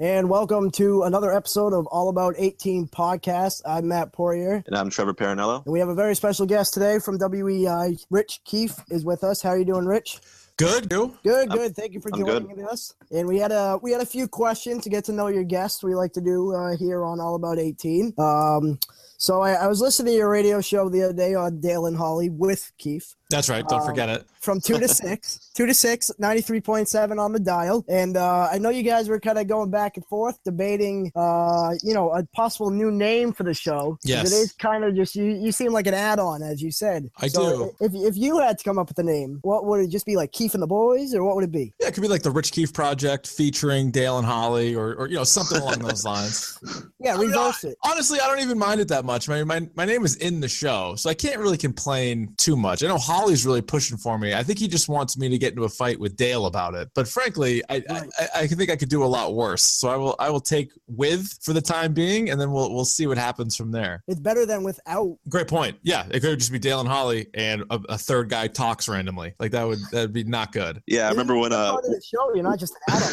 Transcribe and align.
and 0.00 0.30
welcome 0.30 0.70
to 0.70 1.02
another 1.02 1.30
episode 1.30 1.74
of 1.74 1.86
All 1.88 2.08
About 2.08 2.34
18 2.38 2.88
podcast. 2.88 3.60
I'm 3.66 3.86
Matt 3.88 4.14
Poirier. 4.14 4.64
And 4.66 4.74
I'm 4.74 4.88
Trevor 4.88 5.12
Paranello. 5.12 5.62
And 5.66 5.72
we 5.74 5.78
have 5.78 5.90
a 5.90 5.94
very 5.94 6.16
special 6.16 6.46
guest 6.46 6.72
today 6.72 6.98
from 6.98 7.18
WEEI. 7.18 8.02
Rich 8.08 8.40
Keefe 8.46 8.76
is 8.88 9.04
with 9.04 9.22
us. 9.22 9.42
How 9.42 9.50
are 9.50 9.58
you 9.58 9.66
doing, 9.66 9.84
Rich? 9.84 10.20
Good. 10.56 10.90
You? 10.90 11.18
Good, 11.22 11.50
good. 11.50 11.76
Thank 11.76 11.92
you 11.92 12.00
for 12.00 12.10
I'm 12.14 12.24
joining 12.24 12.64
us. 12.64 12.94
And 13.12 13.28
we 13.28 13.36
had 13.36 13.52
a 13.52 13.78
we 13.82 13.92
had 13.92 14.00
a 14.00 14.06
few 14.06 14.26
questions 14.26 14.84
to 14.84 14.90
get 14.90 15.04
to 15.04 15.12
know 15.12 15.26
your 15.26 15.44
guest. 15.44 15.84
We 15.84 15.94
like 15.94 16.14
to 16.14 16.22
do 16.22 16.54
uh, 16.54 16.76
here 16.78 17.04
on 17.04 17.20
All 17.20 17.34
About 17.34 17.58
18. 17.58 18.14
Um, 18.16 18.78
so 19.18 19.42
I, 19.42 19.52
I 19.52 19.66
was 19.66 19.82
listening 19.82 20.14
to 20.14 20.16
your 20.16 20.30
radio 20.30 20.62
show 20.62 20.88
the 20.88 21.02
other 21.02 21.12
day 21.12 21.34
on 21.34 21.60
Dale 21.60 21.84
and 21.84 21.96
Holley 21.96 22.30
with 22.30 22.72
Keefe. 22.78 23.16
That's 23.30 23.48
right. 23.48 23.64
Don't 23.66 23.80
Um, 23.80 23.86
forget 23.86 24.08
it. 24.08 24.26
from 24.40 24.60
two 24.60 24.78
to 24.78 24.88
six, 25.02 25.50
two 25.54 25.66
to 25.66 25.72
six, 25.74 26.10
93.7 26.20 27.18
on 27.18 27.32
the 27.32 27.40
dial. 27.40 27.84
And 27.88 28.16
uh, 28.16 28.48
I 28.50 28.58
know 28.58 28.70
you 28.70 28.82
guys 28.82 29.08
were 29.08 29.20
kind 29.20 29.38
of 29.38 29.46
going 29.46 29.70
back 29.70 29.96
and 29.96 30.04
forth 30.06 30.38
debating, 30.44 31.12
uh, 31.14 31.74
you 31.82 31.94
know, 31.94 32.10
a 32.10 32.24
possible 32.34 32.70
new 32.70 32.90
name 32.90 33.32
for 33.32 33.44
the 33.44 33.54
show. 33.54 33.98
Yes. 34.04 34.30
It 34.32 34.34
is 34.34 34.52
kind 34.52 34.84
of 34.84 34.94
just, 34.94 35.14
you, 35.14 35.24
you 35.24 35.52
seem 35.52 35.72
like 35.72 35.86
an 35.86 35.94
add 35.94 36.18
on, 36.18 36.42
as 36.42 36.60
you 36.60 36.70
said. 36.70 37.08
I 37.18 37.28
do. 37.28 37.70
If, 37.80 37.92
if 37.94 38.16
you 38.16 38.38
had 38.38 38.58
to 38.58 38.64
come 38.64 38.78
up 38.78 38.88
with 38.88 38.98
a 38.98 39.02
name, 39.02 39.38
what 39.42 39.64
would 39.66 39.80
it 39.80 39.90
just 39.90 40.06
be 40.06 40.16
like 40.16 40.32
Keefe 40.32 40.54
and 40.54 40.62
the 40.62 40.66
Boys, 40.66 41.14
or 41.14 41.22
what 41.24 41.36
would 41.36 41.44
it 41.44 41.52
be? 41.52 41.72
Yeah, 41.80 41.88
it 41.88 41.94
could 41.94 42.02
be 42.02 42.08
like 42.08 42.22
the 42.22 42.30
Rich 42.30 42.52
Keefe 42.52 42.72
Project 42.72 43.26
featuring 43.28 43.90
Dale 43.90 44.18
and 44.18 44.26
Holley, 44.26 44.74
or, 44.74 44.94
or 44.94 45.08
you 45.08 45.14
know 45.16 45.24
something 45.24 45.58
along 45.60 45.78
those 45.80 46.04
lines. 46.04 46.58
Yeah, 47.02 47.14
I 47.14 47.16
mean, 47.16 47.28
reverse 47.28 47.64
it. 47.64 47.78
Honestly, 47.82 48.20
I 48.20 48.26
don't 48.28 48.40
even 48.40 48.58
mind 48.58 48.78
it 48.82 48.88
that 48.88 49.06
much. 49.06 49.26
My, 49.26 49.42
my 49.42 49.66
my 49.74 49.86
name 49.86 50.04
is 50.04 50.16
in 50.16 50.40
the 50.40 50.48
show, 50.48 50.94
so 50.96 51.08
I 51.08 51.14
can't 51.14 51.38
really 51.38 51.56
complain 51.56 52.34
too 52.36 52.56
much. 52.56 52.84
I 52.84 52.88
know 52.88 52.98
Holley's 53.20 53.44
really 53.44 53.60
pushing 53.62 53.96
for 53.98 54.18
me. 54.18 54.34
I 54.34 54.42
think 54.42 54.58
he 54.58 54.66
just 54.66 54.88
wants 54.88 55.18
me 55.18 55.28
to 55.28 55.36
get 55.38 55.50
into 55.52 55.64
a 55.64 55.68
fight 55.68 56.00
with 56.00 56.16
Dale 56.16 56.46
about 56.46 56.74
it. 56.74 56.88
But 56.94 57.06
frankly, 57.06 57.62
I 57.68 57.76
I, 57.76 58.00
Right. 58.00 58.10
I, 58.18 58.28
I 58.40 58.46
think 58.46 58.70
I 58.70 58.76
could 58.76 58.88
do 58.88 59.04
a 59.04 59.06
lot 59.06 59.34
worse. 59.34 59.62
So 59.62 59.88
I 59.88 59.96
will 59.96 60.16
I 60.18 60.30
will 60.30 60.40
take 60.40 60.72
with 60.86 61.38
for 61.42 61.52
the 61.52 61.60
time 61.60 61.92
being, 61.92 62.30
and 62.30 62.40
then 62.40 62.50
we'll 62.52 62.72
we'll 62.72 62.84
see 62.84 63.06
what 63.06 63.18
happens 63.18 63.56
from 63.56 63.70
there. 63.72 64.02
It's 64.08 64.20
better 64.20 64.46
than 64.46 64.62
without. 64.62 65.16
Great 65.28 65.48
point. 65.48 65.76
Yeah, 65.82 66.06
it 66.10 66.20
could 66.20 66.38
just 66.38 66.52
be 66.52 66.58
Dale 66.58 66.80
and 66.80 66.88
Holley, 66.88 67.26
and 67.34 67.62
a, 67.70 67.80
a 67.90 67.98
third 67.98 68.28
guy 68.30 68.46
talks 68.46 68.88
randomly. 68.88 69.34
Like 69.38 69.50
that 69.52 69.66
would 69.66 69.78
that'd 69.92 70.12
be 70.12 70.24
not 70.24 70.52
good. 70.52 70.82
Yeah, 70.86 71.06
I 71.06 71.10
remember 71.10 71.36
when 71.36 71.50
You're 71.52 71.60
uh 71.60 71.72
part 71.72 71.84
of 71.84 71.90
the 71.90 72.02
show. 72.02 72.34
You're 72.34 72.44
not 72.44 72.58
just 72.58 72.74
an 72.86 72.94
add 72.96 73.02
on. 73.02 73.10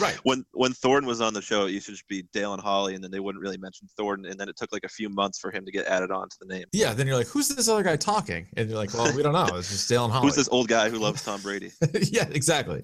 Right. 0.00 0.14
when 0.22 0.44
when 0.52 0.72
Thornton 0.72 1.08
was 1.08 1.20
on 1.20 1.34
the 1.34 1.42
show, 1.42 1.66
it 1.66 1.72
used 1.72 1.86
to 1.86 1.92
just 1.92 2.06
be 2.06 2.22
Dale 2.32 2.52
and 2.52 2.62
Holley, 2.62 2.94
and 2.94 3.02
then 3.02 3.10
they 3.10 3.18
wouldn't 3.18 3.42
really 3.42 3.58
mention 3.58 3.88
Thornton, 3.96 4.30
and 4.30 4.38
then 4.38 4.48
it 4.48 4.56
took 4.56 4.72
like 4.72 4.84
a 4.84 4.88
few 4.88 5.08
months 5.08 5.40
for 5.40 5.50
him 5.50 5.64
to 5.64 5.72
get 5.72 5.86
added 5.86 6.12
on 6.12 6.28
to 6.28 6.36
the 6.40 6.46
name. 6.46 6.66
Yeah, 6.72 6.92
then 6.94 7.08
you're 7.08 7.16
like, 7.16 7.26
who's 7.26 7.48
this 7.48 7.68
other 7.68 7.82
guy 7.82 7.96
talking? 7.96 8.46
And 8.56 8.68
you're 8.68 8.78
like, 8.78 8.94
well, 8.94 9.12
we 9.16 9.22
don't 9.24 9.32
know. 9.32 9.47
It's 9.56 9.70
just 9.70 9.92
Holley. 10.10 10.26
Who's 10.26 10.36
this 10.36 10.48
old 10.50 10.68
guy 10.68 10.90
who 10.90 10.98
loves 10.98 11.24
Tom 11.24 11.40
Brady? 11.40 11.72
yeah, 12.02 12.28
exactly. 12.30 12.82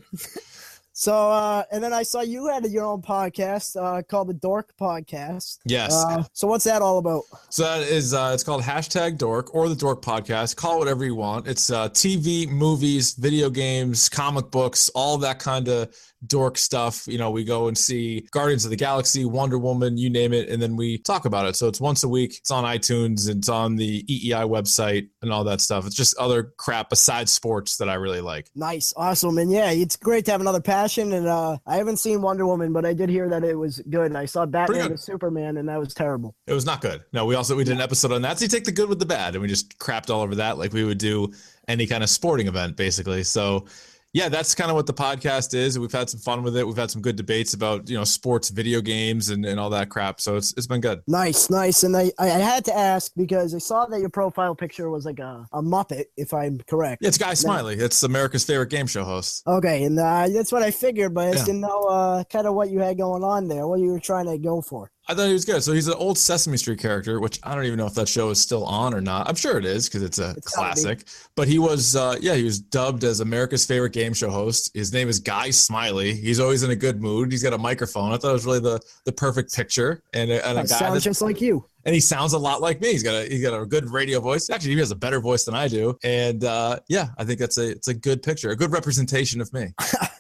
So, 0.97 1.13
uh, 1.13 1.65
and 1.73 1.83
then 1.83 1.93
I 1.93 2.05
saw 2.05 2.21
you 2.21 2.47
had 2.47 2.65
your 2.67 2.85
own 2.85 3.03
podcast 3.03 3.75
uh, 3.75 4.01
called 4.03 4.29
the 4.29 4.35
Dork 4.35 4.77
Podcast. 4.81 5.59
Yes. 5.65 5.93
Uh, 5.93 6.23
so, 6.33 6.47
what's 6.47 6.63
that 6.65 6.83
all 6.83 6.99
about? 6.99 7.25
so 7.51 7.65
that 7.65 7.83
is 7.83 8.15
uh, 8.15 8.31
it's 8.33 8.45
called 8.45 8.63
hashtag 8.63 9.19
Dork 9.19 9.53
or 9.57 9.69
the 9.69 9.75
Dork 9.75 10.03
Podcast. 10.03 10.55
Call 10.55 10.77
it 10.77 10.79
whatever 10.79 11.05
you 11.05 11.17
want. 11.17 11.49
It's 11.49 11.69
uh, 11.69 11.89
TV, 11.89 12.49
movies, 12.49 13.15
video 13.15 13.51
games, 13.51 14.09
comic 14.09 14.53
books, 14.53 14.89
all 14.91 15.19
that 15.19 15.41
kind 15.41 15.67
of 15.67 15.93
dork 16.29 16.57
stuff. 16.57 17.09
You 17.09 17.19
know, 17.19 17.31
we 17.31 17.43
go 17.43 17.67
and 17.67 17.77
see 17.77 18.27
Guardians 18.31 18.65
of 18.65 18.71
the 18.71 18.77
Galaxy, 18.77 19.25
Wonder 19.25 19.59
Woman, 19.59 19.99
you 19.99 20.09
name 20.11 20.33
it, 20.33 20.49
and 20.49 20.63
then 20.63 20.77
we 20.77 20.99
talk 20.99 21.25
about 21.25 21.47
it. 21.47 21.57
So 21.57 21.67
it's 21.67 21.81
once 21.81 22.05
a 22.05 22.09
week. 22.09 22.37
It's 22.39 22.53
on 22.53 22.63
iTunes. 22.65 23.29
It's 23.29 23.49
on 23.49 23.75
the 23.75 24.05
EEI 24.05 24.49
website 24.49 25.09
and 25.23 25.33
all 25.33 25.43
that 25.45 25.61
stuff. 25.61 25.87
It's 25.87 25.97
just 25.97 26.17
other 26.19 26.53
crap 26.57 26.89
besides 26.89 27.33
sports 27.33 27.79
that 27.79 27.89
I 27.89 27.95
really 27.95 28.21
like. 28.21 28.49
Nice, 28.55 28.95
awesome, 28.97 29.39
and 29.39 29.51
yeah, 29.51 29.73
it's 29.73 29.97
great 29.97 30.25
to 30.27 30.31
have 30.31 30.41
another 30.41 30.61
passion. 30.61 30.84
And 30.85 31.27
uh, 31.27 31.57
I 31.67 31.77
haven't 31.77 31.97
seen 31.99 32.21
Wonder 32.21 32.47
Woman, 32.47 32.73
but 32.73 32.85
I 32.85 32.93
did 32.93 33.09
hear 33.09 33.29
that 33.29 33.45
it 33.45 33.55
was 33.55 33.81
good. 33.91 34.07
And 34.07 34.19
I 34.19 34.27
saw 34.27 34.47
Batman 34.47 34.91
vs 34.91 35.03
Superman, 35.03 35.57
and 35.57 35.69
that 35.69 35.79
was 35.79 35.95
terrible. 35.95 36.35
It 36.47 36.53
was 36.53 36.67
not 36.67 36.81
good. 36.81 37.03
No, 37.13 37.25
we 37.25 37.35
also 37.35 37.57
we 37.57 37.65
did 37.65 37.75
an 37.75 37.81
episode 37.81 38.13
on 38.13 38.23
that. 38.23 38.39
So 38.39 38.45
you 38.45 38.49
take 38.49 38.65
the 38.65 38.73
good 38.73 38.89
with 38.89 38.99
the 38.99 39.07
bad, 39.07 39.35
and 39.35 39.43
we 39.43 39.49
just 39.49 39.79
crapped 39.79 40.11
all 40.11 40.21
over 40.21 40.35
that 40.37 40.59
like 40.59 40.73
we 40.73 40.85
would 40.85 40.99
do 40.99 41.33
any 41.69 41.87
kind 41.87 42.03
of 42.03 42.11
sporting 42.11 42.47
event, 42.47 42.77
basically. 42.77 43.25
So 43.25 43.67
yeah, 44.15 44.29
that's 44.31 44.55
kind 44.55 44.71
of 44.71 44.77
what 44.77 44.87
the 44.87 44.95
podcast 44.95 45.53
is. 45.55 45.79
We've 45.79 45.93
had 45.93 46.09
some 46.09 46.21
fun 46.21 46.43
with 46.45 46.57
it. 46.57 46.67
We've 46.67 46.77
had 46.77 46.91
some 46.91 47.03
good 47.03 47.17
debates 47.17 47.53
about 47.53 47.91
you 47.91 47.97
know 47.99 48.05
sports, 48.05 48.49
video 48.49 48.81
games, 48.81 49.29
and, 49.29 49.45
and 49.45 49.61
all 49.61 49.69
that 49.71 49.91
crap. 49.91 50.21
So 50.21 50.37
it's 50.37 50.55
it's 50.57 50.67
been 50.69 50.81
good. 50.81 51.03
Nice, 51.09 51.51
nice. 51.51 51.83
And 51.83 51.97
I, 51.97 52.13
I 52.19 52.29
had 52.29 52.65
to 52.67 52.75
ask 52.77 53.13
because 53.17 53.55
I 53.55 53.59
saw 53.59 53.85
that 53.87 54.01
your 54.01 54.09
profile 54.09 54.55
picture 54.55 54.89
was 54.89 55.05
like 55.05 55.19
a, 55.19 55.45
a 55.53 55.61
Muppet, 55.61 56.05
if 56.17 56.33
I'm 56.33 56.61
correct. 56.61 57.03
Yeah, 57.03 57.09
it's 57.09 57.19
Guy 57.19 57.35
Smiley. 57.35 57.75
It's 57.75 58.03
America's 58.05 58.45
favorite 58.45 58.71
game 58.71 58.87
show 58.87 59.05
host. 59.05 59.43
Okay, 59.47 59.83
and 59.85 59.99
uh, 59.99 60.29
that's 60.29 60.53
what 60.53 60.63
I 60.63 60.71
figured, 60.71 61.13
but 61.13 61.27
I 61.27 61.33
Yeah. 61.33 61.45
didn't 61.45 61.61
know 61.61 61.81
uh, 61.83 62.25
kind 62.25 62.47
of 62.47 62.55
what 62.55 62.71
you 62.71 62.79
had 62.79 62.97
going 62.97 63.25
on 63.25 63.49
there, 63.49 63.67
what 63.67 63.81
you 63.81 63.91
were 63.91 64.01
trying 64.01 64.27
to 64.27 64.39
go 64.39 64.63
for. 64.63 64.91
I 65.07 65.15
thought 65.15 65.27
he 65.27 65.33
was 65.35 65.45
good. 65.45 65.63
So 65.63 65.73
he's 65.73 65.87
an 65.87 65.95
old 65.95 66.17
Sesame 66.17 66.57
Street 66.57 66.79
character, 66.79 67.21
which 67.21 67.39
I 67.43 67.55
don't 67.55 67.65
even 67.65 67.79
know 67.79 67.87
if 67.87 67.95
that 67.95 68.09
show 68.09 68.31
is 68.31 68.41
still 68.41 68.65
on 68.65 68.95
or 68.95 69.03
not. 69.03 69.29
I'm 69.29 69.35
sure 69.35 69.59
it 69.59 69.67
is 69.67 69.87
because 69.89 70.03
it's 70.03 70.19
a 70.19 70.31
It's 70.37 70.51
classic. 70.55 71.05
But 71.35 71.47
he 71.47 71.59
was, 71.59 71.95
uh, 71.95 72.17
yeah, 72.23 72.35
he 72.35 72.45
was 72.45 72.59
dubbed 72.59 73.05
as 73.05 73.21
America's 73.21 73.67
favorite 73.67 73.93
game 73.93 74.15
show 74.15 74.31
host. 74.31 74.71
His 74.75 74.93
name 74.95 75.09
is 75.11 75.19
Guy 75.19 75.51
Smiley. 75.51 76.15
He's 76.15 76.41
always 76.41 76.63
in 76.63 76.71
a 76.71 76.77
good 76.77 77.03
mood. 77.03 77.31
He's 77.31 77.43
got 77.43 77.53
a 77.53 77.59
microphone. 77.59 78.13
I 78.13 78.17
thought 78.17 78.31
it 78.31 78.33
was 78.33 78.47
really 78.47 78.61
the 78.61 78.81
the 79.05 79.13
perfect 79.13 79.55
picture 79.55 80.03
and 80.15 80.31
a, 80.31 80.47
and 80.47 80.59
a 80.59 80.63
guy 80.63 80.67
sounds 80.69 81.05
just 81.05 81.21
like 81.21 81.41
you. 81.41 81.67
and 81.85 81.95
he 81.95 82.01
sounds 82.01 82.33
a 82.33 82.39
lot 82.39 82.63
like 82.63 82.81
me. 82.81 82.93
He's 82.93 83.03
got 83.03 83.15
a 83.15 83.29
he's 83.29 83.43
got 83.43 83.61
a 83.61 83.67
good 83.67 83.91
radio 83.91 84.21
voice. 84.21 84.49
Actually, 84.49 84.73
he 84.73 84.79
has 84.79 84.91
a 84.91 84.97
better 84.97 85.21
voice 85.21 85.45
than 85.45 85.55
I 85.55 85.69
do. 85.69 85.99
And 86.03 86.45
uh, 86.45 86.79
yeah, 86.89 87.09
I 87.19 87.25
think 87.25 87.39
that's 87.41 87.59
a 87.59 87.69
it's 87.69 87.89
a 87.89 87.95
good 87.95 88.23
picture, 88.23 88.51
a 88.51 88.57
good 88.57 88.73
representation 88.73 89.43
of 89.43 89.53
me. 89.53 89.67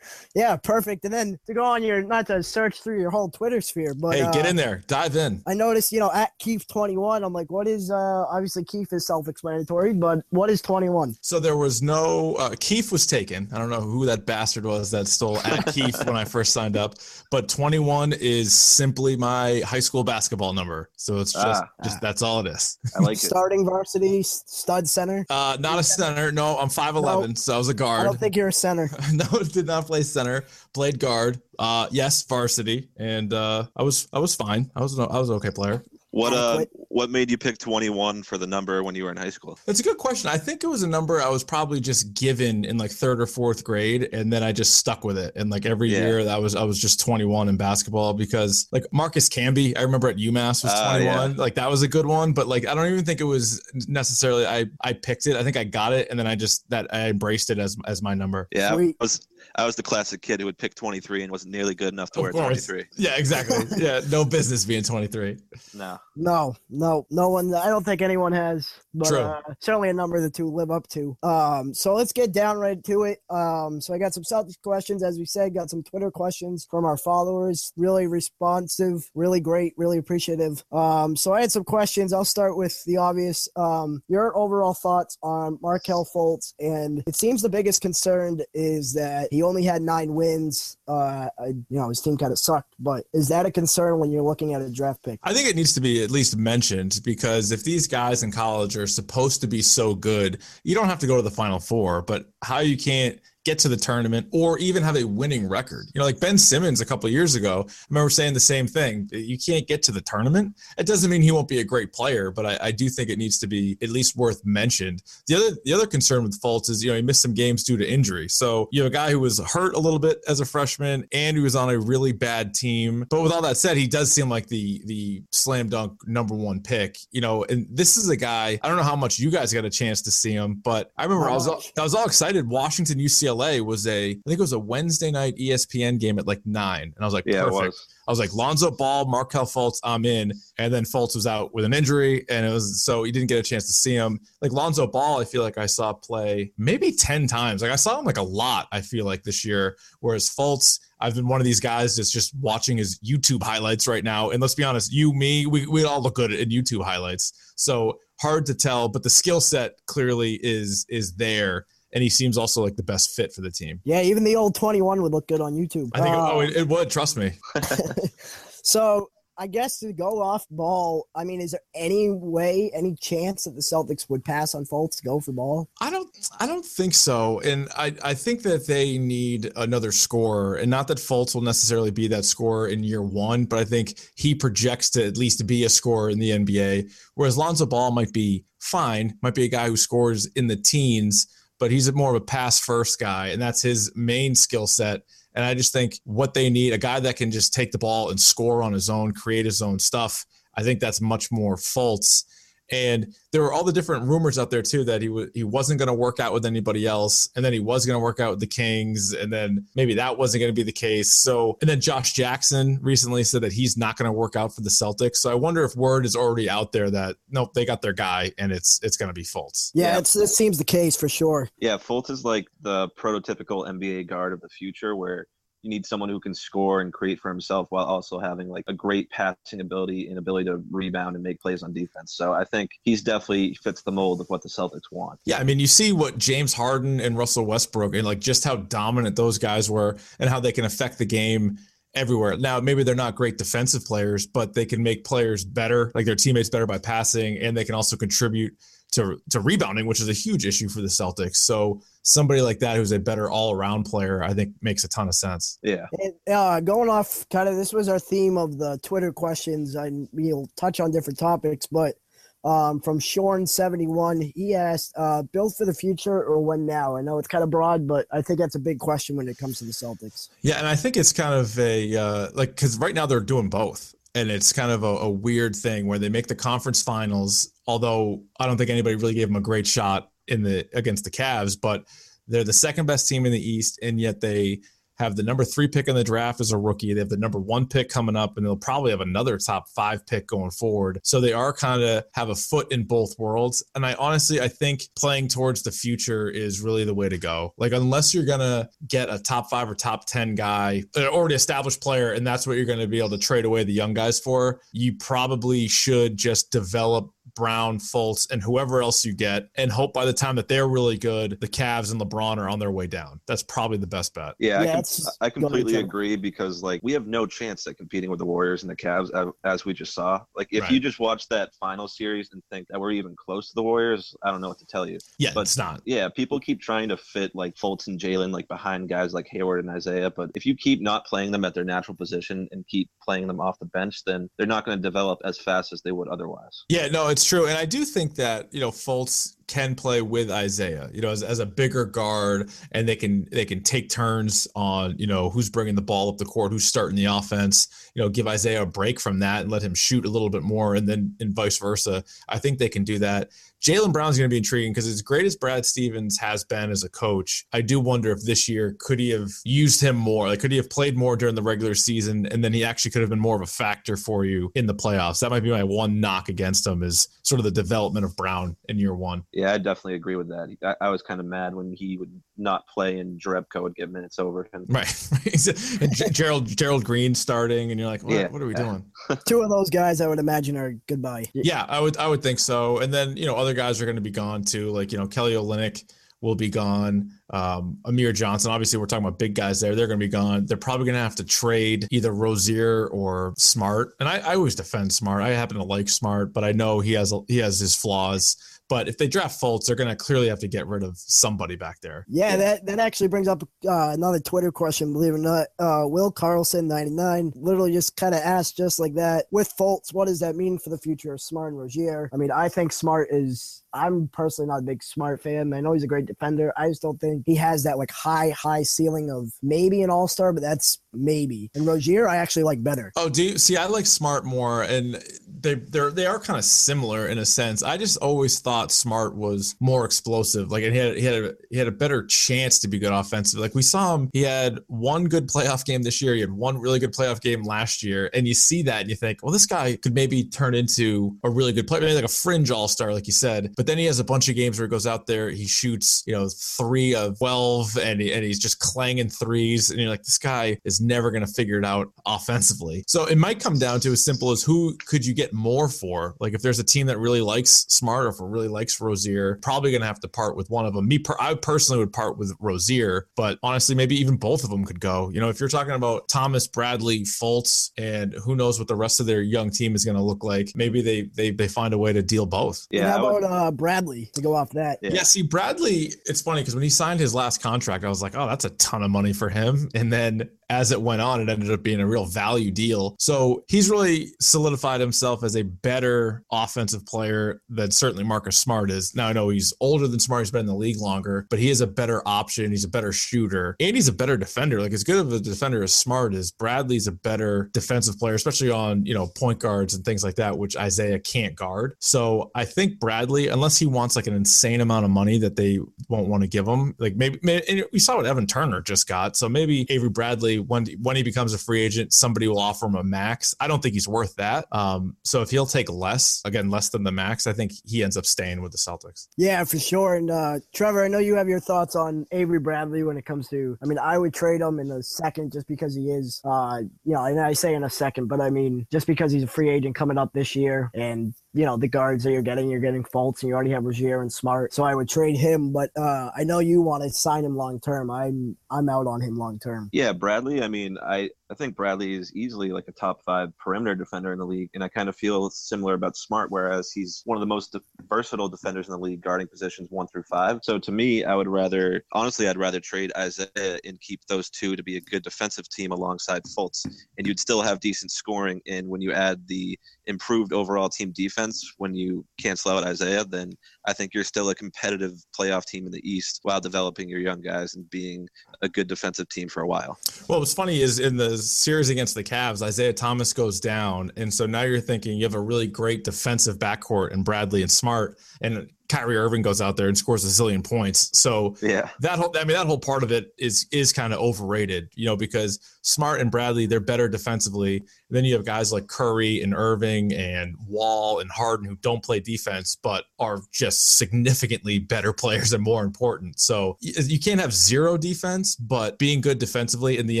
Yeah, 0.38 0.54
perfect. 0.56 1.04
And 1.04 1.12
then 1.12 1.36
to 1.48 1.52
go 1.52 1.64
on 1.64 1.82
your, 1.82 2.00
not 2.00 2.28
to 2.28 2.44
search 2.44 2.80
through 2.80 3.00
your 3.00 3.10
whole 3.10 3.28
Twitter 3.28 3.60
sphere, 3.60 3.92
but 3.92 4.14
hey, 4.14 4.20
get 4.32 4.46
uh, 4.46 4.50
in 4.50 4.54
there, 4.54 4.84
dive 4.86 5.16
in. 5.16 5.42
I 5.48 5.54
noticed, 5.54 5.90
you 5.90 5.98
know, 5.98 6.12
at 6.12 6.30
Keefe21, 6.38 7.24
I'm 7.24 7.32
like, 7.32 7.50
what 7.50 7.66
is, 7.66 7.90
uh, 7.90 7.94
obviously 8.30 8.62
Keefe 8.62 8.92
is 8.92 9.04
self 9.04 9.26
explanatory, 9.26 9.94
but 9.94 10.20
what 10.30 10.48
is 10.48 10.62
21? 10.62 11.16
So 11.22 11.40
there 11.40 11.56
was 11.56 11.82
no 11.82 12.36
uh, 12.36 12.54
Keefe 12.60 12.92
was 12.92 13.04
taken. 13.04 13.48
I 13.52 13.58
don't 13.58 13.68
know 13.68 13.80
who 13.80 14.06
that 14.06 14.26
bastard 14.26 14.64
was 14.64 14.92
that 14.92 15.08
stole 15.08 15.38
at 15.38 15.66
Keefe 15.74 16.04
when 16.06 16.16
I 16.16 16.24
first 16.24 16.52
signed 16.52 16.76
up, 16.76 16.94
but 17.32 17.48
21 17.48 18.12
is 18.12 18.52
simply 18.54 19.16
my 19.16 19.60
high 19.66 19.80
school 19.80 20.04
basketball 20.04 20.52
number. 20.52 20.88
So 20.96 21.18
it's 21.18 21.32
just 21.32 21.64
Ah. 21.64 21.68
just 21.82 22.00
that's 22.00 22.22
all 22.22 22.46
it 22.46 22.46
is. 22.46 22.78
I 22.96 23.00
like 23.02 23.16
it. 23.16 23.26
Starting 23.26 23.64
varsity, 23.64 24.22
stud 24.22 24.88
center. 24.88 25.26
Uh, 25.28 25.56
not 25.58 25.80
a 25.80 25.82
center. 25.82 26.30
No, 26.30 26.58
I'm 26.58 26.68
5'11, 26.68 27.36
so 27.36 27.54
I 27.54 27.58
was 27.58 27.68
a 27.68 27.74
guard. 27.74 28.02
I 28.02 28.04
don't 28.04 28.20
think 28.20 28.36
you're 28.36 28.48
a 28.48 28.52
center. 28.52 28.88
no, 29.12 29.24
did 29.42 29.66
not 29.66 29.86
play 29.86 30.04
center. 30.04 30.27
Played 30.74 30.98
guard. 30.98 31.40
Uh, 31.58 31.88
yes, 31.90 32.22
varsity, 32.26 32.88
and 32.96 33.32
uh, 33.32 33.66
I 33.76 33.82
was 33.82 34.08
I 34.12 34.18
was 34.18 34.34
fine. 34.34 34.70
I 34.76 34.80
was 34.82 34.98
I 34.98 35.18
was 35.18 35.28
an 35.30 35.36
okay 35.36 35.50
player. 35.50 35.82
What 36.10 36.32
uh, 36.32 36.64
what 36.88 37.10
made 37.10 37.30
you 37.30 37.36
pick 37.36 37.58
21 37.58 38.22
for 38.22 38.38
the 38.38 38.46
number 38.46 38.82
when 38.82 38.94
you 38.94 39.04
were 39.04 39.10
in 39.10 39.18
high 39.18 39.28
school? 39.28 39.58
That's 39.66 39.78
a 39.80 39.82
good 39.82 39.98
question. 39.98 40.30
I 40.30 40.38
think 40.38 40.64
it 40.64 40.66
was 40.66 40.82
a 40.82 40.86
number 40.88 41.20
I 41.20 41.28
was 41.28 41.44
probably 41.44 41.80
just 41.80 42.14
given 42.14 42.64
in 42.64 42.78
like 42.78 42.90
third 42.90 43.20
or 43.20 43.26
fourth 43.26 43.62
grade, 43.62 44.08
and 44.14 44.32
then 44.32 44.42
I 44.42 44.52
just 44.52 44.78
stuck 44.78 45.04
with 45.04 45.18
it. 45.18 45.34
And 45.36 45.50
like 45.50 45.66
every 45.66 45.90
Yeah. 45.92 46.06
year, 46.06 46.24
that 46.24 46.40
was 46.40 46.56
I 46.56 46.62
was 46.64 46.80
just 46.80 47.00
21 47.00 47.50
in 47.50 47.58
basketball 47.58 48.14
because 48.14 48.68
like 48.72 48.86
Marcus 48.90 49.28
Camby, 49.28 49.76
I 49.76 49.82
remember 49.82 50.08
at 50.08 50.16
UMass 50.16 50.64
was 50.64 50.72
Ah, 50.74 50.96
21. 50.96 51.36
Like 51.36 51.54
that 51.56 51.68
was 51.70 51.82
a 51.82 51.88
good 51.88 52.06
one, 52.06 52.32
but 52.32 52.46
like 52.48 52.66
I 52.66 52.74
don't 52.74 52.86
even 52.90 53.04
think 53.04 53.20
it 53.20 53.24
was 53.24 53.60
necessarily 53.86 54.46
I 54.46 54.64
I 54.80 54.94
picked 54.94 55.26
it. 55.26 55.36
I 55.36 55.44
think 55.44 55.58
I 55.58 55.64
got 55.64 55.92
it, 55.92 56.08
and 56.10 56.18
then 56.18 56.26
I 56.26 56.36
just 56.36 56.68
that 56.70 56.86
I 56.92 57.10
embraced 57.10 57.50
it 57.50 57.58
as 57.58 57.76
as 57.86 58.00
my 58.02 58.14
number. 58.14 58.48
Yeah, 58.52 58.74
I 58.74 58.94
was 58.98 59.28
I 59.56 59.64
was 59.66 59.76
the 59.76 59.82
classic 59.82 60.22
kid 60.22 60.40
who 60.40 60.46
would 60.46 60.58
pick 60.58 60.74
23 60.74 61.22
and 61.22 61.32
wasn't 61.32 61.52
nearly 61.52 61.74
good 61.74 61.92
enough 61.92 62.10
to 62.12 62.20
Of 62.20 62.22
wear 62.24 62.32
course. 62.32 62.66
23. 62.66 62.84
Yeah, 62.96 63.16
exactly. 63.16 63.64
yeah, 63.76 64.00
no 64.10 64.24
business 64.24 64.64
being 64.64 64.82
23. 64.82 65.38
No. 65.74 65.98
No, 66.16 66.56
no, 66.68 67.06
no 67.10 67.28
one. 67.30 67.54
I 67.54 67.66
don't 67.68 67.84
think 67.84 68.02
anyone 68.02 68.32
has, 68.32 68.72
but 68.92 69.08
True. 69.08 69.18
uh, 69.20 69.40
certainly 69.60 69.88
a 69.88 69.92
number 69.92 70.20
that 70.20 70.34
two 70.34 70.48
live 70.48 70.70
up 70.70 70.88
to. 70.88 71.16
Um, 71.22 71.72
so 71.72 71.94
let's 71.94 72.12
get 72.12 72.32
down 72.32 72.56
right 72.58 72.82
to 72.84 73.04
it. 73.04 73.20
Um, 73.30 73.80
so 73.80 73.94
I 73.94 73.98
got 73.98 74.14
some 74.14 74.24
Celtics 74.24 74.60
questions, 74.62 75.02
as 75.02 75.18
we 75.18 75.24
said, 75.24 75.54
got 75.54 75.70
some 75.70 75.82
Twitter 75.82 76.10
questions 76.10 76.66
from 76.68 76.84
our 76.84 76.96
followers. 76.96 77.72
Really 77.76 78.06
responsive, 78.06 79.08
really 79.14 79.40
great, 79.40 79.74
really 79.76 79.98
appreciative. 79.98 80.64
Um, 80.72 81.16
so 81.16 81.32
I 81.32 81.40
had 81.40 81.52
some 81.52 81.64
questions. 81.64 82.12
I'll 82.12 82.24
start 82.24 82.56
with 82.56 82.82
the 82.84 82.96
obvious. 82.96 83.48
Um, 83.56 84.02
your 84.08 84.36
overall 84.36 84.74
thoughts 84.74 85.18
on 85.22 85.58
Markelle 85.62 86.06
Fultz, 86.14 86.52
and 86.58 87.02
it 87.06 87.16
seems 87.16 87.42
the 87.42 87.48
biggest 87.48 87.80
concern 87.80 88.40
is 88.54 88.92
that 88.94 89.28
he 89.30 89.37
only 89.46 89.62
had 89.64 89.82
nine 89.82 90.14
wins. 90.14 90.76
Uh, 90.86 91.28
I- 91.38 91.46
you 91.48 91.64
know, 91.70 91.88
his 91.88 92.00
team 92.00 92.16
kind 92.16 92.32
of 92.32 92.38
sucked, 92.38 92.74
but 92.78 93.06
is 93.12 93.28
that 93.28 93.46
a 93.46 93.50
concern 93.50 93.98
when 93.98 94.10
you're 94.10 94.22
looking 94.22 94.54
at 94.54 94.62
a 94.62 94.70
draft 94.70 95.02
pick? 95.02 95.20
I 95.22 95.32
think 95.34 95.48
it 95.48 95.56
needs 95.56 95.72
to 95.74 95.80
be 95.80 96.02
at 96.02 96.10
least 96.10 96.36
mentioned 96.36 97.00
because 97.04 97.52
if 97.52 97.64
these 97.64 97.86
guys 97.86 98.22
in 98.22 98.32
college 98.32 98.76
are 98.76 98.86
supposed 98.86 99.40
to 99.40 99.46
be 99.46 99.62
so 99.62 99.94
good, 99.94 100.38
you 100.64 100.74
don't 100.74 100.88
have 100.88 100.98
to 101.00 101.06
go 101.06 101.16
to 101.16 101.22
the 101.22 101.30
final 101.30 101.58
four, 101.58 102.02
but 102.02 102.30
how 102.42 102.58
you 102.60 102.76
can't 102.76 103.18
get 103.48 103.58
to 103.58 103.68
the 103.68 103.76
tournament 103.76 104.26
or 104.30 104.58
even 104.58 104.82
have 104.82 104.96
a 104.96 105.04
winning 105.04 105.48
record. 105.48 105.86
You 105.94 106.00
know, 106.00 106.04
like 106.04 106.20
Ben 106.20 106.36
Simmons 106.36 106.82
a 106.82 106.84
couple 106.84 107.08
years 107.08 107.34
ago, 107.34 107.64
I 107.66 107.72
remember 107.88 108.10
saying 108.10 108.34
the 108.34 108.40
same 108.40 108.66
thing. 108.66 109.08
You 109.10 109.38
can't 109.38 109.66
get 109.66 109.82
to 109.84 109.92
the 109.92 110.02
tournament. 110.02 110.54
It 110.76 110.86
doesn't 110.86 111.10
mean 111.10 111.22
he 111.22 111.32
won't 111.32 111.48
be 111.48 111.60
a 111.60 111.64
great 111.64 111.90
player, 111.94 112.30
but 112.30 112.44
I, 112.44 112.58
I 112.60 112.70
do 112.72 112.90
think 112.90 113.08
it 113.08 113.16
needs 113.16 113.38
to 113.38 113.46
be 113.46 113.78
at 113.80 113.88
least 113.88 114.16
worth 114.16 114.44
mentioned. 114.44 115.02
The 115.28 115.36
other 115.36 115.56
the 115.64 115.72
other 115.72 115.86
concern 115.86 116.24
with 116.24 116.38
Fultz 116.42 116.68
is, 116.68 116.84
you 116.84 116.90
know, 116.90 116.96
he 116.96 117.02
missed 117.02 117.22
some 117.22 117.32
games 117.32 117.64
due 117.64 117.78
to 117.78 117.88
injury. 117.88 118.28
So 118.28 118.68
you 118.70 118.82
know, 118.82 118.88
a 118.88 118.90
guy 118.90 119.10
who 119.10 119.20
was 119.20 119.38
hurt 119.38 119.74
a 119.74 119.78
little 119.78 119.98
bit 119.98 120.18
as 120.28 120.40
a 120.40 120.44
freshman 120.44 121.06
and 121.12 121.34
he 121.34 121.42
was 121.42 121.56
on 121.56 121.70
a 121.70 121.78
really 121.78 122.12
bad 122.12 122.52
team. 122.52 123.06
But 123.08 123.22
with 123.22 123.32
all 123.32 123.40
that 123.42 123.56
said, 123.56 123.78
he 123.78 123.86
does 123.86 124.12
seem 124.12 124.28
like 124.28 124.46
the 124.48 124.82
the 124.84 125.22
slam 125.32 125.70
dunk 125.70 126.06
number 126.06 126.34
one 126.34 126.60
pick. 126.60 126.98
You 127.12 127.22
know, 127.22 127.44
and 127.44 127.66
this 127.70 127.96
is 127.96 128.10
a 128.10 128.16
guy, 128.16 128.60
I 128.62 128.68
don't 128.68 128.76
know 128.76 128.82
how 128.82 128.96
much 128.96 129.18
you 129.18 129.30
guys 129.30 129.54
got 129.54 129.64
a 129.64 129.70
chance 129.70 130.02
to 130.02 130.10
see 130.10 130.32
him, 130.32 130.60
but 130.62 130.92
I 130.98 131.04
remember 131.04 131.30
I 131.30 131.34
was 131.34 131.48
all, 131.48 131.62
I 131.78 131.82
was 131.82 131.94
all 131.94 132.04
excited. 132.04 132.46
Washington 132.46 132.98
UCLA 132.98 133.37
was 133.64 133.86
a 133.86 134.10
I 134.10 134.14
think 134.26 134.38
it 134.38 134.40
was 134.40 134.52
a 134.52 134.58
Wednesday 134.58 135.10
night 135.10 135.36
ESPN 135.36 135.98
game 135.98 136.18
at 136.18 136.26
like 136.26 136.40
nine. 136.44 136.82
And 136.82 136.96
I 137.00 137.04
was 137.04 137.14
like, 137.14 137.24
yeah, 137.26 137.44
perfect. 137.44 137.76
I 138.06 138.10
was 138.10 138.18
like, 138.18 138.32
Lonzo 138.32 138.70
Ball, 138.70 139.04
Markelle 139.04 139.44
Fultz, 139.44 139.80
I'm 139.84 140.06
in. 140.06 140.32
And 140.56 140.72
then 140.72 140.84
Fultz 140.84 141.14
was 141.14 141.26
out 141.26 141.54
with 141.54 141.66
an 141.66 141.74
injury. 141.74 142.24
And 142.30 142.46
it 142.46 142.50
was 142.50 142.82
so 142.82 143.02
he 143.02 143.12
didn't 143.12 143.28
get 143.28 143.38
a 143.38 143.42
chance 143.42 143.66
to 143.66 143.72
see 143.72 143.94
him. 143.94 144.18
Like 144.40 144.52
Lonzo 144.52 144.86
Ball, 144.86 145.20
I 145.20 145.24
feel 145.24 145.42
like 145.42 145.58
I 145.58 145.66
saw 145.66 145.92
play 145.92 146.52
maybe 146.56 146.90
10 146.90 147.26
times. 147.26 147.60
Like 147.60 147.70
I 147.70 147.76
saw 147.76 147.98
him 147.98 148.06
like 148.06 148.16
a 148.16 148.22
lot, 148.22 148.66
I 148.72 148.80
feel 148.80 149.04
like 149.04 149.24
this 149.24 149.44
year. 149.44 149.76
Whereas 150.00 150.28
Fultz, 150.28 150.80
I've 151.00 151.14
been 151.14 151.28
one 151.28 151.40
of 151.40 151.44
these 151.44 151.60
guys 151.60 151.96
that's 151.96 152.10
just 152.10 152.34
watching 152.40 152.78
his 152.78 152.98
YouTube 153.00 153.42
highlights 153.42 153.86
right 153.86 154.02
now. 154.02 154.30
And 154.30 154.40
let's 154.40 154.54
be 154.54 154.64
honest, 154.64 154.92
you, 154.92 155.12
me, 155.12 155.46
we, 155.46 155.66
we 155.66 155.84
all 155.84 156.02
look 156.02 156.14
good 156.14 156.32
in 156.32 156.48
YouTube 156.48 156.82
highlights. 156.82 157.52
So 157.56 157.98
hard 158.20 158.46
to 158.46 158.54
tell, 158.54 158.88
but 158.88 159.02
the 159.02 159.10
skill 159.10 159.40
set 159.40 159.74
clearly 159.86 160.40
is 160.42 160.86
is 160.88 161.14
there 161.14 161.66
and 161.92 162.02
he 162.02 162.10
seems 162.10 162.36
also 162.36 162.62
like 162.62 162.76
the 162.76 162.82
best 162.82 163.14
fit 163.14 163.32
for 163.32 163.40
the 163.40 163.50
team. 163.50 163.80
Yeah, 163.84 164.02
even 164.02 164.24
the 164.24 164.36
old 164.36 164.54
21 164.54 165.02
would 165.02 165.12
look 165.12 165.28
good 165.28 165.40
on 165.40 165.54
YouTube. 165.54 165.90
I 165.94 166.00
think, 166.00 166.14
uh, 166.14 166.32
oh, 166.32 166.40
it, 166.40 166.56
it, 166.56 166.68
would, 166.68 166.90
trust 166.90 167.16
me. 167.16 167.32
so 168.62 169.08
I 169.40 169.46
guess 169.46 169.78
to 169.78 169.92
go 169.92 170.20
off 170.20 170.46
ball, 170.50 171.06
I 171.14 171.22
mean, 171.22 171.40
is 171.40 171.52
there 171.52 171.60
any 171.72 172.10
way, 172.10 172.72
any 172.74 172.96
chance 172.96 173.44
that 173.44 173.52
the 173.52 173.60
Celtics 173.60 174.10
would 174.10 174.24
pass 174.24 174.52
on 174.52 174.64
Fultz 174.64 174.96
to 174.96 175.04
go 175.04 175.20
for 175.20 175.30
ball? 175.30 175.70
I 175.80 175.90
don't, 175.90 176.08
I 176.40 176.46
don't 176.46 176.64
think 176.64 176.92
so. 176.92 177.38
And 177.40 177.68
I, 177.76 177.94
I 178.02 178.14
think 178.14 178.42
that 178.42 178.66
they 178.66 178.98
need 178.98 179.52
another 179.54 179.92
scorer, 179.92 180.56
and 180.56 180.68
not 180.68 180.88
that 180.88 180.98
Fultz 180.98 181.36
will 181.36 181.42
necessarily 181.42 181.92
be 181.92 182.08
that 182.08 182.24
scorer 182.24 182.66
in 182.66 182.82
year 182.82 183.02
one, 183.02 183.44
but 183.44 183.60
I 183.60 183.64
think 183.64 184.00
he 184.16 184.34
projects 184.34 184.90
to 184.90 185.06
at 185.06 185.16
least 185.16 185.46
be 185.46 185.64
a 185.64 185.68
scorer 185.68 186.10
in 186.10 186.18
the 186.18 186.30
NBA. 186.30 186.90
Whereas 187.14 187.38
Lonzo 187.38 187.64
Ball 187.64 187.92
might 187.92 188.12
be 188.12 188.44
fine, 188.60 189.16
might 189.22 189.36
be 189.36 189.44
a 189.44 189.48
guy 189.48 189.68
who 189.68 189.76
scores 189.76 190.26
in 190.34 190.48
the 190.48 190.56
teens 190.56 191.28
but 191.58 191.70
he's 191.70 191.92
more 191.92 192.14
of 192.14 192.22
a 192.22 192.24
pass 192.24 192.60
first 192.60 192.98
guy, 192.98 193.28
and 193.28 193.40
that's 193.40 193.62
his 193.62 193.92
main 193.94 194.34
skill 194.34 194.66
set. 194.66 195.02
And 195.34 195.44
I 195.44 195.54
just 195.54 195.72
think 195.72 196.00
what 196.04 196.34
they 196.34 196.50
need 196.50 196.72
a 196.72 196.78
guy 196.78 197.00
that 197.00 197.16
can 197.16 197.30
just 197.30 197.54
take 197.54 197.72
the 197.72 197.78
ball 197.78 198.10
and 198.10 198.20
score 198.20 198.62
on 198.62 198.72
his 198.72 198.90
own, 198.90 199.12
create 199.12 199.44
his 199.44 199.62
own 199.62 199.78
stuff. 199.78 200.24
I 200.54 200.62
think 200.62 200.80
that's 200.80 201.00
much 201.00 201.30
more 201.30 201.56
Fultz. 201.56 202.24
And 202.70 203.14
there 203.32 203.42
were 203.42 203.52
all 203.52 203.64
the 203.64 203.72
different 203.72 204.04
rumors 204.04 204.38
out 204.38 204.50
there 204.50 204.62
too 204.62 204.84
that 204.84 205.02
he 205.02 205.08
was 205.08 205.30
he 205.34 205.44
wasn't 205.44 205.78
going 205.78 205.88
to 205.88 205.94
work 205.94 206.20
out 206.20 206.32
with 206.32 206.46
anybody 206.46 206.86
else, 206.86 207.28
and 207.36 207.44
then 207.44 207.52
he 207.52 207.60
was 207.60 207.86
going 207.86 207.94
to 207.94 208.02
work 208.02 208.20
out 208.20 208.30
with 208.30 208.40
the 208.40 208.46
Kings, 208.46 209.12
and 209.12 209.32
then 209.32 209.66
maybe 209.74 209.94
that 209.94 210.18
wasn't 210.18 210.40
going 210.40 210.50
to 210.50 210.54
be 210.54 210.62
the 210.62 210.72
case. 210.72 211.14
So, 211.14 211.56
and 211.60 211.68
then 211.68 211.80
Josh 211.80 212.12
Jackson 212.12 212.78
recently 212.82 213.24
said 213.24 213.42
that 213.42 213.52
he's 213.52 213.76
not 213.76 213.96
going 213.96 214.08
to 214.08 214.12
work 214.12 214.36
out 214.36 214.54
for 214.54 214.60
the 214.60 214.70
Celtics. 214.70 215.16
So 215.16 215.30
I 215.30 215.34
wonder 215.34 215.64
if 215.64 215.76
word 215.76 216.04
is 216.04 216.16
already 216.16 216.48
out 216.48 216.72
there 216.72 216.90
that 216.90 217.16
nope, 217.30 217.54
they 217.54 217.64
got 217.64 217.82
their 217.82 217.92
guy, 217.92 218.32
and 218.38 218.52
it's 218.52 218.80
it's 218.82 218.96
going 218.96 219.08
to 219.08 219.14
be 219.14 219.24
Fultz. 219.24 219.70
Yeah, 219.74 219.92
yeah. 219.92 219.98
It's, 219.98 220.16
it 220.16 220.28
seems 220.28 220.58
the 220.58 220.64
case 220.64 220.96
for 220.96 221.08
sure. 221.08 221.48
Yeah, 221.58 221.76
Fultz 221.76 222.10
is 222.10 222.24
like 222.24 222.46
the 222.60 222.88
prototypical 222.90 223.68
NBA 223.68 224.08
guard 224.08 224.32
of 224.32 224.40
the 224.40 224.48
future, 224.48 224.96
where 224.96 225.26
you 225.62 225.70
need 225.70 225.86
someone 225.86 226.08
who 226.08 226.20
can 226.20 226.34
score 226.34 226.80
and 226.80 226.92
create 226.92 227.18
for 227.20 227.28
himself 227.28 227.66
while 227.70 227.84
also 227.84 228.18
having 228.18 228.48
like 228.48 228.64
a 228.68 228.72
great 228.72 229.10
passing 229.10 229.60
ability 229.60 230.08
and 230.08 230.18
ability 230.18 230.46
to 230.46 230.62
rebound 230.70 231.16
and 231.16 231.22
make 231.22 231.40
plays 231.40 231.62
on 231.62 231.72
defense. 231.72 232.12
So 232.12 232.32
I 232.32 232.44
think 232.44 232.70
he's 232.82 233.02
definitely 233.02 233.54
fits 233.54 233.82
the 233.82 233.92
mold 233.92 234.20
of 234.20 234.28
what 234.28 234.42
the 234.42 234.48
Celtics 234.48 234.90
want. 234.92 235.18
Yeah, 235.24 235.38
I 235.38 235.44
mean, 235.44 235.58
you 235.58 235.66
see 235.66 235.92
what 235.92 236.18
James 236.18 236.54
Harden 236.54 237.00
and 237.00 237.18
Russell 237.18 237.44
Westbrook 237.44 237.94
and 237.94 238.06
like 238.06 238.20
just 238.20 238.44
how 238.44 238.56
dominant 238.56 239.16
those 239.16 239.38
guys 239.38 239.70
were 239.70 239.98
and 240.18 240.30
how 240.30 240.40
they 240.40 240.52
can 240.52 240.64
affect 240.64 240.98
the 240.98 241.06
game 241.06 241.58
everywhere. 241.94 242.36
Now, 242.36 242.60
maybe 242.60 242.82
they're 242.84 242.94
not 242.94 243.16
great 243.16 243.38
defensive 243.38 243.84
players, 243.84 244.26
but 244.26 244.54
they 244.54 244.66
can 244.66 244.82
make 244.82 245.04
players 245.04 245.44
better, 245.44 245.90
like 245.94 246.06
their 246.06 246.14
teammates 246.14 246.50
better 246.50 246.66
by 246.66 246.78
passing, 246.78 247.38
and 247.38 247.56
they 247.56 247.64
can 247.64 247.74
also 247.74 247.96
contribute 247.96 248.56
to 248.92 249.20
to 249.30 249.40
rebounding, 249.40 249.86
which 249.86 250.00
is 250.00 250.08
a 250.08 250.14
huge 250.14 250.46
issue 250.46 250.68
for 250.68 250.80
the 250.80 250.88
Celtics. 250.88 251.36
So 251.36 251.82
somebody 252.08 252.40
like 252.40 252.58
that 252.60 252.76
who's 252.76 252.90
a 252.90 252.98
better 252.98 253.30
all 253.30 253.54
around 253.54 253.84
player, 253.84 254.22
I 254.22 254.32
think 254.32 254.54
makes 254.62 254.82
a 254.82 254.88
ton 254.88 255.08
of 255.08 255.14
sense. 255.14 255.58
Yeah. 255.62 255.86
And, 255.92 256.14
uh, 256.26 256.60
going 256.60 256.88
off 256.88 257.28
kind 257.28 257.48
of 257.48 257.56
this 257.56 257.72
was 257.72 257.88
our 257.88 257.98
theme 257.98 258.38
of 258.38 258.56
the 258.56 258.78
Twitter 258.82 259.12
questions. 259.12 259.76
I 259.76 259.90
we'll 260.12 260.48
touch 260.56 260.80
on 260.80 260.90
different 260.90 261.18
topics, 261.18 261.66
but 261.66 261.96
um, 262.44 262.80
from 262.80 262.98
Shorn71, 262.98 264.32
he 264.34 264.54
asked, 264.54 264.94
uh, 264.96 265.22
build 265.22 265.54
for 265.56 265.66
the 265.66 265.74
future 265.74 266.22
or 266.24 266.40
when 266.40 266.64
now? 266.64 266.96
I 266.96 267.02
know 267.02 267.18
it's 267.18 267.28
kind 267.28 267.44
of 267.44 267.50
broad, 267.50 267.86
but 267.86 268.06
I 268.10 268.22
think 268.22 268.38
that's 268.38 268.54
a 268.54 268.60
big 268.60 268.78
question 268.78 269.16
when 269.16 269.28
it 269.28 269.36
comes 269.36 269.58
to 269.58 269.64
the 269.64 269.72
Celtics. 269.72 270.30
Yeah, 270.40 270.56
and 270.56 270.66
I 270.66 270.76
think 270.76 270.96
it's 270.96 271.12
kind 271.12 271.34
of 271.34 271.58
a 271.58 271.94
uh, 271.94 272.28
like 272.32 272.50
because 272.50 272.78
right 272.78 272.94
now 272.94 273.04
they're 273.04 273.20
doing 273.20 273.50
both 273.50 273.94
and 274.14 274.30
it's 274.30 274.52
kind 274.52 274.72
of 274.72 274.82
a, 274.82 274.86
a, 274.86 275.10
weird 275.10 275.54
thing 275.54 275.86
where 275.86 275.98
they 275.98 276.08
make 276.08 276.26
the 276.26 276.34
conference 276.34 276.80
finals. 276.80 277.52
Although 277.66 278.22
I 278.40 278.46
don't 278.46 278.56
think 278.56 278.70
anybody 278.70 278.96
really 278.96 279.14
gave 279.14 279.28
them 279.28 279.36
a 279.36 279.42
great 279.42 279.66
shot 279.66 280.10
in 280.28 280.42
the 280.42 280.68
against 280.74 281.04
the 281.04 281.10
Cavs, 281.10 281.58
but 281.60 281.84
they're 282.26 282.44
the 282.44 282.52
second 282.52 282.86
best 282.86 283.08
team 283.08 283.26
in 283.26 283.32
the 283.32 283.40
East, 283.40 283.78
and 283.82 284.00
yet 284.00 284.20
they 284.20 284.60
have 284.98 285.16
the 285.16 285.22
number 285.22 285.44
three 285.44 285.68
pick 285.68 285.88
in 285.88 285.94
the 285.94 286.04
draft 286.04 286.40
as 286.40 286.50
a 286.50 286.58
rookie. 286.58 286.92
They 286.92 287.00
have 287.00 287.08
the 287.08 287.16
number 287.16 287.38
one 287.38 287.66
pick 287.66 287.88
coming 287.88 288.16
up, 288.16 288.36
and 288.36 288.44
they'll 288.44 288.56
probably 288.56 288.90
have 288.90 289.00
another 289.00 289.38
top 289.38 289.68
five 289.68 290.04
pick 290.06 290.26
going 290.26 290.50
forward. 290.50 291.00
So 291.04 291.20
they 291.20 291.32
are 291.32 291.52
kind 291.52 291.82
of 291.82 292.04
have 292.14 292.30
a 292.30 292.34
foot 292.34 292.72
in 292.72 292.84
both 292.84 293.14
worlds. 293.18 293.64
And 293.74 293.86
I 293.86 293.94
honestly, 293.94 294.40
I 294.40 294.48
think 294.48 294.82
playing 294.96 295.28
towards 295.28 295.62
the 295.62 295.70
future 295.70 296.28
is 296.28 296.60
really 296.60 296.84
the 296.84 296.94
way 296.94 297.08
to 297.08 297.18
go. 297.18 297.54
Like, 297.56 297.72
unless 297.72 298.12
you're 298.12 298.24
going 298.24 298.40
to 298.40 298.68
get 298.88 299.08
a 299.08 299.18
top 299.18 299.50
five 299.50 299.70
or 299.70 299.74
top 299.74 300.06
10 300.06 300.34
guy, 300.34 300.82
an 300.96 301.06
already 301.06 301.36
established 301.36 301.80
player, 301.80 302.12
and 302.12 302.26
that's 302.26 302.46
what 302.46 302.56
you're 302.56 302.66
going 302.66 302.80
to 302.80 302.88
be 302.88 302.98
able 302.98 303.10
to 303.10 303.18
trade 303.18 303.44
away 303.44 303.64
the 303.64 303.72
young 303.72 303.94
guys 303.94 304.18
for, 304.18 304.60
you 304.72 304.94
probably 304.96 305.68
should 305.68 306.16
just 306.16 306.50
develop 306.50 307.10
Brown, 307.38 307.78
Fultz, 307.78 308.28
and 308.32 308.42
whoever 308.42 308.82
else 308.82 309.04
you 309.04 309.14
get, 309.14 309.48
and 309.56 309.70
hope 309.70 309.94
by 309.94 310.04
the 310.04 310.12
time 310.12 310.34
that 310.36 310.48
they're 310.48 310.66
really 310.66 310.98
good, 310.98 311.38
the 311.40 311.46
Cavs 311.46 311.92
and 311.92 312.00
LeBron 312.00 312.36
are 312.36 312.48
on 312.48 312.58
their 312.58 312.72
way 312.72 312.88
down. 312.88 313.20
That's 313.28 313.44
probably 313.44 313.78
the 313.78 313.86
best 313.86 314.12
bet. 314.12 314.34
Yeah, 314.40 314.62
yeah 314.62 314.70
I, 314.70 314.82
com- 314.82 315.12
I 315.20 315.30
completely 315.30 315.76
agree 315.76 316.16
because 316.16 316.64
like 316.64 316.80
we 316.82 316.92
have 316.92 317.06
no 317.06 317.26
chance 317.26 317.64
at 317.68 317.76
competing 317.76 318.10
with 318.10 318.18
the 318.18 318.26
Warriors 318.26 318.64
and 318.64 318.70
the 318.70 318.74
Cavs 318.74 319.14
uh, 319.14 319.30
as 319.44 319.64
we 319.64 319.72
just 319.72 319.94
saw. 319.94 320.20
Like 320.36 320.48
if 320.50 320.62
right. 320.62 320.72
you 320.72 320.80
just 320.80 320.98
watch 320.98 321.28
that 321.28 321.54
final 321.60 321.86
series 321.86 322.30
and 322.32 322.42
think 322.50 322.66
that 322.70 322.80
we're 322.80 322.90
even 322.90 323.14
close 323.14 323.48
to 323.50 323.54
the 323.54 323.62
Warriors, 323.62 324.12
I 324.24 324.32
don't 324.32 324.40
know 324.40 324.48
what 324.48 324.58
to 324.58 324.66
tell 324.66 324.88
you. 324.88 324.98
Yeah, 325.18 325.30
but 325.32 325.42
it's 325.42 325.56
not. 325.56 325.80
Yeah, 325.84 326.08
people 326.08 326.40
keep 326.40 326.60
trying 326.60 326.88
to 326.88 326.96
fit 326.96 327.36
like 327.36 327.54
Fultz 327.54 327.86
and 327.86 328.00
Jaylen 328.00 328.32
like 328.32 328.48
behind 328.48 328.88
guys 328.88 329.14
like 329.14 329.28
Hayward 329.30 329.64
and 329.64 329.72
Isaiah, 329.72 330.10
but 330.10 330.30
if 330.34 330.44
you 330.44 330.56
keep 330.56 330.82
not 330.82 331.06
playing 331.06 331.30
them 331.30 331.44
at 331.44 331.54
their 331.54 331.64
natural 331.64 331.96
position 331.96 332.48
and 332.50 332.66
keep 332.66 332.90
playing 333.00 333.28
them 333.28 333.40
off 333.40 333.60
the 333.60 333.66
bench, 333.66 334.02
then 334.04 334.28
they're 334.36 334.46
not 334.46 334.64
going 334.64 334.76
to 334.76 334.82
develop 334.82 335.20
as 335.24 335.38
fast 335.38 335.72
as 335.72 335.82
they 335.82 335.92
would 335.92 336.08
otherwise. 336.08 336.64
Yeah, 336.68 336.88
no, 336.88 337.08
it's 337.08 337.27
true. 337.28 337.46
And 337.46 337.58
I 337.58 337.66
do 337.66 337.84
think 337.84 338.14
that, 338.16 338.52
you 338.52 338.60
know, 338.60 338.70
Fultz 338.70 339.36
can 339.46 339.74
play 339.74 340.02
with 340.02 340.30
Isaiah, 340.30 340.90
you 340.92 341.00
know, 341.00 341.10
as, 341.10 341.22
as 341.22 341.38
a 341.38 341.46
bigger 341.46 341.84
guard, 341.84 342.50
and 342.72 342.88
they 342.88 342.96
can 342.96 343.26
they 343.30 343.44
can 343.44 343.62
take 343.62 343.88
turns 343.88 344.48
on, 344.54 344.96
you 344.98 345.06
know, 345.06 345.30
who's 345.30 345.50
bringing 345.50 345.74
the 345.74 345.82
ball 345.82 346.08
up 346.08 346.18
the 346.18 346.24
court, 346.24 346.52
who's 346.52 346.64
starting 346.64 346.96
the 346.96 347.06
offense. 347.06 347.90
You 347.94 348.02
know, 348.02 348.08
give 348.08 348.26
Isaiah 348.26 348.62
a 348.62 348.66
break 348.66 349.00
from 349.00 349.18
that 349.20 349.42
and 349.42 349.50
let 349.50 349.62
him 349.62 349.74
shoot 349.74 350.04
a 350.04 350.10
little 350.10 350.30
bit 350.30 350.42
more, 350.42 350.74
and 350.74 350.88
then 350.88 351.14
and 351.20 351.34
vice 351.34 351.58
versa. 351.58 352.04
I 352.28 352.38
think 352.38 352.58
they 352.58 352.68
can 352.68 352.84
do 352.84 352.98
that. 353.00 353.30
Jaylen 353.62 353.92
Brown's 353.92 354.16
going 354.16 354.28
to 354.28 354.32
be 354.32 354.38
intriguing 354.38 354.72
because 354.72 354.86
as 354.86 355.02
great 355.02 355.26
as 355.26 355.36
Brad 355.36 355.66
Stevens 355.66 356.18
has 356.18 356.44
been 356.44 356.70
as 356.70 356.84
a 356.84 356.88
coach, 356.88 357.44
I 357.52 357.60
do 357.60 357.80
wonder 357.80 358.12
if 358.12 358.22
this 358.24 358.48
year 358.48 358.76
could 358.78 359.00
he 359.00 359.10
have 359.10 359.30
used 359.44 359.80
him 359.80 359.96
more? 359.96 360.28
Like, 360.28 360.40
could 360.40 360.52
he 360.52 360.56
have 360.58 360.70
played 360.70 360.96
more 360.96 361.16
during 361.16 361.34
the 361.34 361.42
regular 361.42 361.74
season, 361.74 362.26
and 362.26 362.42
then 362.42 362.52
he 362.52 362.64
actually 362.64 362.92
could 362.92 363.00
have 363.00 363.10
been 363.10 363.18
more 363.18 363.36
of 363.36 363.42
a 363.42 363.46
factor 363.46 363.96
for 363.96 364.24
you 364.24 364.52
in 364.54 364.66
the 364.66 364.74
playoffs? 364.74 365.20
That 365.20 365.30
might 365.30 365.42
be 365.42 365.50
my 365.50 365.64
one 365.64 366.00
knock 366.00 366.28
against 366.28 366.66
him 366.66 366.82
is 366.82 367.08
sort 367.22 367.40
of 367.40 367.44
the 367.44 367.50
development 367.50 368.04
of 368.04 368.16
Brown 368.16 368.56
in 368.68 368.78
year 368.78 368.94
one. 368.94 369.24
Yeah, 369.32 369.52
I 369.52 369.58
definitely 369.58 369.94
agree 369.94 370.16
with 370.16 370.28
that. 370.28 370.56
I, 370.62 370.86
I 370.86 370.90
was 370.90 371.02
kind 371.02 371.20
of 371.20 371.26
mad 371.26 371.54
when 371.54 371.72
he 371.72 371.96
would 371.96 372.12
not 372.38 372.66
play 372.66 372.98
and 373.00 373.20
Jerebko 373.20 373.62
would 373.62 373.74
get 373.74 373.90
minutes 373.90 374.18
over 374.18 374.48
him. 374.52 374.64
Right. 374.68 375.08
and 375.80 376.14
Gerald 376.14 376.46
Gerald 376.56 376.84
Green 376.84 377.14
starting, 377.14 377.70
and 377.70 377.78
you're 377.78 377.88
like, 377.88 378.02
what, 378.02 378.14
yeah. 378.14 378.28
what 378.28 378.40
are 378.40 378.46
we 378.46 378.54
doing? 378.54 378.84
Two 379.26 379.42
of 379.42 379.50
those 379.50 379.70
guys, 379.70 380.00
I 380.00 380.06
would 380.06 380.18
imagine, 380.18 380.56
are 380.56 380.72
goodbye. 380.86 381.24
Yeah, 381.34 381.64
I 381.68 381.80
would 381.80 381.96
I 381.96 382.06
would 382.06 382.22
think 382.22 382.38
so. 382.38 382.78
And 382.78 382.92
then 382.92 383.16
you 383.16 383.26
know 383.26 383.36
other 383.36 383.54
guys 383.54 383.80
are 383.80 383.84
going 383.84 383.96
to 383.96 384.02
be 384.02 384.10
gone 384.10 384.42
too. 384.42 384.70
Like 384.70 384.92
you 384.92 384.98
know 384.98 385.06
Kelly 385.06 385.32
Olynyk 385.32 385.84
will 386.20 386.34
be 386.34 386.48
gone. 386.48 387.10
Um, 387.30 387.78
Amir 387.84 388.12
Johnson, 388.12 388.50
obviously, 388.50 388.78
we're 388.78 388.86
talking 388.86 389.06
about 389.06 389.18
big 389.18 389.34
guys 389.34 389.60
there. 389.60 389.74
They're 389.74 389.86
going 389.86 390.00
to 390.00 390.06
be 390.06 390.10
gone. 390.10 390.46
They're 390.46 390.56
probably 390.56 390.86
going 390.86 390.96
to 390.96 391.02
have 391.02 391.14
to 391.16 391.24
trade 391.24 391.86
either 391.90 392.12
Rozier 392.12 392.88
or 392.88 393.34
Smart. 393.36 393.94
And 394.00 394.08
I, 394.08 394.18
I 394.18 394.34
always 394.34 394.54
defend 394.54 394.92
Smart. 394.92 395.22
I 395.22 395.30
happen 395.30 395.56
to 395.58 395.64
like 395.64 395.88
Smart, 395.88 396.32
but 396.32 396.44
I 396.44 396.52
know 396.52 396.80
he 396.80 396.92
has 396.92 397.12
he 397.28 397.38
has 397.38 397.58
his 397.60 397.74
flaws. 397.74 398.36
But 398.68 398.88
if 398.88 398.98
they 398.98 399.08
draft 399.08 399.40
Fultz, 399.40 399.66
they're 399.66 399.76
going 399.76 399.88
to 399.88 399.96
clearly 399.96 400.28
have 400.28 400.40
to 400.40 400.48
get 400.48 400.66
rid 400.66 400.82
of 400.82 400.96
somebody 400.98 401.56
back 401.56 401.80
there. 401.80 402.04
Yeah, 402.08 402.36
that, 402.36 402.66
that 402.66 402.78
actually 402.78 403.08
brings 403.08 403.28
up 403.28 403.42
uh, 403.64 403.90
another 403.90 404.20
Twitter 404.20 404.52
question, 404.52 404.92
believe 404.92 405.14
it 405.14 405.16
or 405.16 405.18
not. 405.18 405.46
Uh, 405.58 405.86
Will 405.88 406.10
Carlson, 406.10 406.68
99, 406.68 407.32
literally 407.36 407.72
just 407.72 407.96
kind 407.96 408.14
of 408.14 408.20
asked 408.20 408.56
just 408.56 408.78
like 408.78 408.94
that. 408.94 409.26
With 409.30 409.52
Fultz, 409.58 409.94
what 409.94 410.06
does 410.06 410.20
that 410.20 410.36
mean 410.36 410.58
for 410.58 410.70
the 410.70 410.78
future 410.78 411.14
of 411.14 411.20
Smart 411.20 411.52
and 411.52 411.60
Rozier? 411.60 412.10
I 412.12 412.16
mean, 412.16 412.30
I 412.30 412.48
think 412.48 412.72
Smart 412.72 413.08
is 413.10 413.62
I'm 413.72 414.08
personally 414.12 414.48
not 414.48 414.60
a 414.60 414.62
big 414.62 414.82
Smart 414.82 415.22
fan. 415.22 415.52
I 415.52 415.60
know 415.60 415.72
he's 415.72 415.82
a 415.82 415.88
great 415.88 416.06
defender. 416.06 416.52
I 416.56 416.68
just 416.68 416.82
don't 416.82 416.98
think 417.00 417.24
he 417.26 417.34
has 417.36 417.64
that 417.64 417.78
like 417.78 417.90
high, 417.90 418.30
high 418.30 418.62
ceiling 418.62 419.10
of 419.10 419.30
maybe 419.42 419.82
an 419.82 419.90
All 419.90 420.08
Star, 420.08 420.32
but 420.32 420.42
that's 420.42 420.78
maybe. 420.92 421.50
And 421.54 421.66
Rozier, 421.66 422.08
I 422.08 422.16
actually 422.16 422.44
like 422.44 422.62
better. 422.62 422.92
Oh, 422.96 423.08
do 423.08 423.22
you 423.22 423.38
see? 423.38 423.56
I 423.56 423.66
like 423.66 423.86
Smart 423.86 424.24
more, 424.24 424.62
and 424.62 425.02
they 425.40 425.54
they're 425.54 425.90
they 425.90 426.06
are 426.06 426.18
kind 426.18 426.38
of 426.38 426.44
similar 426.44 427.06
in 427.06 427.18
a 427.18 427.24
sense. 427.24 427.62
I 427.62 427.76
just 427.76 427.98
always 427.98 428.40
thought 428.40 428.72
Smart 428.72 429.16
was 429.16 429.56
more 429.60 429.84
explosive. 429.84 430.50
Like, 430.50 430.64
and 430.64 430.72
he 430.72 430.78
had 430.78 430.96
he 430.96 431.04
had 431.04 431.14
a, 431.14 431.34
he 431.50 431.58
had 431.58 431.68
a 431.68 431.72
better 431.72 432.04
chance 432.04 432.58
to 432.60 432.68
be 432.68 432.78
good 432.78 432.92
offensive. 432.92 433.40
Like 433.40 433.54
we 433.54 433.62
saw 433.62 433.94
him, 433.94 434.10
he 434.12 434.22
had 434.22 434.58
one 434.66 435.04
good 435.04 435.28
playoff 435.28 435.64
game 435.64 435.82
this 435.82 436.00
year. 436.00 436.14
He 436.14 436.20
had 436.20 436.32
one 436.32 436.58
really 436.58 436.78
good 436.78 436.94
playoff 436.94 437.20
game 437.20 437.42
last 437.42 437.82
year, 437.82 438.10
and 438.12 438.26
you 438.26 438.34
see 438.34 438.62
that, 438.62 438.82
and 438.82 438.90
you 438.90 438.96
think, 438.96 439.22
well, 439.22 439.32
this 439.32 439.46
guy 439.46 439.76
could 439.76 439.94
maybe 439.94 440.24
turn 440.24 440.54
into 440.54 441.16
a 441.24 441.30
really 441.30 441.52
good 441.52 441.66
player, 441.66 441.80
maybe 441.80 441.94
like 441.94 442.04
a 442.04 442.08
fringe 442.08 442.50
All 442.50 442.68
Star, 442.68 442.92
like 442.92 443.06
you 443.06 443.12
said. 443.12 443.52
But 443.58 443.66
then 443.66 443.76
he 443.76 443.86
has 443.86 443.98
a 443.98 444.04
bunch 444.04 444.28
of 444.28 444.36
games 444.36 444.56
where 444.56 444.68
he 444.68 444.70
goes 444.70 444.86
out 444.86 445.08
there, 445.08 445.30
he 445.30 445.48
shoots, 445.48 446.04
you 446.06 446.12
know, 446.12 446.28
three 446.28 446.94
of 446.94 447.18
12 447.18 447.76
and, 447.78 448.00
he, 448.00 448.12
and 448.12 448.24
he's 448.24 448.38
just 448.38 448.60
clanging 448.60 449.08
threes. 449.08 449.70
And 449.70 449.80
you're 449.80 449.90
like, 449.90 450.04
this 450.04 450.16
guy 450.16 450.58
is 450.62 450.80
never 450.80 451.10
going 451.10 451.26
to 451.26 451.32
figure 451.32 451.58
it 451.58 451.64
out 451.64 451.88
offensively. 452.06 452.84
So 452.86 453.06
it 453.06 453.18
might 453.18 453.40
come 453.40 453.58
down 453.58 453.80
to 453.80 453.90
as 453.90 454.04
simple 454.04 454.30
as 454.30 454.44
who 454.44 454.76
could 454.86 455.04
you 455.04 455.12
get 455.12 455.32
more 455.32 455.68
for? 455.68 456.14
Like 456.20 456.34
if 456.34 456.40
there's 456.40 456.60
a 456.60 456.64
team 456.64 456.86
that 456.86 457.00
really 457.00 457.20
likes 457.20 457.66
Smart 457.68 458.06
or 458.06 458.10
if 458.10 458.20
it 458.20 458.26
really 458.26 458.46
likes 458.46 458.80
Rozier, 458.80 459.40
probably 459.42 459.72
going 459.72 459.80
to 459.80 459.88
have 459.88 459.98
to 460.02 460.08
part 460.08 460.36
with 460.36 460.48
one 460.50 460.64
of 460.64 460.72
them. 460.72 460.86
Me, 460.86 461.00
per, 461.00 461.16
I 461.18 461.34
personally 461.34 461.80
would 461.80 461.92
part 461.92 462.16
with 462.16 462.36
Rozier, 462.38 463.08
but 463.16 463.40
honestly, 463.42 463.74
maybe 463.74 463.96
even 463.96 464.18
both 464.18 464.44
of 464.44 464.50
them 464.50 464.64
could 464.64 464.78
go. 464.78 465.10
You 465.10 465.18
know, 465.18 465.30
if 465.30 465.40
you're 465.40 465.48
talking 465.48 465.74
about 465.74 466.08
Thomas, 466.08 466.46
Bradley, 466.46 467.00
Fultz, 467.00 467.72
and 467.76 468.14
who 468.24 468.36
knows 468.36 468.60
what 468.60 468.68
the 468.68 468.76
rest 468.76 469.00
of 469.00 469.06
their 469.06 469.20
young 469.20 469.50
team 469.50 469.74
is 469.74 469.84
going 469.84 469.96
to 469.96 470.02
look 470.02 470.22
like, 470.22 470.52
maybe 470.54 470.80
they, 470.80 471.02
they, 471.16 471.32
they 471.32 471.48
find 471.48 471.74
a 471.74 471.78
way 471.78 471.92
to 471.92 472.02
deal 472.02 472.24
both. 472.24 472.68
Yeah. 472.70 472.82
And 472.82 472.88
how 472.90 473.16
about 473.16 473.24
uh, 473.24 473.47
Bradley? 473.52 473.78
Bradley 473.78 474.10
to 474.14 474.22
go 474.22 474.34
off 474.34 474.50
that. 474.50 474.78
Yeah, 474.82 474.90
yeah 474.94 475.02
see, 475.02 475.22
Bradley, 475.22 475.92
it's 476.06 476.20
funny 476.20 476.40
because 476.40 476.54
when 476.54 476.62
he 476.62 476.70
signed 476.70 477.00
his 477.00 477.14
last 477.14 477.42
contract, 477.42 477.84
I 477.84 477.88
was 477.88 478.02
like, 478.02 478.16
oh, 478.16 478.26
that's 478.26 478.44
a 478.44 478.50
ton 478.50 478.82
of 478.82 478.90
money 478.90 479.12
for 479.12 479.28
him. 479.28 479.68
And 479.74 479.92
then 479.92 480.28
as 480.50 480.72
it 480.72 480.80
went 480.80 481.02
on, 481.02 481.20
it 481.20 481.28
ended 481.28 481.50
up 481.50 481.62
being 481.62 481.80
a 481.80 481.86
real 481.86 482.06
value 482.06 482.50
deal. 482.50 482.96
So 482.98 483.44
he's 483.48 483.70
really 483.70 484.12
solidified 484.20 484.80
himself 484.80 485.22
as 485.22 485.36
a 485.36 485.42
better 485.42 486.22
offensive 486.32 486.86
player 486.86 487.42
than 487.48 487.70
certainly 487.70 488.04
Marcus 488.04 488.38
Smart 488.38 488.70
is. 488.70 488.94
Now 488.94 489.08
I 489.08 489.12
know 489.12 489.28
he's 489.28 489.52
older 489.60 489.86
than 489.86 490.00
Smart, 490.00 490.22
he's 490.22 490.30
been 490.30 490.40
in 490.40 490.46
the 490.46 490.54
league 490.54 490.80
longer, 490.80 491.26
but 491.30 491.38
he 491.38 491.50
is 491.50 491.60
a 491.60 491.66
better 491.66 492.02
option. 492.06 492.50
He's 492.50 492.64
a 492.64 492.68
better 492.68 492.92
shooter, 492.92 493.56
and 493.60 493.76
he's 493.76 493.88
a 493.88 493.92
better 493.92 494.16
defender. 494.16 494.60
Like 494.60 494.72
as 494.72 494.84
good 494.84 494.98
of 494.98 495.12
a 495.12 495.20
defender 495.20 495.62
as 495.62 495.74
Smart 495.74 496.14
is, 496.14 496.30
Bradley's 496.30 496.86
a 496.86 496.92
better 496.92 497.50
defensive 497.52 497.98
player, 497.98 498.14
especially 498.14 498.50
on 498.50 498.86
you 498.86 498.94
know 498.94 499.06
point 499.06 499.38
guards 499.38 499.74
and 499.74 499.84
things 499.84 500.02
like 500.02 500.16
that, 500.16 500.38
which 500.38 500.56
Isaiah 500.56 500.98
can't 500.98 501.34
guard. 501.34 501.74
So 501.80 502.30
I 502.34 502.44
think 502.44 502.78
Bradley, 502.78 503.28
unless 503.28 503.58
he 503.58 503.66
wants 503.66 503.96
like 503.96 504.06
an 504.06 504.14
insane 504.14 504.60
amount 504.60 504.84
of 504.84 504.90
money 504.90 505.18
that 505.18 505.36
they 505.36 505.58
won't 505.88 506.08
want 506.08 506.22
to 506.22 506.28
give 506.28 506.46
him, 506.46 506.74
like 506.78 506.96
maybe, 506.96 507.18
maybe 507.22 507.64
we 507.72 507.78
saw 507.78 507.96
what 507.96 508.06
Evan 508.06 508.26
Turner 508.26 508.60
just 508.60 508.88
got. 508.88 509.16
So 509.16 509.28
maybe 509.28 509.66
Avery 509.70 509.90
Bradley 509.90 510.37
when 510.38 510.66
when 510.82 510.96
he 510.96 511.02
becomes 511.02 511.34
a 511.34 511.38
free 511.38 511.60
agent, 511.60 511.92
somebody 511.92 512.28
will 512.28 512.38
offer 512.38 512.66
him 512.66 512.74
a 512.74 512.84
max. 512.84 513.34
I 513.40 513.48
don't 513.48 513.62
think 513.62 513.74
he's 513.74 513.88
worth 513.88 514.16
that. 514.16 514.46
Um, 514.52 514.96
so 515.04 515.22
if 515.22 515.30
he'll 515.30 515.46
take 515.46 515.70
less, 515.70 516.20
again, 516.24 516.50
less 516.50 516.70
than 516.70 516.84
the 516.84 516.92
max, 516.92 517.26
I 517.26 517.32
think 517.32 517.52
he 517.64 517.82
ends 517.82 517.96
up 517.96 518.06
staying 518.06 518.42
with 518.42 518.52
the 518.52 518.58
Celtics. 518.58 519.08
Yeah, 519.16 519.44
for 519.44 519.58
sure. 519.58 519.94
And 519.94 520.10
uh, 520.10 520.40
Trevor, 520.54 520.84
I 520.84 520.88
know 520.88 520.98
you 520.98 521.14
have 521.16 521.28
your 521.28 521.40
thoughts 521.40 521.76
on 521.76 522.06
Avery 522.12 522.38
Bradley 522.38 522.82
when 522.82 522.96
it 522.96 523.04
comes 523.04 523.28
to. 523.28 523.56
I 523.62 523.66
mean, 523.66 523.78
I 523.78 523.98
would 523.98 524.14
trade 524.14 524.40
him 524.40 524.58
in 524.58 524.70
a 524.70 524.82
second 524.82 525.32
just 525.32 525.48
because 525.48 525.74
he 525.74 525.90
is. 525.90 526.20
Uh, 526.24 526.60
you 526.84 526.94
know, 526.94 527.04
and 527.04 527.20
I 527.20 527.32
say 527.32 527.54
in 527.54 527.64
a 527.64 527.70
second, 527.70 528.08
but 528.08 528.20
I 528.20 528.30
mean 528.30 528.66
just 528.72 528.86
because 528.86 529.12
he's 529.12 529.22
a 529.22 529.28
free 529.28 529.50
agent 529.50 529.74
coming 529.74 529.98
up 529.98 530.12
this 530.12 530.34
year, 530.36 530.70
and 530.74 531.14
you 531.34 531.44
know 531.44 531.56
the 531.56 531.68
guards 531.68 532.04
that 532.04 532.12
you're 532.12 532.22
getting, 532.22 532.50
you're 532.50 532.60
getting 532.60 532.84
Fultz, 532.84 533.22
and 533.22 533.28
you 533.28 533.34
already 533.34 533.50
have 533.50 533.64
Rozier 533.64 534.00
and 534.00 534.12
Smart. 534.12 534.52
So 534.54 534.64
I 534.64 534.74
would 534.74 534.88
trade 534.88 535.16
him, 535.16 535.52
but 535.52 535.70
uh, 535.76 536.10
I 536.16 536.24
know 536.24 536.38
you 536.38 536.62
want 536.62 536.82
to 536.82 536.90
sign 536.90 537.24
him 537.24 537.36
long 537.36 537.60
term. 537.60 537.90
I'm 537.90 538.36
I'm 538.50 538.68
out 538.68 538.86
on 538.86 539.00
him 539.00 539.16
long 539.16 539.38
term. 539.38 539.68
Yeah, 539.72 539.92
Bradley. 539.92 540.42
I 540.42 540.48
mean, 540.48 540.78
I 540.82 541.10
I 541.30 541.34
think 541.34 541.56
Bradley 541.56 541.94
is 541.94 542.14
easily 542.14 542.52
like 542.52 542.68
a 542.68 542.72
top 542.72 543.02
five 543.04 543.36
perimeter 543.36 543.74
defender 543.74 544.12
in 544.12 544.18
the 544.18 544.24
league, 544.26 544.48
and 544.54 544.64
I 544.64 544.68
kind 544.68 544.88
of 544.88 544.96
feel 544.96 545.28
similar 545.28 545.74
about 545.74 545.96
Smart, 545.96 546.30
whereas 546.30 546.72
he's 546.72 547.02
one 547.04 547.16
of 547.16 547.20
the 547.20 547.26
most 547.26 547.54
versatile 547.86 548.30
defenders 548.30 548.66
in 548.68 548.72
the 548.72 548.78
league, 548.78 549.02
guarding 549.02 549.26
positions 549.26 549.68
one 549.70 549.86
through 549.88 550.04
five. 550.04 550.40
So 550.42 550.58
to 550.58 550.72
me, 550.72 551.04
I 551.04 551.14
would 551.14 551.28
rather, 551.28 551.84
honestly, 551.92 552.28
I'd 552.28 552.38
rather 552.38 552.60
trade 552.60 552.92
Isaiah 552.96 553.58
and 553.64 553.78
keep 553.80 554.00
those 554.06 554.30
two 554.30 554.56
to 554.56 554.62
be 554.62 554.78
a 554.78 554.80
good 554.80 555.02
defensive 555.02 555.48
team 555.50 555.72
alongside 555.72 556.22
Fultz, 556.24 556.64
and 556.96 557.06
you'd 557.06 557.20
still 557.20 557.42
have 557.42 557.60
decent 557.60 557.90
scoring. 557.90 558.40
And 558.46 558.66
when 558.66 558.80
you 558.80 558.92
add 558.92 559.26
the 559.26 559.58
improved 559.86 560.32
overall 560.32 560.70
team 560.70 560.92
defense, 560.92 561.54
when 561.58 561.74
you 561.74 562.06
cancel 562.18 562.52
out 562.52 562.64
Isaiah, 562.64 563.04
then 563.04 563.32
I 563.66 563.74
think 563.74 563.92
you're 563.92 564.04
still 564.04 564.30
a 564.30 564.34
competitive 564.34 564.92
playoff 565.18 565.44
team 565.44 565.66
in 565.66 565.72
the 565.72 565.86
East 565.88 566.20
while 566.22 566.40
developing 566.40 566.88
your 566.88 567.00
young 567.00 567.20
guys 567.20 567.54
and 567.54 567.68
being 567.68 568.08
a 568.40 568.48
good 568.48 568.66
defensive 568.66 569.10
team 569.10 569.28
for 569.28 569.42
a 569.42 569.46
while. 569.46 569.78
Well, 570.08 570.20
what's 570.20 570.32
funny 570.32 570.62
is 570.62 570.78
in 570.78 570.96
the 570.96 571.17
series 571.22 571.68
against 571.68 571.94
the 571.94 572.04
Cavs, 572.04 572.42
Isaiah 572.42 572.72
Thomas 572.72 573.12
goes 573.12 573.40
down, 573.40 573.90
and 573.96 574.12
so 574.12 574.26
now 574.26 574.42
you're 574.42 574.60
thinking 574.60 574.96
you 574.96 575.04
have 575.04 575.14
a 575.14 575.20
really 575.20 575.46
great 575.46 575.84
defensive 575.84 576.38
backcourt 576.38 576.92
and 576.92 577.04
Bradley 577.04 577.42
and 577.42 577.50
Smart, 577.50 577.98
and 578.20 578.50
Kyrie 578.68 578.96
Irving 578.96 579.22
goes 579.22 579.40
out 579.40 579.56
there 579.56 579.68
and 579.68 579.76
scores 579.76 580.04
a 580.04 580.08
zillion 580.08 580.44
points. 580.44 580.90
So 580.98 581.36
yeah, 581.40 581.70
that 581.80 581.98
whole 581.98 582.14
I 582.16 582.24
mean 582.24 582.36
that 582.36 582.46
whole 582.46 582.58
part 582.58 582.82
of 582.82 582.92
it 582.92 583.12
is 583.18 583.46
is 583.50 583.72
kind 583.72 583.92
of 583.92 584.00
overrated, 584.00 584.70
you 584.74 584.86
know, 584.86 584.96
because 584.96 585.38
Smart 585.62 586.00
and 586.00 586.10
Bradley 586.10 586.46
they're 586.46 586.60
better 586.60 586.88
defensively. 586.88 587.56
And 587.56 587.96
then 587.96 588.04
you 588.04 588.14
have 588.14 588.26
guys 588.26 588.52
like 588.52 588.66
Curry 588.66 589.22
and 589.22 589.34
Irving 589.34 589.92
and 589.94 590.36
Wall 590.46 591.00
and 591.00 591.10
Harden 591.10 591.46
who 591.46 591.56
don't 591.56 591.82
play 591.82 592.00
defense 592.00 592.56
but 592.62 592.84
are 592.98 593.20
just 593.32 593.76
significantly 593.78 594.58
better 594.58 594.92
players 594.98 595.32
and 595.32 595.42
more 595.42 595.64
important. 595.64 596.20
So 596.20 596.58
you 596.60 596.98
can't 596.98 597.20
have 597.20 597.32
zero 597.32 597.76
defense, 597.78 598.36
but 598.36 598.78
being 598.78 599.00
good 599.00 599.18
defensively 599.18 599.78
in 599.78 599.86
the 599.86 600.00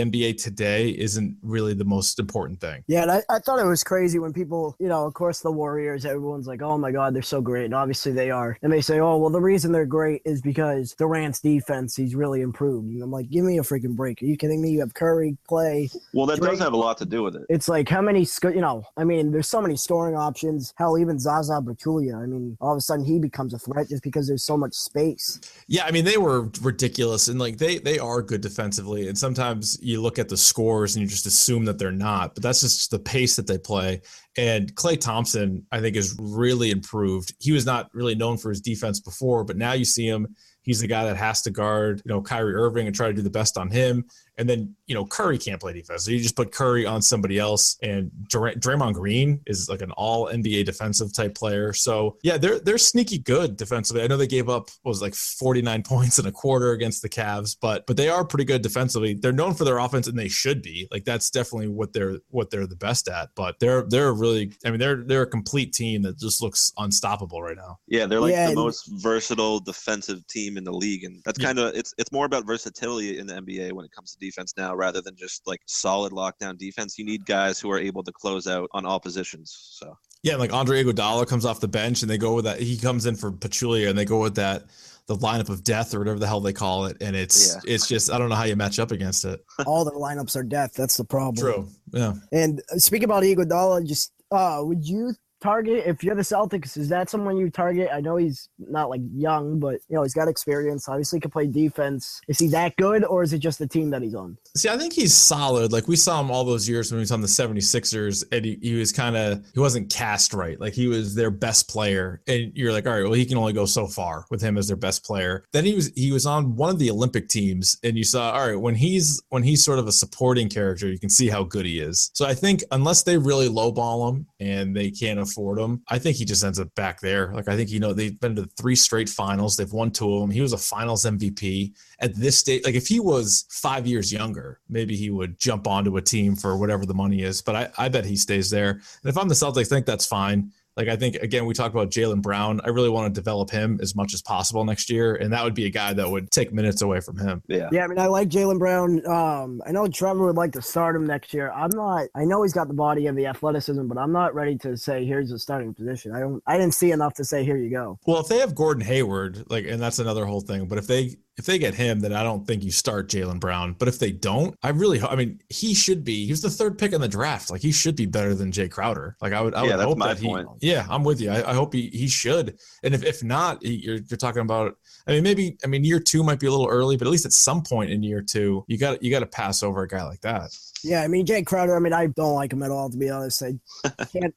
NBA 0.00 0.42
today 0.42 0.90
isn't 0.90 1.36
really 1.42 1.74
the 1.74 1.84
most 1.84 2.18
important 2.18 2.60
thing. 2.60 2.84
Yeah, 2.86 3.02
and 3.02 3.10
I, 3.10 3.22
I 3.30 3.38
thought 3.38 3.58
it 3.58 3.66
was 3.66 3.82
crazy 3.82 4.18
when 4.18 4.32
people, 4.32 4.76
you 4.78 4.88
know, 4.88 5.06
of 5.06 5.14
course 5.14 5.40
the 5.40 5.50
Warriors, 5.50 6.04
everyone's 6.04 6.46
like, 6.46 6.62
oh 6.62 6.76
my 6.76 6.92
god, 6.92 7.14
they're 7.14 7.22
so 7.22 7.40
great, 7.40 7.64
and 7.64 7.74
obviously 7.74 8.12
they 8.12 8.30
are 8.30 8.57
and 8.62 8.72
they 8.72 8.80
say, 8.80 9.00
"Oh, 9.00 9.16
well, 9.18 9.30
the 9.30 9.40
reason 9.40 9.72
they're 9.72 9.86
great 9.86 10.22
is 10.24 10.40
because 10.40 10.94
Durant's 10.94 11.40
defense 11.40 11.96
he's 11.96 12.14
really 12.14 12.40
improved." 12.40 12.88
And 12.88 13.02
I'm 13.02 13.10
like, 13.10 13.30
"Give 13.30 13.44
me 13.44 13.58
a 13.58 13.62
freaking 13.62 13.96
break! 13.96 14.22
Are 14.22 14.26
you 14.26 14.36
kidding 14.36 14.60
me? 14.60 14.70
You 14.70 14.80
have 14.80 14.94
Curry, 14.94 15.36
Klay." 15.50 15.94
Well, 16.12 16.26
that 16.26 16.38
Drake. 16.38 16.52
does 16.52 16.60
have 16.60 16.72
a 16.72 16.76
lot 16.76 16.98
to 16.98 17.06
do 17.06 17.22
with 17.22 17.36
it. 17.36 17.42
It's 17.48 17.68
like 17.68 17.88
how 17.88 18.00
many, 18.00 18.26
you 18.42 18.60
know, 18.60 18.84
I 18.96 19.04
mean, 19.04 19.32
there's 19.32 19.48
so 19.48 19.60
many 19.60 19.76
scoring 19.76 20.16
options. 20.16 20.74
Hell, 20.76 20.98
even 20.98 21.18
Zaza 21.18 21.60
Pachulia. 21.64 22.22
I 22.22 22.26
mean, 22.26 22.56
all 22.60 22.72
of 22.72 22.78
a 22.78 22.80
sudden 22.80 23.04
he 23.04 23.18
becomes 23.18 23.54
a 23.54 23.58
threat 23.58 23.88
just 23.88 24.02
because 24.02 24.26
there's 24.26 24.44
so 24.44 24.56
much 24.56 24.74
space. 24.74 25.40
Yeah, 25.66 25.84
I 25.84 25.90
mean, 25.90 26.04
they 26.04 26.16
were 26.16 26.50
ridiculous, 26.62 27.28
and 27.28 27.38
like 27.38 27.58
they 27.58 27.78
they 27.78 27.98
are 27.98 28.22
good 28.22 28.40
defensively, 28.40 29.08
and 29.08 29.16
sometimes 29.16 29.78
you 29.82 30.00
look 30.00 30.18
at 30.18 30.28
the 30.28 30.36
scores 30.36 30.96
and 30.96 31.02
you 31.02 31.08
just 31.08 31.26
assume 31.26 31.64
that 31.66 31.78
they're 31.78 31.90
not, 31.90 32.34
but 32.34 32.42
that's 32.42 32.60
just 32.60 32.90
the 32.90 32.98
pace 32.98 33.36
that 33.36 33.46
they 33.46 33.58
play. 33.58 34.00
And 34.38 34.72
Klay 34.76 35.00
Thompson, 35.00 35.66
I 35.72 35.80
think, 35.80 35.96
is 35.96 36.16
really 36.20 36.70
improved. 36.70 37.34
He 37.40 37.50
was 37.50 37.66
not 37.66 37.90
really 37.92 38.14
known 38.14 38.36
for 38.36 38.50
his 38.50 38.60
defense 38.60 39.00
before, 39.00 39.42
but 39.42 39.56
now 39.56 39.72
you 39.72 39.84
see 39.84 40.06
him. 40.06 40.28
He's 40.62 40.80
the 40.80 40.86
guy 40.86 41.04
that 41.06 41.16
has 41.16 41.42
to 41.42 41.50
guard, 41.50 42.00
you 42.04 42.08
know, 42.08 42.22
Kyrie 42.22 42.54
Irving 42.54 42.86
and 42.86 42.94
try 42.94 43.08
to 43.08 43.12
do 43.12 43.22
the 43.22 43.30
best 43.30 43.58
on 43.58 43.68
him. 43.68 44.04
And 44.36 44.48
then, 44.48 44.76
you 44.88 44.94
know, 44.94 45.04
Curry 45.04 45.36
can't 45.36 45.60
play 45.60 45.74
defense. 45.74 46.06
So 46.06 46.10
you 46.10 46.18
just 46.18 46.34
put 46.34 46.50
Curry 46.50 46.86
on 46.86 47.02
somebody 47.02 47.38
else. 47.38 47.76
And 47.82 48.10
Dray- 48.26 48.54
Draymond 48.54 48.94
Green 48.94 49.40
is 49.46 49.68
like 49.68 49.82
an 49.82 49.92
all 49.92 50.26
NBA 50.26 50.64
defensive 50.64 51.12
type 51.12 51.34
player. 51.34 51.74
So 51.74 52.16
yeah, 52.22 52.38
they're 52.38 52.58
they're 52.58 52.78
sneaky 52.78 53.18
good 53.18 53.56
defensively. 53.56 54.02
I 54.02 54.06
know 54.06 54.16
they 54.16 54.26
gave 54.26 54.48
up 54.48 54.70
was 54.84 55.02
like 55.02 55.14
49 55.14 55.82
points 55.86 56.18
in 56.18 56.26
a 56.26 56.32
quarter 56.32 56.72
against 56.72 57.02
the 57.02 57.08
Cavs, 57.08 57.54
but 57.60 57.86
but 57.86 57.98
they 57.98 58.08
are 58.08 58.24
pretty 58.24 58.46
good 58.46 58.62
defensively. 58.62 59.12
They're 59.12 59.30
known 59.30 59.54
for 59.54 59.64
their 59.64 59.78
offense 59.78 60.06
and 60.08 60.18
they 60.18 60.28
should 60.28 60.62
be. 60.62 60.88
Like 60.90 61.04
that's 61.04 61.30
definitely 61.30 61.68
what 61.68 61.92
they're 61.92 62.16
what 62.30 62.50
they're 62.50 62.66
the 62.66 62.76
best 62.76 63.08
at. 63.08 63.28
But 63.36 63.60
they're 63.60 63.82
they're 63.82 64.14
really 64.14 64.52
I 64.64 64.70
mean 64.70 64.80
they're 64.80 65.04
they're 65.04 65.22
a 65.22 65.30
complete 65.30 65.74
team 65.74 66.00
that 66.02 66.18
just 66.18 66.42
looks 66.42 66.72
unstoppable 66.78 67.42
right 67.42 67.56
now. 67.56 67.78
Yeah, 67.86 68.06
they're 68.06 68.20
like 68.20 68.32
yeah, 68.32 68.48
the 68.48 68.54
most 68.54 68.86
versatile 68.86 69.60
defensive 69.60 70.26
team 70.28 70.56
in 70.56 70.64
the 70.64 70.72
league. 70.72 71.04
And 71.04 71.20
that's 71.26 71.38
kind 71.38 71.58
of 71.58 71.74
yeah. 71.74 71.80
it's 71.80 71.94
it's 71.98 72.10
more 72.10 72.24
about 72.24 72.46
versatility 72.46 73.18
in 73.18 73.26
the 73.26 73.34
NBA 73.34 73.72
when 73.72 73.84
it 73.84 73.92
comes 73.92 74.12
to 74.12 74.18
defense 74.18 74.54
now 74.56 74.77
rather 74.78 75.02
than 75.02 75.16
just 75.16 75.46
like 75.46 75.60
solid 75.66 76.12
lockdown 76.12 76.56
defense. 76.56 76.98
You 76.98 77.04
need 77.04 77.26
guys 77.26 77.60
who 77.60 77.70
are 77.70 77.78
able 77.78 78.02
to 78.04 78.12
close 78.12 78.46
out 78.46 78.70
on 78.72 78.86
all 78.86 79.00
positions. 79.00 79.54
So 79.72 79.98
yeah, 80.22 80.36
like 80.36 80.52
Andre 80.52 80.82
Iguodala 80.82 81.26
comes 81.26 81.44
off 81.44 81.60
the 81.60 81.68
bench 81.68 82.02
and 82.02 82.10
they 82.10 82.18
go 82.18 82.34
with 82.34 82.44
that. 82.46 82.60
He 82.60 82.76
comes 82.78 83.04
in 83.06 83.16
for 83.16 83.30
Pachulia 83.30 83.90
and 83.90 83.98
they 83.98 84.04
go 84.06 84.20
with 84.22 84.36
that 84.36 84.64
the 85.06 85.16
lineup 85.16 85.48
of 85.48 85.64
death 85.64 85.94
or 85.94 85.98
whatever 86.00 86.18
the 86.18 86.26
hell 86.26 86.40
they 86.40 86.52
call 86.52 86.84
it, 86.84 86.98
and 87.00 87.16
it's 87.16 87.54
Yeah. 87.54 87.60
it's 87.74 87.88
just 87.88 88.10
I 88.12 88.18
don't 88.18 88.28
know 88.28 88.34
how 88.34 88.44
you 88.44 88.56
match 88.56 88.78
up 88.78 88.90
against 88.92 89.24
it. 89.24 89.42
All 89.66 89.84
their 89.84 89.94
lineups 89.94 90.36
are 90.36 90.42
death. 90.42 90.72
That's 90.74 90.96
the 90.98 91.04
problem. 91.04 91.36
True. 91.36 91.68
Yeah. 91.92 92.12
And 92.30 92.60
uh, 92.70 92.76
speaking 92.76 93.04
about 93.06 93.22
Iguodala, 93.22 93.86
just 93.86 94.12
uh, 94.30 94.60
would 94.62 94.86
you 94.86 95.14
target 95.40 95.84
if 95.86 96.02
you're 96.02 96.14
the 96.14 96.22
Celtics? 96.22 96.76
Is 96.76 96.88
that 96.88 97.10
someone 97.10 97.36
you 97.36 97.50
target? 97.50 97.88
I 97.92 98.00
know 98.00 98.16
he's 98.16 98.48
not 98.58 98.90
like 98.90 99.00
young, 99.14 99.58
but 99.58 99.80
you 99.88 99.96
know 99.96 100.02
he's 100.02 100.14
got 100.14 100.28
experience. 100.28 100.88
Obviously, 100.88 101.20
can 101.20 101.30
play 101.30 101.46
defense. 101.46 102.20
Is 102.28 102.38
he 102.38 102.48
that 102.48 102.76
good, 102.76 103.04
or 103.04 103.22
is 103.22 103.32
it 103.32 103.38
just 103.38 103.58
the 103.58 103.66
team 103.66 103.90
that 103.90 104.02
he's 104.02 104.14
on? 104.14 104.36
See, 104.56 104.68
I 104.68 104.76
think 104.76 104.92
he's 104.92 105.16
solid. 105.16 105.72
Like 105.72 105.88
we 105.88 105.96
saw 105.96 106.20
him 106.20 106.30
all 106.30 106.44
those 106.44 106.68
years 106.68 106.90
when 106.90 106.98
he 106.98 107.02
was 107.02 107.12
on 107.12 107.20
the 107.20 107.26
76ers 107.26 108.24
and 108.32 108.44
he, 108.44 108.58
he 108.60 108.74
was 108.74 108.92
kind 108.92 109.16
of 109.16 109.44
he 109.54 109.60
wasn't 109.60 109.90
cast 109.90 110.34
right. 110.34 110.60
Like 110.60 110.74
he 110.74 110.86
was 110.88 111.14
their 111.14 111.30
best 111.30 111.68
player. 111.68 112.20
And 112.26 112.52
you're 112.54 112.72
like, 112.72 112.86
all 112.86 112.92
right, 112.92 113.04
well, 113.04 113.12
he 113.12 113.24
can 113.24 113.38
only 113.38 113.52
go 113.52 113.66
so 113.66 113.86
far 113.86 114.24
with 114.30 114.40
him 114.40 114.58
as 114.58 114.68
their 114.68 114.76
best 114.76 115.04
player. 115.04 115.44
Then 115.52 115.64
he 115.64 115.74
was 115.74 115.92
he 115.94 116.12
was 116.12 116.26
on 116.26 116.56
one 116.56 116.70
of 116.70 116.78
the 116.78 116.90
Olympic 116.90 117.28
teams 117.28 117.78
and 117.82 117.96
you 117.96 118.04
saw, 118.04 118.32
all 118.32 118.48
right, 118.48 118.60
when 118.60 118.74
he's 118.74 119.22
when 119.28 119.42
he's 119.42 119.64
sort 119.64 119.78
of 119.78 119.86
a 119.86 119.92
supporting 119.92 120.48
character, 120.48 120.88
you 120.88 120.98
can 120.98 121.10
see 121.10 121.28
how 121.28 121.44
good 121.44 121.66
he 121.66 121.80
is. 121.80 122.10
So 122.14 122.26
I 122.26 122.34
think 122.34 122.62
unless 122.70 123.02
they 123.02 123.16
really 123.18 123.48
lowball 123.48 124.10
him 124.10 124.26
and 124.40 124.74
they 124.74 124.90
can't 124.90 125.18
afford 125.18 125.58
him, 125.58 125.82
I 125.88 125.98
think 125.98 126.16
he 126.16 126.24
just 126.24 126.44
ends 126.44 126.60
up 126.60 126.72
back 126.74 127.00
there. 127.00 127.32
Like 127.34 127.48
I 127.48 127.56
think 127.56 127.70
you 127.70 127.80
know 127.80 127.92
they've 127.92 128.18
been 128.18 128.36
to 128.36 128.48
three 128.56 128.76
straight 128.76 129.08
finals. 129.08 129.56
They've 129.56 129.72
won 129.72 129.90
two 129.90 130.14
of 130.14 130.20
them. 130.20 130.30
He 130.30 130.40
was 130.40 130.52
a 130.52 130.58
finals 130.58 131.04
MVP 131.04 131.74
at 132.00 132.14
this 132.14 132.38
stage. 132.38 132.64
Like 132.64 132.74
if 132.74 132.86
he 132.86 133.00
was 133.00 133.46
five 133.50 133.86
years 133.86 134.12
younger, 134.12 134.60
maybe 134.68 134.96
he 134.96 135.10
would 135.10 135.38
jump 135.40 135.66
onto 135.66 135.96
a 135.96 136.02
team 136.02 136.36
for 136.36 136.56
whatever 136.56 136.86
the 136.86 136.94
money 136.94 137.22
is. 137.22 137.42
But 137.42 137.56
I, 137.56 137.70
I 137.78 137.88
bet 137.88 138.04
he 138.04 138.16
stays 138.16 138.50
there. 138.50 138.70
And 138.70 138.82
if 139.04 139.18
I'm 139.18 139.28
the 139.28 139.34
Celtics, 139.34 139.60
I 139.60 139.64
think 139.64 139.86
that's 139.86 140.06
fine. 140.06 140.52
Like 140.78 140.86
I 140.86 140.94
think 140.94 141.16
again, 141.16 141.44
we 141.44 141.54
talked 141.54 141.74
about 141.74 141.90
Jaylen 141.90 142.22
Brown. 142.22 142.60
I 142.62 142.68
really 142.68 142.88
want 142.88 143.12
to 143.12 143.20
develop 143.20 143.50
him 143.50 143.80
as 143.82 143.96
much 143.96 144.14
as 144.14 144.22
possible 144.22 144.64
next 144.64 144.88
year, 144.88 145.16
and 145.16 145.32
that 145.32 145.42
would 145.42 145.54
be 145.54 145.66
a 145.66 145.70
guy 145.70 145.92
that 145.92 146.08
would 146.08 146.30
take 146.30 146.52
minutes 146.52 146.82
away 146.82 147.00
from 147.00 147.18
him. 147.18 147.42
Yeah. 147.48 147.68
Yeah, 147.72 147.82
I 147.82 147.88
mean, 147.88 147.98
I 147.98 148.06
like 148.06 148.28
Jaylen 148.28 148.60
Brown. 148.60 149.04
Um, 149.04 149.60
I 149.66 149.72
know 149.72 149.88
Trevor 149.88 150.26
would 150.26 150.36
like 150.36 150.52
to 150.52 150.62
start 150.62 150.94
him 150.94 151.04
next 151.04 151.34
year. 151.34 151.50
I'm 151.50 151.70
not. 151.74 152.06
I 152.14 152.24
know 152.24 152.44
he's 152.44 152.52
got 152.52 152.68
the 152.68 152.74
body 152.74 153.08
and 153.08 153.18
the 153.18 153.26
athleticism, 153.26 153.88
but 153.88 153.98
I'm 153.98 154.12
not 154.12 154.36
ready 154.36 154.56
to 154.58 154.76
say 154.76 155.04
here's 155.04 155.32
a 155.32 155.38
starting 155.38 155.74
position. 155.74 156.14
I 156.14 156.20
don't. 156.20 156.40
I 156.46 156.56
didn't 156.56 156.74
see 156.74 156.92
enough 156.92 157.14
to 157.14 157.24
say 157.24 157.42
here 157.42 157.56
you 157.56 157.70
go. 157.70 157.98
Well, 158.06 158.20
if 158.20 158.28
they 158.28 158.38
have 158.38 158.54
Gordon 158.54 158.84
Hayward, 158.84 159.50
like, 159.50 159.66
and 159.66 159.82
that's 159.82 159.98
another 159.98 160.26
whole 160.26 160.40
thing. 160.40 160.66
But 160.66 160.78
if 160.78 160.86
they 160.86 161.16
if 161.38 161.46
they 161.46 161.56
get 161.58 161.74
him, 161.74 162.00
then 162.00 162.12
I 162.12 162.22
don't 162.22 162.46
think 162.46 162.64
you 162.64 162.70
start 162.70 163.08
Jaylen 163.08 163.38
Brown. 163.40 163.74
But 163.78 163.88
if 163.88 163.98
they 163.98 164.10
don't, 164.10 164.54
I 164.62 164.70
really, 164.70 165.00
I 165.00 165.14
mean, 165.14 165.40
he 165.48 165.72
should 165.72 166.04
be. 166.04 166.24
He 166.26 166.32
was 166.32 166.42
the 166.42 166.50
third 166.50 166.76
pick 166.76 166.92
in 166.92 167.00
the 167.00 167.08
draft. 167.08 167.50
Like 167.50 167.62
he 167.62 167.70
should 167.72 167.94
be 167.96 168.06
better 168.06 168.34
than 168.34 168.50
Jae 168.52 168.70
Crowder. 168.70 169.16
Like 169.22 169.32
I 169.32 169.40
would, 169.40 169.54
I 169.54 169.62
would 169.62 169.70
Yeah, 169.70 169.76
that's 169.76 169.86
hope 169.88 169.98
my 169.98 170.08
that 170.08 170.18
he. 170.18 170.26
point. 170.26 170.48
Yeah, 170.60 170.86
I'm 170.90 171.04
with 171.04 171.20
you. 171.20 171.30
I, 171.30 171.50
I 171.50 171.54
hope 171.54 171.72
he 171.72 171.88
he 171.88 172.08
should. 172.08 172.58
And 172.82 172.94
if 172.94 173.04
if 173.04 173.22
not, 173.22 173.62
he- 173.64 173.76
you're 173.76 173.98
you're 174.08 174.18
talking 174.18 174.42
about. 174.42 174.76
I 175.06 175.12
mean, 175.12 175.22
maybe 175.22 175.56
I 175.64 175.68
mean 175.68 175.84
year 175.84 176.00
two 176.00 176.22
might 176.22 176.38
be 176.40 176.46
a 176.48 176.50
little 176.50 176.68
early, 176.68 176.96
but 176.96 177.06
at 177.06 177.10
least 177.10 177.24
at 177.24 177.32
some 177.32 177.62
point 177.62 177.90
in 177.90 178.02
year 178.02 178.20
two, 178.20 178.64
you 178.66 178.76
got 178.76 179.02
you 179.02 179.10
got 179.10 179.20
to 179.20 179.26
pass 179.26 179.62
over 179.62 179.82
a 179.82 179.88
guy 179.88 180.04
like 180.04 180.20
that. 180.20 180.50
Yeah, 180.84 181.02
I 181.02 181.08
mean, 181.08 181.24
Jae 181.26 181.44
Crowder. 181.46 181.74
I 181.74 181.78
mean, 181.80 181.92
I 181.92 182.06
don't 182.08 182.34
like 182.34 182.52
him 182.52 182.62
at 182.62 182.70
all, 182.70 182.90
to 182.90 182.96
be 182.96 183.10
honest. 183.10 183.42
I 183.42 183.54
can't. 184.12 184.34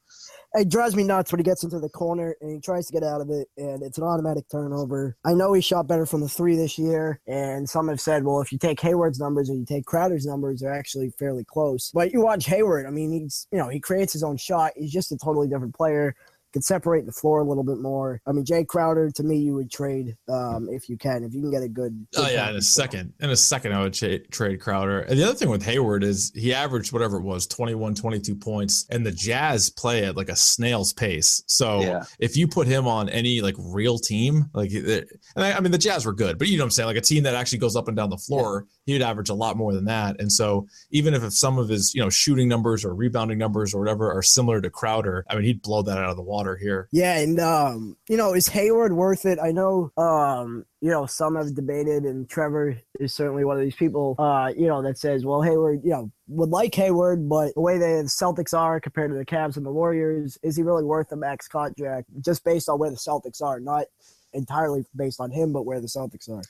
It 0.53 0.70
drives 0.70 0.96
me 0.96 1.03
nuts 1.03 1.31
when 1.31 1.39
he 1.39 1.43
gets 1.43 1.63
into 1.63 1.79
the 1.79 1.89
corner 1.89 2.36
and 2.41 2.51
he 2.51 2.60
tries 2.60 2.88
to 2.88 2.93
get 2.93 3.03
out 3.03 3.22
of 3.22 3.29
it, 3.29 3.48
and 3.58 3.81
it's 3.81 3.98
an 3.98 4.03
automatic 4.03 4.50
turnover. 4.51 5.15
I 5.24 5.34
know 5.34 5.53
he 5.53 5.62
shot 5.62 5.88
better 5.88 6.05
from 6.05 6.22
the 6.22 6.27
three 6.27 6.58
this 6.58 6.77
year, 6.77 7.22
and 7.25 7.70
some 7.70 7.88
have 7.88 8.01
said, 8.01 8.25
well, 8.25 8.41
if 8.41 8.51
you 8.51 8.58
take 8.58 8.79
Hayward's 8.81 9.20
numbers 9.20 9.50
or 9.50 9.53
you 9.53 9.65
take 9.65 9.86
Crowder's 9.86 10.25
numbers, 10.25 10.60
they're 10.60 10.74
actually 10.74 11.12
fairly 11.17 11.46
close. 11.46 11.91
But 11.93 12.12
you 12.12 12.22
watch 12.22 12.46
Hayward. 12.46 12.86
I 12.86 12.89
mean, 12.89 13.12
he's 13.13 13.48
you 13.51 13.58
know 13.58 13.70
he 13.70 13.79
creates 13.79 14.12
his 14.12 14.24
own 14.24 14.38
shot. 14.38 14.74
He's 14.75 14.91
just 14.91 15.12
a 15.12 15.17
totally 15.17 15.48
different 15.48 15.75
player. 15.75 16.15
Could 16.53 16.63
separate 16.63 17.05
the 17.05 17.12
floor 17.13 17.39
a 17.39 17.43
little 17.46 17.63
bit 17.63 17.79
more. 17.79 18.22
I 18.27 18.31
mean, 18.34 18.43
Jae 18.43 18.67
Crowder 18.67 19.10
to 19.12 19.24
me, 19.24 19.38
you 19.38 19.53
would 19.55 19.72
trade 19.72 20.15
um, 20.27 20.67
if 20.70 20.89
you 20.89 20.98
can, 20.98 21.24
if 21.24 21.34
you 21.34 21.41
can 21.41 21.51
get 21.51 21.63
a 21.63 21.70
good. 21.70 22.05
Oh 22.17 22.24
yeah, 22.24 22.27
in 22.27 22.38
a 22.39 22.46
package. 22.53 22.63
second. 22.65 23.13
In 23.22 23.29
a 23.29 23.36
second, 23.38 23.74
I 23.74 23.81
would 23.81 23.93
cha- 23.93 24.17
trade 24.31 24.60
Crowder. 24.60 25.00
And 25.01 25.17
the 25.17 25.24
other 25.24 25.34
thing 25.36 25.50
with 25.50 25.63
Hayward 25.63 26.03
is 26.03 26.31
he 26.36 26.53
averaged 26.53 26.91
whatever 26.91 27.17
it 27.17 27.24
was, 27.24 27.48
21, 27.48 27.96
22 27.96 28.36
points, 28.36 28.86
and 28.89 29.05
the 29.05 29.12
Jazz 29.12 29.70
play 29.70 30.03
at 30.05 30.17
like 30.17 30.29
a 30.29 30.36
snail's 30.36 30.91
pace. 30.91 31.41
So 31.48 31.81
Yeah. 31.81 32.03
if 32.20 32.36
you 32.36 32.48
put 32.48 32.67
him 32.67 32.88
on 32.88 33.08
any 33.10 33.39
like 33.41 33.55
real 33.58 33.98
team, 33.98 34.46
like, 34.53 34.72
and 34.74 35.05
I, 35.38 35.53
I 35.53 35.60
mean, 35.62 35.72
the 35.72 35.77
Jazz 35.77 36.05
were 36.05 36.13
good, 36.13 36.38
but 36.38 36.48
you 36.50 36.58
know 36.58 36.63
what 36.63 36.67
I'm 36.67 36.72
saying? 36.72 36.88
Like 36.88 36.98
a 36.98 37.01
team 37.01 37.24
that 37.24 37.36
actually 37.36 37.60
goes 37.60 37.75
up 37.77 37.88
and 37.88 37.96
down 37.96 38.10
the 38.10 38.17
floor, 38.17 38.65
he 38.86 38.93
would 38.93 39.01
average 39.01 39.29
a 39.29 39.34
lot 39.34 39.55
more 39.55 39.74
than 39.74 39.86
that. 39.86 40.20
And 40.20 40.31
so 40.31 40.67
even 40.89 41.13
if, 41.13 41.24
if 41.24 41.34
some 41.34 41.58
of 41.58 41.70
his, 41.70 41.93
you 41.96 42.01
know, 42.01 42.10
shooting 42.10 42.50
numbers 42.50 42.84
or 42.84 42.93
rebounding 42.93 43.38
numbers 43.38 43.74
or 43.74 43.79
whatever 43.79 44.12
are 44.12 44.22
similar 44.22 44.60
to 44.60 44.70
Crowder, 44.70 45.25
I 45.29 45.36
mean, 45.36 45.46
he'd 45.46 45.62
blow 45.62 45.81
that 45.84 45.98
out 45.98 46.10
of 46.10 46.17
the 46.17 46.22
water 46.24 46.40
here. 46.55 46.88
Yeah, 46.91 47.17
and 47.17 47.39
um, 47.39 47.98
you 48.10 48.17
know, 48.17 48.33
is 48.33 48.48
Hayward 48.48 48.93
worth 48.93 49.25
it? 49.25 49.39
I 49.39 49.51
know 49.51 49.91
um, 49.98 50.65
you 50.81 50.89
know, 50.89 51.05
some 51.05 51.36
have 51.36 51.53
debated 51.53 52.03
and 52.03 52.27
Trevor 52.27 52.75
is 53.00 53.13
certainly 53.13 53.45
one 53.45 53.55
of 53.55 53.62
these 53.62 53.75
people 53.75 54.15
uh, 54.17 54.51
you 54.57 54.67
know, 54.67 54.81
that 54.81 54.98
says, 54.98 55.24
Well, 55.24 55.43
Hayward, 55.43 55.81
you 55.83 55.91
know, 55.91 56.12
would 56.27 56.50
like 56.50 56.74
Hayward, 56.75 57.29
but 57.29 57.53
the 57.53 57.62
way 57.62 57.77
the 57.77 58.03
Celtics 58.05 58.57
are 58.57 58.79
compared 58.79 59.12
to 59.12 59.17
the 59.17 59.25
Cavs 59.25 59.57
and 59.57 59.65
the 59.65 59.71
Warriors, 59.71 60.39
is 60.41 60.57
he 60.57 60.63
really 60.63 60.83
worth 60.83 61.12
a 61.12 61.15
max 61.15 61.48
contract 61.48 62.10
just 62.21 62.43
based 62.43 62.67
on 62.67 62.79
where 62.79 62.89
the 62.89 62.95
Celtics 62.95 63.43
are, 63.43 63.60
not 63.60 63.86
entirely 64.34 64.84
based 64.95 65.21
on 65.21 65.30
him, 65.30 65.54
but 65.54 65.65
where 65.65 65.80
the 65.80 65.88
Celtics 65.88 66.27
are. 66.30 66.41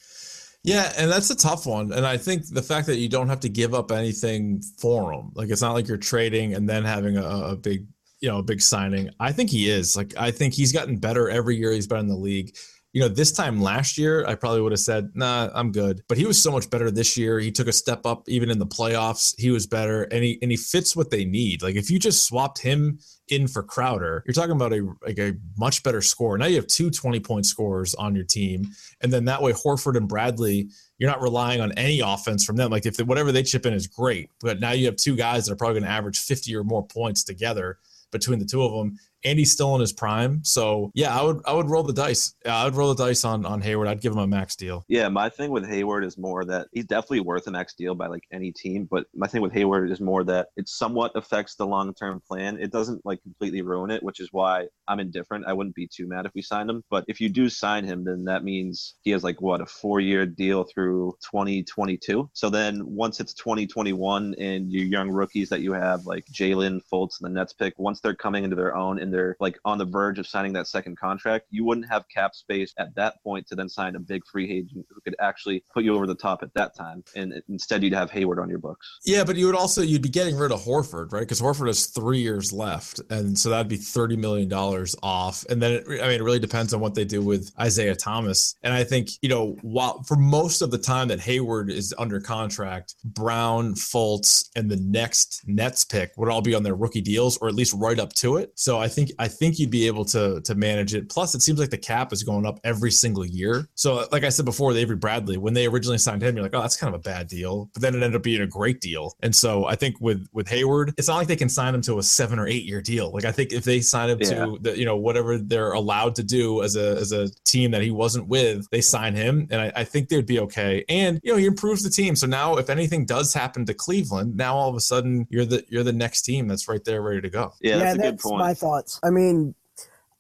Yeah, 0.63 0.93
and 0.95 1.11
that's 1.11 1.29
a 1.29 1.35
tough 1.35 1.65
one. 1.65 1.91
And 1.91 2.05
I 2.05 2.15
think 2.15 2.47
the 2.47 2.61
fact 2.61 2.87
that 2.87 2.97
you 2.97 3.09
don't 3.09 3.27
have 3.27 3.39
to 3.41 3.49
give 3.49 3.73
up 3.73 3.91
anything 3.91 4.61
for 4.77 5.11
him, 5.11 5.31
like 5.33 5.49
it's 5.49 5.61
not 5.61 5.73
like 5.73 5.87
you're 5.89 5.97
trading 5.97 6.53
and 6.53 6.69
then 6.69 6.85
having 6.85 7.17
a, 7.17 7.25
a 7.25 7.55
big, 7.55 7.85
you 8.21 8.29
know, 8.29 8.37
a 8.37 8.43
big 8.43 8.61
signing. 8.61 9.09
I 9.19 9.31
think 9.31 9.49
he 9.49 9.69
is. 9.69 9.97
Like 9.97 10.13
I 10.17 10.31
think 10.31 10.53
he's 10.53 10.71
gotten 10.71 10.97
better 10.97 11.29
every 11.29 11.57
year 11.57 11.71
he's 11.71 11.87
been 11.87 11.99
in 11.99 12.07
the 12.07 12.15
league. 12.15 12.55
You 12.93 13.01
know, 13.01 13.07
this 13.07 13.31
time 13.31 13.61
last 13.61 13.97
year, 13.97 14.25
I 14.27 14.35
probably 14.35 14.61
would 14.61 14.73
have 14.73 14.79
said, 14.79 15.11
"Nah, 15.15 15.49
I'm 15.53 15.71
good." 15.71 16.03
But 16.09 16.17
he 16.17 16.25
was 16.25 16.41
so 16.41 16.51
much 16.51 16.69
better 16.69 16.91
this 16.91 17.17
year. 17.17 17.39
He 17.39 17.49
took 17.49 17.67
a 17.67 17.73
step 17.73 18.05
up 18.05 18.27
even 18.27 18.51
in 18.51 18.59
the 18.59 18.65
playoffs. 18.65 19.33
He 19.39 19.49
was 19.49 19.65
better, 19.65 20.03
and 20.03 20.23
he 20.23 20.37
and 20.41 20.51
he 20.51 20.57
fits 20.57 20.95
what 20.95 21.09
they 21.09 21.23
need. 21.23 21.61
Like 21.63 21.75
if 21.75 21.89
you 21.89 21.99
just 21.99 22.27
swapped 22.27 22.59
him 22.59 22.99
in 23.29 23.47
for 23.47 23.63
Crowder, 23.63 24.23
you're 24.27 24.33
talking 24.33 24.51
about 24.51 24.73
a 24.73 24.87
like 25.05 25.17
a 25.19 25.33
much 25.57 25.83
better 25.83 26.01
score. 26.01 26.37
Now 26.37 26.47
you 26.47 26.57
have 26.57 26.67
two 26.67 26.91
20 26.91 27.21
point 27.21 27.45
scorers 27.45 27.95
on 27.95 28.13
your 28.13 28.25
team, 28.25 28.67
and 28.99 29.11
then 29.11 29.25
that 29.25 29.41
way 29.41 29.53
Horford 29.53 29.95
and 29.95 30.07
Bradley, 30.07 30.69
you're 30.97 31.09
not 31.09 31.21
relying 31.21 31.61
on 31.61 31.71
any 31.77 32.01
offense 32.01 32.43
from 32.43 32.57
them. 32.57 32.71
Like 32.71 32.85
if 32.85 32.97
they, 32.97 33.03
whatever 33.03 33.31
they 33.31 33.41
chip 33.41 33.65
in 33.65 33.73
is 33.73 33.87
great, 33.87 34.29
but 34.41 34.59
now 34.59 34.71
you 34.71 34.85
have 34.87 34.97
two 34.97 35.15
guys 35.15 35.45
that 35.45 35.53
are 35.53 35.55
probably 35.55 35.79
going 35.79 35.89
to 35.89 35.95
average 35.95 36.19
50 36.19 36.53
or 36.57 36.65
more 36.65 36.85
points 36.85 37.23
together 37.23 37.79
between 38.11 38.39
the 38.39 38.45
two 38.45 38.63
of 38.63 38.71
them. 38.71 38.97
And 39.23 39.37
he's 39.37 39.51
still 39.51 39.75
in 39.75 39.81
his 39.81 39.93
prime, 39.93 40.43
so 40.43 40.91
yeah, 40.93 41.17
I 41.17 41.21
would 41.23 41.41
I 41.45 41.53
would 41.53 41.69
roll 41.69 41.83
the 41.83 41.93
dice. 41.93 42.35
I 42.45 42.65
would 42.65 42.75
roll 42.75 42.93
the 42.93 43.03
dice 43.05 43.23
on 43.23 43.45
on 43.45 43.61
Hayward. 43.61 43.87
I'd 43.87 44.01
give 44.01 44.13
him 44.13 44.19
a 44.19 44.27
max 44.27 44.55
deal. 44.55 44.83
Yeah, 44.87 45.09
my 45.09 45.29
thing 45.29 45.51
with 45.51 45.67
Hayward 45.67 46.03
is 46.03 46.17
more 46.17 46.43
that 46.45 46.67
he's 46.71 46.85
definitely 46.85 47.21
worth 47.21 47.47
a 47.47 47.51
max 47.51 47.73
deal 47.73 47.93
by 47.93 48.07
like 48.07 48.23
any 48.31 48.51
team. 48.51 48.87
But 48.89 49.05
my 49.13 49.27
thing 49.27 49.41
with 49.41 49.53
Hayward 49.53 49.91
is 49.91 50.01
more 50.01 50.23
that 50.23 50.49
it 50.57 50.67
somewhat 50.67 51.11
affects 51.15 51.55
the 51.55 51.67
long 51.67 51.93
term 51.93 52.21
plan. 52.27 52.57
It 52.59 52.71
doesn't 52.71 53.05
like 53.05 53.21
completely 53.21 53.61
ruin 53.61 53.91
it, 53.91 54.03
which 54.03 54.19
is 54.19 54.29
why 54.31 54.67
I'm 54.87 54.99
indifferent. 54.99 55.45
I 55.47 55.53
wouldn't 55.53 55.75
be 55.75 55.87
too 55.87 56.07
mad 56.07 56.25
if 56.25 56.33
we 56.33 56.41
signed 56.41 56.69
him. 56.69 56.83
But 56.89 57.05
if 57.07 57.21
you 57.21 57.29
do 57.29 57.49
sign 57.49 57.85
him, 57.85 58.03
then 58.03 58.25
that 58.25 58.43
means 58.43 58.95
he 59.01 59.11
has 59.11 59.23
like 59.23 59.41
what 59.41 59.61
a 59.61 59.65
four 59.65 59.99
year 59.99 60.25
deal 60.25 60.63
through 60.63 61.17
2022. 61.21 62.29
So 62.33 62.49
then 62.49 62.81
once 62.85 63.19
it's 63.19 63.33
2021 63.33 64.35
and 64.37 64.71
your 64.71 64.85
young 64.85 65.09
rookies 65.09 65.49
that 65.49 65.61
you 65.61 65.73
have 65.73 66.05
like 66.05 66.25
Jaylen 66.25 66.81
Fultz 66.91 67.21
and 67.21 67.29
the 67.29 67.39
Nets 67.39 67.53
pick, 67.53 67.77
once 67.77 67.99
they're 67.99 68.15
coming 68.15 68.43
into 68.43 68.55
their 68.55 68.75
own 68.75 68.99
and 68.99 69.10
they're 69.11 69.35
like 69.39 69.57
on 69.65 69.77
the 69.77 69.85
verge 69.85 70.19
of 70.19 70.27
signing 70.27 70.53
that 70.53 70.67
second 70.67 70.97
contract, 70.97 71.47
you 71.49 71.65
wouldn't 71.65 71.87
have 71.89 72.05
cap 72.13 72.35
space 72.35 72.73
at 72.77 72.93
that 72.95 73.21
point 73.23 73.47
to 73.47 73.55
then 73.55 73.69
sign 73.69 73.95
a 73.95 73.99
big 73.99 74.21
free 74.31 74.49
agent 74.51 74.85
who 74.89 75.01
could 75.01 75.15
actually 75.19 75.63
put 75.73 75.83
you 75.83 75.95
over 75.95 76.07
the 76.07 76.15
top 76.15 76.43
at 76.43 76.53
that 76.53 76.75
time. 76.75 77.03
And 77.15 77.33
instead, 77.49 77.83
you'd 77.83 77.93
have 77.93 78.11
Hayward 78.11 78.39
on 78.39 78.49
your 78.49 78.59
books. 78.59 78.99
Yeah, 79.05 79.23
but 79.23 79.35
you 79.35 79.45
would 79.45 79.55
also 79.55 79.81
you'd 79.81 80.01
be 80.01 80.09
getting 80.09 80.37
rid 80.37 80.51
of 80.51 80.61
Horford, 80.61 81.11
right? 81.11 81.21
Because 81.21 81.41
Horford 81.41 81.67
has 81.67 81.87
three 81.87 82.19
years 82.19 82.53
left, 82.53 83.01
and 83.09 83.37
so 83.37 83.49
that'd 83.49 83.67
be 83.67 83.77
thirty 83.77 84.17
million 84.17 84.47
dollars 84.47 84.95
off. 85.03 85.45
And 85.49 85.61
then 85.61 85.71
it, 85.73 85.85
I 85.87 86.07
mean, 86.07 86.19
it 86.19 86.23
really 86.23 86.39
depends 86.39 86.73
on 86.73 86.79
what 86.79 86.95
they 86.95 87.05
do 87.05 87.21
with 87.21 87.51
Isaiah 87.59 87.95
Thomas. 87.95 88.55
And 88.63 88.73
I 88.73 88.83
think 88.83 89.09
you 89.21 89.29
know, 89.29 89.57
while 89.61 90.03
for 90.03 90.15
most 90.15 90.61
of 90.61 90.71
the 90.71 90.77
time 90.77 91.07
that 91.09 91.19
Hayward 91.19 91.69
is 91.69 91.93
under 91.97 92.19
contract, 92.19 92.95
Brown, 93.03 93.73
Fultz, 93.73 94.49
and 94.55 94.69
the 94.69 94.77
next 94.77 95.41
Nets 95.47 95.85
pick 95.85 96.11
would 96.17 96.29
all 96.29 96.41
be 96.41 96.55
on 96.55 96.63
their 96.63 96.75
rookie 96.75 97.01
deals, 97.01 97.37
or 97.37 97.47
at 97.47 97.55
least 97.55 97.73
right 97.77 97.99
up 97.99 98.13
to 98.13 98.37
it. 98.37 98.51
So 98.55 98.79
I 98.79 98.87
think 98.87 99.00
I 99.19 99.27
think 99.27 99.59
you'd 99.59 99.69
be 99.71 99.87
able 99.87 100.05
to 100.05 100.41
to 100.41 100.55
manage 100.55 100.93
it. 100.93 101.09
Plus, 101.09 101.35
it 101.35 101.41
seems 101.41 101.59
like 101.59 101.69
the 101.69 101.77
cap 101.77 102.13
is 102.13 102.23
going 102.23 102.45
up 102.45 102.59
every 102.63 102.91
single 102.91 103.25
year. 103.25 103.67
So, 103.75 103.99
uh, 103.99 104.05
like 104.11 104.23
I 104.23 104.29
said 104.29 104.45
before, 104.45 104.73
the 104.73 104.79
Avery 104.79 104.95
Bradley, 104.95 105.37
when 105.37 105.53
they 105.53 105.65
originally 105.67 105.97
signed 105.97 106.21
him, 106.21 106.35
you're 106.35 106.43
like, 106.43 106.55
oh, 106.55 106.61
that's 106.61 106.77
kind 106.77 106.93
of 106.93 106.99
a 106.99 107.03
bad 107.03 107.27
deal. 107.27 107.69
But 107.73 107.81
then 107.81 107.93
it 107.93 107.97
ended 108.03 108.15
up 108.15 108.23
being 108.23 108.41
a 108.41 108.47
great 108.47 108.81
deal. 108.81 109.13
And 109.21 109.35
so 109.35 109.65
I 109.65 109.75
think 109.75 109.95
with 109.99 110.27
with 110.33 110.47
Hayward, 110.49 110.93
it's 110.97 111.07
not 111.07 111.17
like 111.17 111.27
they 111.27 111.35
can 111.35 111.49
sign 111.49 111.73
him 111.75 111.81
to 111.83 111.99
a 111.99 112.03
seven 112.03 112.39
or 112.39 112.47
eight 112.47 112.63
year 112.65 112.81
deal. 112.81 113.11
Like 113.11 113.25
I 113.25 113.31
think 113.31 113.53
if 113.53 113.63
they 113.63 113.81
sign 113.81 114.09
him 114.09 114.19
Yeah. 114.21 114.45
to 114.45 114.57
the, 114.61 114.77
you 114.77 114.85
know 114.85 114.97
whatever 114.97 115.37
they're 115.37 115.71
allowed 115.73 116.15
to 116.15 116.23
do 116.23 116.63
as 116.63 116.75
a 116.75 116.97
as 116.97 117.11
a 117.11 117.29
team 117.45 117.71
that 117.71 117.81
he 117.81 117.91
wasn't 117.91 118.27
with, 118.27 118.67
they 118.71 118.81
sign 118.81 119.15
him, 119.15 119.47
and 119.51 119.61
I, 119.61 119.71
I 119.77 119.83
think 119.83 120.09
they'd 120.09 120.25
be 120.25 120.39
okay. 120.39 120.83
And 120.89 121.19
you 121.23 121.31
know 121.31 121.37
he 121.37 121.45
improves 121.45 121.83
the 121.83 121.89
team. 121.89 122.15
So 122.15 122.27
now 122.27 122.57
if 122.57 122.69
anything 122.69 123.05
does 123.05 123.33
happen 123.33 123.65
to 123.65 123.73
Cleveland, 123.73 124.35
now 124.35 124.55
all 124.55 124.69
of 124.69 124.75
a 124.75 124.79
sudden 124.81 125.27
you're 125.29 125.45
the 125.45 125.63
you're 125.69 125.83
the 125.83 125.93
next 125.93 126.23
team 126.23 126.47
that's 126.47 126.67
right 126.67 126.83
there 126.83 127.01
ready 127.01 127.21
to 127.21 127.29
go. 127.29 127.53
Yeah, 127.61 127.77
that's 127.77 127.95
a 127.95 127.97
good 127.97 128.13
that's 128.13 128.23
point. 128.23 128.39
my 128.39 128.53
thoughts. 128.53 128.90
I 129.03 129.09
mean, 129.09 129.55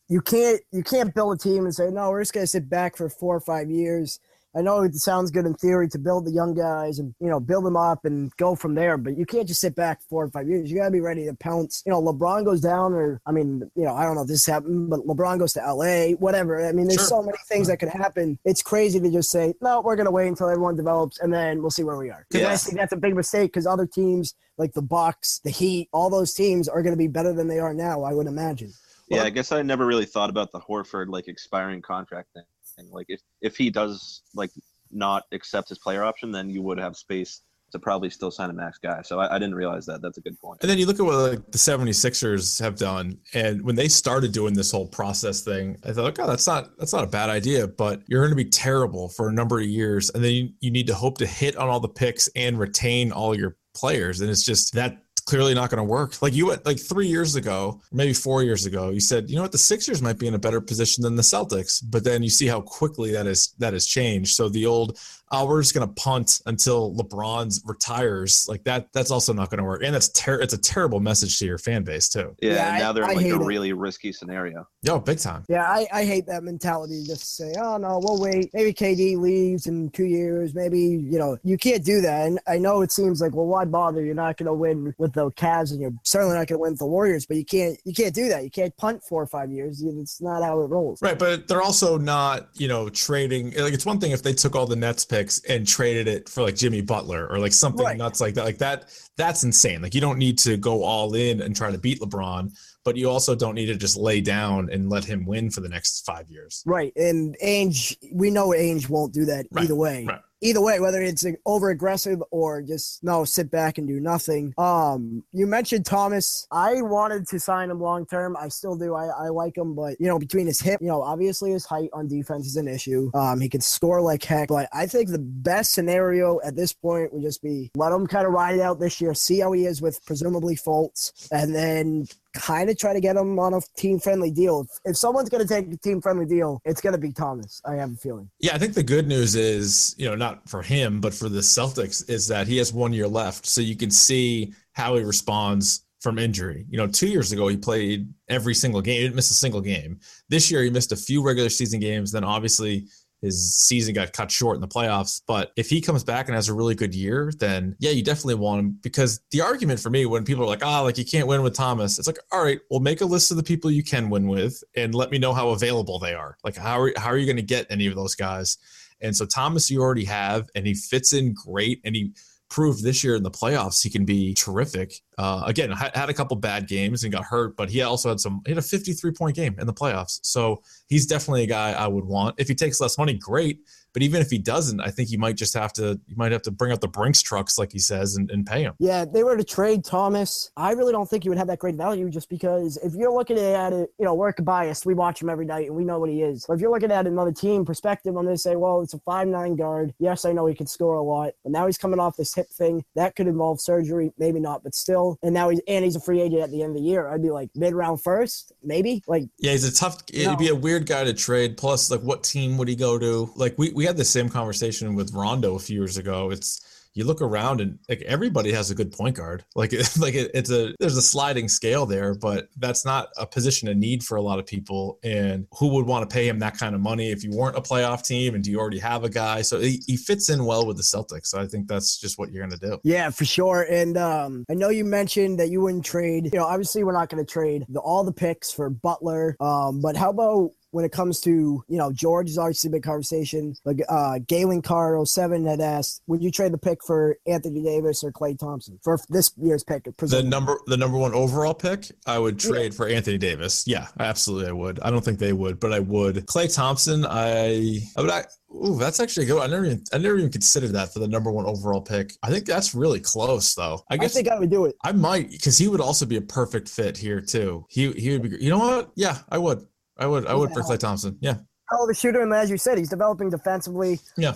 you 0.07 0.21
can't 0.21 0.61
you 0.71 0.83
can't 0.83 1.13
build 1.13 1.35
a 1.35 1.37
team 1.37 1.65
and 1.65 1.73
say 1.73 1.89
no, 1.89 2.09
we're 2.09 2.21
just 2.21 2.33
gonna 2.33 2.47
sit 2.47 2.69
back 2.69 2.97
for 2.97 3.09
four 3.09 3.35
or 3.35 3.39
five 3.41 3.69
years 3.69 4.19
I 4.55 4.61
know 4.61 4.81
it 4.81 4.95
sounds 4.95 5.31
good 5.31 5.45
in 5.45 5.53
theory 5.53 5.87
to 5.89 5.99
build 5.99 6.25
the 6.25 6.31
young 6.31 6.53
guys 6.53 6.99
and 6.99 7.15
you 7.19 7.27
know 7.27 7.39
build 7.39 7.65
them 7.65 7.77
up 7.77 8.03
and 8.05 8.35
go 8.37 8.55
from 8.55 8.75
there, 8.75 8.97
but 8.97 9.17
you 9.17 9.25
can't 9.25 9.47
just 9.47 9.61
sit 9.61 9.75
back 9.75 10.01
four 10.09 10.25
or 10.25 10.29
five 10.29 10.47
years. 10.47 10.69
You 10.69 10.77
got 10.77 10.85
to 10.85 10.91
be 10.91 10.99
ready 10.99 11.25
to 11.25 11.33
pounce. 11.35 11.81
You 11.85 11.91
know, 11.91 12.01
LeBron 12.01 12.43
goes 12.43 12.61
down, 12.61 12.93
or 12.93 13.21
I 13.25 13.31
mean, 13.31 13.69
you 13.75 13.83
know, 13.83 13.95
I 13.95 14.03
don't 14.03 14.15
know 14.15 14.23
if 14.23 14.27
this 14.27 14.45
happened, 14.45 14.89
but 14.89 15.01
LeBron 15.01 15.39
goes 15.39 15.53
to 15.53 15.59
LA, 15.59 16.15
whatever. 16.17 16.65
I 16.65 16.71
mean, 16.73 16.87
there's 16.87 16.99
sure. 16.99 17.07
so 17.07 17.23
many 17.23 17.37
things 17.47 17.67
that 17.67 17.77
could 17.77 17.89
happen. 17.89 18.37
It's 18.43 18.61
crazy 18.61 18.99
to 18.99 19.11
just 19.11 19.31
say 19.31 19.53
no, 19.61 19.81
we're 19.81 19.95
gonna 19.95 20.11
wait 20.11 20.27
until 20.27 20.49
everyone 20.49 20.75
develops 20.75 21.19
and 21.19 21.33
then 21.33 21.61
we'll 21.61 21.71
see 21.71 21.83
where 21.83 21.97
we 21.97 22.09
are. 22.09 22.25
Because 22.29 22.41
yeah. 22.41 22.53
I 22.53 22.57
think 22.57 22.77
that's 22.77 22.93
a 22.93 22.97
big 22.97 23.15
mistake 23.15 23.51
because 23.51 23.65
other 23.65 23.85
teams 23.85 24.35
like 24.57 24.73
the 24.73 24.81
Bucks, 24.81 25.39
the 25.43 25.49
Heat, 25.49 25.89
all 25.93 26.09
those 26.09 26.33
teams 26.33 26.67
are 26.67 26.81
going 26.81 26.93
to 26.93 26.97
be 26.97 27.07
better 27.07 27.33
than 27.33 27.47
they 27.47 27.59
are 27.59 27.73
now. 27.73 28.03
I 28.03 28.13
would 28.13 28.27
imagine. 28.27 28.71
Yeah, 29.09 29.23
I 29.23 29.29
guess 29.29 29.51
I 29.51 29.61
never 29.61 29.85
really 29.85 30.05
thought 30.05 30.29
about 30.29 30.51
the 30.51 30.59
Horford 30.59 31.09
like 31.09 31.27
expiring 31.27 31.81
contract 31.81 32.29
thing. 32.33 32.43
Like 32.91 33.07
if 33.09 33.21
if 33.41 33.57
he 33.57 33.69
does 33.69 34.21
like 34.33 34.51
not 34.91 35.23
accept 35.31 35.69
his 35.69 35.79
player 35.79 36.03
option, 36.03 36.31
then 36.31 36.49
you 36.49 36.61
would 36.61 36.79
have 36.79 36.95
space 36.95 37.41
to 37.71 37.79
probably 37.79 38.09
still 38.09 38.31
sign 38.31 38.49
a 38.49 38.53
max 38.53 38.77
guy. 38.77 39.01
So 39.01 39.19
I, 39.19 39.35
I, 39.35 39.39
didn't 39.39 39.55
realize 39.55 39.85
that. 39.85 40.01
That's 40.01 40.17
a 40.17 40.21
good 40.21 40.37
point. 40.39 40.59
And 40.61 40.69
then 40.69 40.77
you 40.77 40.85
look 40.85 40.99
at 40.99 41.05
what 41.05 41.15
like, 41.15 41.51
the 41.51 41.57
76ers 41.57 42.59
have 42.59 42.75
done. 42.75 43.17
And 43.33 43.61
when 43.61 43.75
they 43.75 43.87
started 43.87 44.33
doing 44.33 44.53
this 44.53 44.71
whole 44.71 44.87
process 44.87 45.41
thing, 45.41 45.77
I 45.85 45.93
thought, 45.93 46.19
oh, 46.19 46.27
that's 46.27 46.47
not 46.47 46.77
that's 46.77 46.93
not 46.93 47.03
a 47.03 47.07
bad 47.07 47.29
idea, 47.29 47.67
but 47.67 48.01
you're 48.07 48.21
going 48.21 48.37
to 48.37 48.43
be 48.43 48.49
terrible 48.49 49.09
for 49.09 49.29
a 49.29 49.33
number 49.33 49.59
of 49.59 49.65
years. 49.65 50.09
And 50.09 50.23
then 50.23 50.31
you, 50.31 50.49
you 50.59 50.71
need 50.71 50.87
to 50.87 50.93
hope 50.93 51.17
to 51.19 51.25
hit 51.25 51.55
on 51.55 51.69
all 51.69 51.79
the 51.79 51.89
picks 51.89 52.27
and 52.35 52.59
retain 52.59 53.11
all 53.11 53.35
your 53.35 53.55
players. 53.73 54.21
And 54.21 54.29
it's 54.29 54.43
just 54.43 54.73
that 54.73 54.97
clearly 55.31 55.53
not 55.53 55.69
going 55.69 55.77
to 55.77 55.83
work. 55.85 56.21
Like 56.21 56.33
you 56.33 56.53
like 56.65 56.77
three 56.77 57.07
years 57.07 57.35
ago, 57.37 57.79
maybe 57.93 58.11
four 58.11 58.43
years 58.43 58.65
ago, 58.65 58.89
you 58.89 58.99
said, 58.99 59.29
you 59.29 59.37
know 59.37 59.43
what, 59.43 59.53
the 59.53 59.57
Sixers 59.57 60.01
might 60.01 60.19
be 60.19 60.27
in 60.27 60.33
a 60.33 60.39
better 60.39 60.59
position 60.59 61.03
than 61.03 61.15
the 61.15 61.21
Celtics. 61.21 61.81
But 61.89 62.03
then 62.03 62.21
you 62.21 62.29
see 62.29 62.47
how 62.47 62.59
quickly 62.59 63.13
that 63.13 63.27
is 63.27 63.53
that 63.59 63.71
has 63.71 63.87
changed. 63.87 64.35
So 64.35 64.49
the 64.49 64.65
old 64.65 64.99
oh, 65.31 65.45
we're 65.45 65.61
just 65.61 65.73
gonna 65.73 65.87
punt 65.87 66.41
until 66.45 66.93
LeBron's 66.95 67.61
retires. 67.65 68.45
Like 68.47 68.63
that, 68.65 68.87
that's 68.93 69.11
also 69.11 69.33
not 69.33 69.49
gonna 69.49 69.63
work. 69.63 69.81
And 69.83 69.95
that's 69.95 70.09
ter- 70.09 70.41
it's 70.41 70.53
a 70.53 70.57
terrible 70.57 70.99
message 70.99 71.39
to 71.39 71.45
your 71.45 71.57
fan 71.57 71.83
base 71.83 72.09
too. 72.09 72.35
Yeah, 72.41 72.53
yeah 72.53 72.77
now 72.79 72.91
they're 72.91 73.09
in 73.09 73.15
like 73.15 73.25
a 73.25 73.35
it. 73.35 73.45
really 73.45 73.73
risky 73.73 74.11
scenario. 74.11 74.67
Yo, 74.83 74.99
big 74.99 75.19
time. 75.19 75.43
Yeah, 75.47 75.63
I, 75.63 75.87
I 75.93 76.05
hate 76.05 76.25
that 76.27 76.43
mentality. 76.43 77.03
Just 77.05 77.35
say, 77.37 77.53
oh 77.57 77.77
no, 77.77 77.99
we'll 78.03 78.19
wait. 78.19 78.49
Maybe 78.53 78.73
KD 78.73 79.17
leaves 79.17 79.67
in 79.67 79.89
two 79.91 80.05
years. 80.05 80.53
Maybe 80.53 80.79
you 80.79 81.17
know 81.17 81.37
you 81.43 81.57
can't 81.57 81.83
do 81.83 82.01
that. 82.01 82.27
And 82.27 82.39
I 82.47 82.57
know 82.57 82.81
it 82.81 82.91
seems 82.91 83.21
like, 83.21 83.33
well, 83.33 83.47
why 83.47 83.65
bother? 83.65 84.03
You're 84.03 84.15
not 84.15 84.37
gonna 84.37 84.53
win 84.53 84.93
with 84.97 85.13
the 85.13 85.31
Cavs, 85.31 85.71
and 85.71 85.79
you're 85.79 85.93
certainly 86.03 86.35
not 86.35 86.47
gonna 86.47 86.59
win 86.59 86.71
with 86.71 86.79
the 86.79 86.85
Warriors. 86.85 87.25
But 87.25 87.37
you 87.37 87.45
can't 87.45 87.79
you 87.85 87.93
can't 87.93 88.13
do 88.13 88.27
that. 88.29 88.43
You 88.43 88.51
can't 88.51 88.75
punt 88.77 89.03
four 89.03 89.21
or 89.21 89.27
five 89.27 89.51
years. 89.51 89.81
It's 89.81 90.21
not 90.21 90.43
how 90.43 90.59
it 90.61 90.67
rolls. 90.67 91.01
Right, 91.01 91.17
but 91.17 91.47
they're 91.47 91.61
also 91.61 91.97
not 91.97 92.49
you 92.55 92.67
know 92.67 92.89
trading. 92.89 93.53
Like 93.57 93.73
it's 93.73 93.85
one 93.85 93.99
thing 93.99 94.11
if 94.11 94.23
they 94.23 94.33
took 94.33 94.55
all 94.55 94.65
the 94.65 94.75
Nets 94.75 95.05
and 95.47 95.67
traded 95.67 96.07
it 96.07 96.29
for 96.29 96.43
like 96.43 96.55
Jimmy 96.55 96.81
Butler 96.81 97.27
or 97.27 97.39
like 97.39 97.53
something 97.53 97.85
right. 97.85 97.97
nuts 97.97 98.21
like 98.21 98.33
that. 98.35 98.45
Like 98.45 98.57
that, 98.59 98.93
that's 99.17 99.43
insane. 99.43 99.81
Like 99.81 99.93
you 99.93 100.01
don't 100.01 100.17
need 100.17 100.37
to 100.39 100.57
go 100.57 100.83
all 100.83 101.13
in 101.15 101.41
and 101.41 101.55
try 101.55 101.71
to 101.71 101.77
beat 101.77 101.99
LeBron, 101.99 102.51
but 102.83 102.97
you 102.97 103.09
also 103.09 103.35
don't 103.35 103.55
need 103.55 103.67
to 103.67 103.75
just 103.75 103.97
lay 103.97 104.21
down 104.21 104.69
and 104.71 104.89
let 104.89 105.05
him 105.05 105.25
win 105.25 105.49
for 105.49 105.61
the 105.61 105.69
next 105.69 106.05
five 106.05 106.29
years. 106.29 106.63
Right. 106.65 106.93
And 106.95 107.35
Ainge, 107.43 107.95
we 108.13 108.29
know 108.29 108.49
Ainge 108.49 108.89
won't 108.89 109.13
do 109.13 109.25
that 109.25 109.45
right. 109.51 109.65
either 109.65 109.75
way. 109.75 110.05
Right 110.05 110.21
either 110.41 110.61
way, 110.61 110.79
whether 110.79 111.01
it's 111.01 111.25
over 111.45 111.69
aggressive 111.69 112.21
or 112.31 112.61
just 112.61 113.03
no, 113.03 113.23
sit 113.23 113.49
back 113.51 113.77
and 113.77 113.87
do 113.87 113.99
nothing. 113.99 114.53
Um, 114.57 115.23
you 115.31 115.47
mentioned 115.47 115.85
Thomas. 115.85 116.47
I 116.51 116.81
wanted 116.81 117.27
to 117.27 117.39
sign 117.39 117.69
him 117.69 117.79
long 117.79 118.05
term. 118.05 118.35
I 118.35 118.49
still 118.49 118.75
do. 118.75 118.95
I, 118.95 119.07
I 119.07 119.29
like 119.29 119.57
him, 119.57 119.75
but 119.75 119.99
you 119.99 120.07
know, 120.07 120.19
between 120.19 120.47
his 120.47 120.59
hip, 120.59 120.81
you 120.81 120.87
know, 120.87 121.01
obviously 121.01 121.51
his 121.51 121.65
height 121.65 121.89
on 121.93 122.07
defense 122.07 122.47
is 122.47 122.55
an 122.55 122.67
issue. 122.67 123.11
Um, 123.13 123.39
he 123.39 123.49
can 123.49 123.61
score 123.61 124.01
like 124.01 124.23
heck, 124.23 124.49
but 124.49 124.67
I 124.73 124.87
think 124.87 125.09
the 125.09 125.19
best 125.19 125.73
scenario 125.73 126.39
at 126.43 126.55
this 126.55 126.73
point 126.73 127.13
would 127.13 127.23
just 127.23 127.41
be 127.41 127.71
let 127.75 127.91
him 127.91 128.07
kind 128.07 128.25
of 128.25 128.33
ride 128.33 128.55
it 128.55 128.61
out 128.61 128.79
this 128.79 128.99
year, 128.99 129.13
see 129.13 129.39
how 129.39 129.51
he 129.51 129.65
is 129.65 129.81
with 129.81 130.03
presumably 130.05 130.55
Fultz, 130.55 131.27
and 131.31 131.55
then 131.55 132.07
kind 132.33 132.69
of 132.69 132.77
try 132.77 132.93
to 132.93 132.99
get 132.99 133.15
him 133.15 133.39
on 133.39 133.53
a 133.53 133.61
team 133.77 133.99
friendly 133.99 134.31
deal. 134.31 134.65
If, 134.85 134.97
someone's 134.97 135.29
going 135.29 135.45
to 135.45 135.53
take 135.53 135.71
a 135.71 135.77
team 135.77 136.01
friendly 136.01 136.25
deal, 136.25 136.61
it's 136.65 136.81
going 136.81 136.93
to 136.93 136.99
be 136.99 137.11
Thomas. 137.11 137.61
I 137.65 137.75
have 137.75 137.91
a 137.91 137.95
feeling. 137.95 138.29
Yeah, 138.39 138.55
I 138.55 138.57
think 138.57 138.73
the 138.73 138.83
good 138.83 139.07
news 139.07 139.35
is, 139.35 139.95
you 139.97 140.07
know, 140.07 140.15
not 140.15 140.47
for 140.49 140.61
him, 140.61 141.01
but 141.01 141.13
for 141.13 141.29
the 141.29 141.41
Celtics, 141.41 142.09
is 142.09 142.27
that 142.27 142.47
he 142.47 142.57
has 142.57 142.73
one 142.73 142.93
year 142.93 143.07
left. 143.07 143.45
So 143.45 143.61
you 143.61 143.75
can 143.75 143.91
see 143.91 144.53
how 144.73 144.95
he 144.95 145.03
responds 145.03 145.85
from 146.01 146.17
injury. 146.17 146.65
You 146.69 146.77
know, 146.77 146.87
two 146.87 147.07
years 147.07 147.31
ago, 147.31 147.47
he 147.47 147.55
played 147.55 148.11
every 148.27 148.55
single 148.55 148.81
game, 148.81 148.95
he 148.95 149.01
didn't 149.03 149.15
miss 149.15 149.29
a 149.29 149.35
single 149.35 149.61
game. 149.61 149.99
This 150.29 150.49
year, 150.49 150.63
he 150.63 150.69
missed 150.69 150.91
a 150.91 150.95
few 150.95 151.23
regular 151.23 151.49
season 151.49 151.79
games. 151.79 152.11
Then 152.11 152.23
obviously, 152.23 152.87
his 153.21 153.55
season 153.55 153.93
got 153.93 154.13
cut 154.13 154.31
short 154.31 154.55
in 154.55 154.61
the 154.61 154.67
playoffs. 154.67 155.21
But 155.27 155.51
if 155.55 155.69
he 155.69 155.79
comes 155.79 156.03
back 156.03 156.27
and 156.27 156.35
has 156.35 156.49
a 156.49 156.53
really 156.53 156.75
good 156.75 156.93
year, 156.93 157.31
then 157.39 157.75
yeah, 157.79 157.91
you 157.91 158.03
definitely 158.03 158.35
want 158.35 158.59
him 158.59 158.79
because 158.81 159.21
the 159.31 159.41
argument 159.41 159.79
for 159.79 159.89
me 159.89 160.05
when 160.05 160.25
people 160.25 160.43
are 160.43 160.47
like, 160.47 160.65
ah, 160.65 160.81
like 160.81 160.97
you 160.97 161.05
can't 161.05 161.27
win 161.27 161.43
with 161.43 161.53
Thomas, 161.53 161.99
it's 161.99 162.07
like, 162.07 162.19
all 162.31 162.43
right, 162.43 162.59
well, 162.69 162.79
make 162.79 163.01
a 163.01 163.05
list 163.05 163.31
of 163.31 163.37
the 163.37 163.43
people 163.43 163.69
you 163.69 163.83
can 163.83 164.09
win 164.09 164.27
with 164.27 164.63
and 164.75 164.95
let 164.95 165.11
me 165.11 165.19
know 165.19 165.33
how 165.33 165.49
available 165.49 165.99
they 165.99 166.13
are. 166.13 166.37
Like, 166.43 166.57
how 166.57 166.79
are, 166.79 166.93
how 166.97 167.09
are 167.09 167.17
you 167.17 167.25
going 167.25 167.35
to 167.37 167.43
get 167.43 167.67
any 167.69 167.85
of 167.87 167.95
those 167.95 168.15
guys? 168.15 168.57
And 169.01 169.15
so 169.15 169.25
Thomas, 169.25 169.69
you 169.69 169.81
already 169.81 170.05
have, 170.05 170.49
and 170.55 170.65
he 170.65 170.73
fits 170.73 171.13
in 171.13 171.33
great, 171.33 171.81
and 171.83 171.95
he 171.95 172.13
proved 172.51 172.83
this 172.83 173.01
year 173.01 173.15
in 173.15 173.23
the 173.23 173.31
playoffs 173.31 173.81
he 173.81 173.89
can 173.89 174.03
be 174.03 174.33
terrific. 174.33 174.93
Uh, 175.17 175.41
again, 175.45 175.71
had 175.71 176.09
a 176.09 176.13
couple 176.13 176.35
bad 176.35 176.67
games 176.67 177.03
and 177.03 177.13
got 177.13 177.23
hurt, 177.23 177.55
but 177.55 177.69
he 177.69 177.81
also 177.81 178.09
had 178.09 178.19
some. 178.19 178.41
He 178.45 178.51
had 178.51 178.57
a 178.57 178.61
53 178.61 179.11
point 179.13 179.35
game 179.35 179.55
in 179.57 179.65
the 179.65 179.73
playoffs, 179.73 180.19
so 180.21 180.61
he's 180.87 181.07
definitely 181.07 181.43
a 181.43 181.47
guy 181.47 181.71
I 181.71 181.87
would 181.87 182.03
want. 182.03 182.35
If 182.37 182.49
he 182.49 182.53
takes 182.53 182.81
less 182.81 182.97
money, 182.97 183.13
great. 183.13 183.59
But 183.93 184.03
even 184.03 184.21
if 184.21 184.29
he 184.29 184.37
doesn't, 184.37 184.79
I 184.79 184.89
think 184.89 185.11
you 185.11 185.17
might 185.17 185.35
just 185.35 185.53
have 185.53 185.73
to 185.73 185.99
you 186.07 186.15
might 186.15 186.31
have 186.31 186.41
to 186.43 186.51
bring 186.51 186.71
out 186.71 186.81
the 186.81 186.87
Brinks 186.87 187.21
trucks, 187.21 187.57
like 187.57 187.71
he 187.71 187.79
says, 187.79 188.15
and, 188.15 188.29
and 188.31 188.45
pay 188.45 188.63
him. 188.63 188.73
Yeah, 188.79 189.05
they 189.05 189.23
were 189.23 189.37
to 189.37 189.43
trade 189.43 189.83
Thomas. 189.83 190.51
I 190.57 190.71
really 190.71 190.91
don't 190.91 191.09
think 191.09 191.23
he 191.23 191.29
would 191.29 191.37
have 191.37 191.47
that 191.47 191.59
great 191.59 191.75
value 191.75 192.09
just 192.09 192.29
because 192.29 192.77
if 192.77 192.93
you're 192.93 193.13
looking 193.13 193.37
at 193.37 193.73
it, 193.73 193.89
you 193.99 194.05
know, 194.05 194.13
work 194.13 194.37
biased, 194.43 194.85
we 194.85 194.93
watch 194.93 195.21
him 195.21 195.29
every 195.29 195.45
night 195.45 195.67
and 195.67 195.75
we 195.75 195.83
know 195.83 195.99
what 195.99 196.09
he 196.09 196.21
is. 196.21 196.45
But 196.47 196.55
if 196.55 196.61
you're 196.61 196.71
looking 196.71 196.91
at 196.91 197.07
another 197.07 197.31
team 197.31 197.65
perspective, 197.65 198.15
I'm 198.15 198.25
gonna 198.25 198.37
say, 198.37 198.55
well, 198.55 198.81
it's 198.81 198.93
a 198.93 198.99
five 198.99 199.27
nine 199.27 199.55
guard. 199.55 199.93
Yes, 199.99 200.25
I 200.25 200.31
know 200.31 200.45
he 200.45 200.55
can 200.55 200.67
score 200.67 200.95
a 200.95 201.03
lot, 201.03 201.33
but 201.43 201.51
now 201.51 201.65
he's 201.65 201.77
coming 201.77 201.99
off 201.99 202.17
this 202.17 202.33
hip 202.33 202.49
thing. 202.49 202.83
That 202.95 203.15
could 203.15 203.27
involve 203.27 203.59
surgery, 203.61 204.11
maybe 204.17 204.39
not, 204.39 204.63
but 204.63 204.75
still. 204.75 205.17
And 205.23 205.33
now 205.33 205.49
he's 205.49 205.61
and 205.67 205.83
he's 205.83 205.95
a 205.95 206.01
free 206.01 206.21
agent 206.21 206.41
at 206.41 206.51
the 206.51 206.61
end 206.63 206.75
of 206.75 206.81
the 206.81 206.87
year. 206.87 207.07
I'd 207.07 207.21
be 207.21 207.31
like 207.31 207.49
mid 207.55 207.73
round 207.73 208.01
first, 208.01 208.53
maybe. 208.63 209.03
Like 209.07 209.23
Yeah, 209.39 209.51
he's 209.51 209.63
a 209.63 209.73
tough 209.73 210.01
it'd 210.13 210.27
no. 210.27 210.35
be 210.35 210.49
a 210.49 210.55
weird 210.55 210.85
guy 210.85 211.03
to 211.03 211.13
trade. 211.13 211.57
Plus, 211.57 211.91
like 211.91 212.01
what 212.01 212.23
team 212.23 212.57
would 212.57 212.67
he 212.67 212.75
go 212.75 212.97
to? 212.97 213.31
Like 213.35 213.55
we, 213.57 213.71
we 213.71 213.80
had 213.85 213.97
the 213.97 214.05
same 214.05 214.29
conversation 214.29 214.95
with 214.95 215.13
Rondo 215.13 215.55
a 215.55 215.59
few 215.59 215.77
years 215.77 215.97
ago. 215.97 216.31
It's 216.31 216.61
you 216.93 217.05
look 217.05 217.21
around 217.21 217.61
and 217.61 217.79
like 217.87 218.01
everybody 218.01 218.51
has 218.51 218.69
a 218.69 218.75
good 218.75 218.91
point 218.91 219.15
guard. 219.15 219.45
Like 219.61 219.73
like 219.99 220.15
it, 220.15 220.31
it's 220.33 220.49
a 220.49 220.73
there's 220.79 220.97
a 220.97 221.03
sliding 221.03 221.47
scale 221.47 221.85
there, 221.85 222.15
but 222.15 222.47
that's 222.57 222.83
not 222.83 223.09
a 223.15 223.27
position 223.27 223.67
of 223.67 223.77
need 223.77 224.01
for 224.03 224.15
a 224.15 224.21
lot 224.21 224.39
of 224.39 224.47
people. 224.47 224.97
And 225.03 225.45
who 225.59 225.67
would 225.75 225.85
want 225.85 226.09
to 226.09 226.11
pay 226.11 226.27
him 226.27 226.39
that 226.39 226.57
kind 226.57 226.73
of 226.73 226.81
money 226.81 227.11
if 227.11 227.23
you 227.23 227.29
weren't 227.31 227.55
a 227.55 227.61
playoff 227.61 228.03
team 228.03 228.33
and 228.33 228.43
do 228.43 228.49
you 228.49 228.59
already 228.59 228.79
have 228.79 229.03
a 229.03 229.09
guy? 229.09 229.43
So 229.43 229.59
he, 229.59 229.83
he 229.85 229.97
fits 229.97 230.29
in 230.29 230.45
well 230.45 230.65
with 230.65 230.77
the 230.77 230.83
Celtics. 230.83 231.27
So 231.27 231.39
I 231.39 231.45
think 231.45 231.67
that's 231.67 231.99
just 231.99 232.17
what 232.17 232.31
you're 232.31 232.43
gonna 232.43 232.57
do. 232.57 232.79
Yeah, 232.83 233.11
for 233.11 233.25
sure. 233.25 233.67
And 233.69 233.97
um, 233.97 234.45
I 234.49 234.55
know 234.55 234.69
you 234.69 234.83
mentioned 234.83 235.39
that 235.39 235.49
you 235.49 235.61
wouldn't 235.61 235.85
trade. 235.85 236.31
You 236.33 236.39
know, 236.39 236.45
obviously 236.45 236.83
we're 236.83 236.93
not 236.93 237.09
gonna 237.09 237.25
trade 237.25 237.65
the, 237.69 237.81
all 237.81 238.03
the 238.03 238.13
picks 238.13 238.51
for 238.51 238.71
Butler. 238.71 239.35
Um, 239.39 239.79
but 239.79 239.95
how 239.95 240.09
about 240.09 240.51
when 240.71 240.85
it 240.85 240.91
comes 240.91 241.19
to, 241.21 241.63
you 241.67 241.77
know, 241.77 241.91
George 241.91 242.29
is 242.29 242.37
obviously 242.37 242.69
a 242.69 242.71
big 242.71 242.83
conversation. 242.83 243.53
Like 243.65 243.81
uh, 243.89 244.19
Galen 244.27 244.61
Carr 244.61 245.05
07 245.05 245.45
had 245.45 245.61
asked, 245.61 246.01
would 246.07 246.23
you 246.23 246.31
trade 246.31 246.53
the 246.53 246.57
pick 246.57 246.79
for 246.85 247.17
Anthony 247.27 247.63
Davis 247.63 248.03
or 248.03 248.11
Klay 248.11 248.37
Thompson 248.37 248.79
for 248.83 248.99
this 249.09 249.31
year's 249.37 249.63
pick? 249.63 249.83
The 249.97 250.23
number 250.23 250.59
the 250.67 250.77
number 250.77 250.97
one 250.97 251.13
overall 251.13 251.53
pick, 251.53 251.91
I 252.05 252.17
would 252.19 252.39
trade 252.39 252.71
yeah. 252.71 252.77
for 252.77 252.87
Anthony 252.87 253.17
Davis. 253.17 253.65
Yeah, 253.67 253.87
absolutely, 253.99 254.49
I 254.49 254.53
would. 254.53 254.79
I 254.81 254.89
don't 254.89 255.03
think 255.03 255.19
they 255.19 255.33
would, 255.33 255.59
but 255.59 255.73
I 255.73 255.79
would. 255.79 256.15
Klay 256.25 256.53
Thompson, 256.53 257.05
I 257.05 257.79
I 257.97 258.01
would. 258.01 258.09
I, 258.09 258.25
Ooh, 258.53 258.77
that's 258.77 258.99
actually 258.99 259.25
good. 259.25 259.41
I 259.41 259.47
never 259.47 259.65
even 259.65 259.83
I 259.93 259.97
never 259.97 260.17
even 260.17 260.31
considered 260.31 260.73
that 260.73 260.91
for 260.91 260.99
the 260.99 261.07
number 261.07 261.31
one 261.31 261.45
overall 261.45 261.81
pick. 261.81 262.13
I 262.21 262.29
think 262.29 262.45
that's 262.45 262.75
really 262.75 262.99
close 262.99 263.55
though. 263.55 263.81
I 263.89 263.97
guess 263.97 264.13
I 264.13 264.15
think 264.15 264.27
I 264.27 264.39
would 264.39 264.49
do 264.49 264.65
it. 264.65 264.75
I 264.83 264.91
might 264.91 265.31
because 265.31 265.57
he 265.57 265.67
would 265.67 265.81
also 265.81 266.05
be 266.05 266.17
a 266.17 266.21
perfect 266.21 266.67
fit 266.67 266.97
here 266.97 267.21
too. 267.21 267.65
He 267.69 267.91
he 267.93 268.11
would 268.11 268.23
be. 268.23 268.43
You 268.43 268.49
know 268.49 268.59
what? 268.59 268.91
Yeah, 268.95 269.19
I 269.29 269.37
would. 269.37 269.65
I 269.97 270.07
would. 270.07 270.25
I 270.27 270.33
would 270.33 270.49
yeah. 270.51 270.63
Klay 270.63 270.79
Thompson. 270.79 271.17
Yeah. 271.21 271.35
Oh, 271.71 271.87
the 271.87 271.93
shooter, 271.93 272.21
and 272.21 272.33
as 272.33 272.49
you 272.49 272.57
said, 272.57 272.77
he's 272.77 272.89
developing 272.89 273.29
defensively. 273.29 273.99
Yeah, 274.17 274.29
um, 274.29 274.35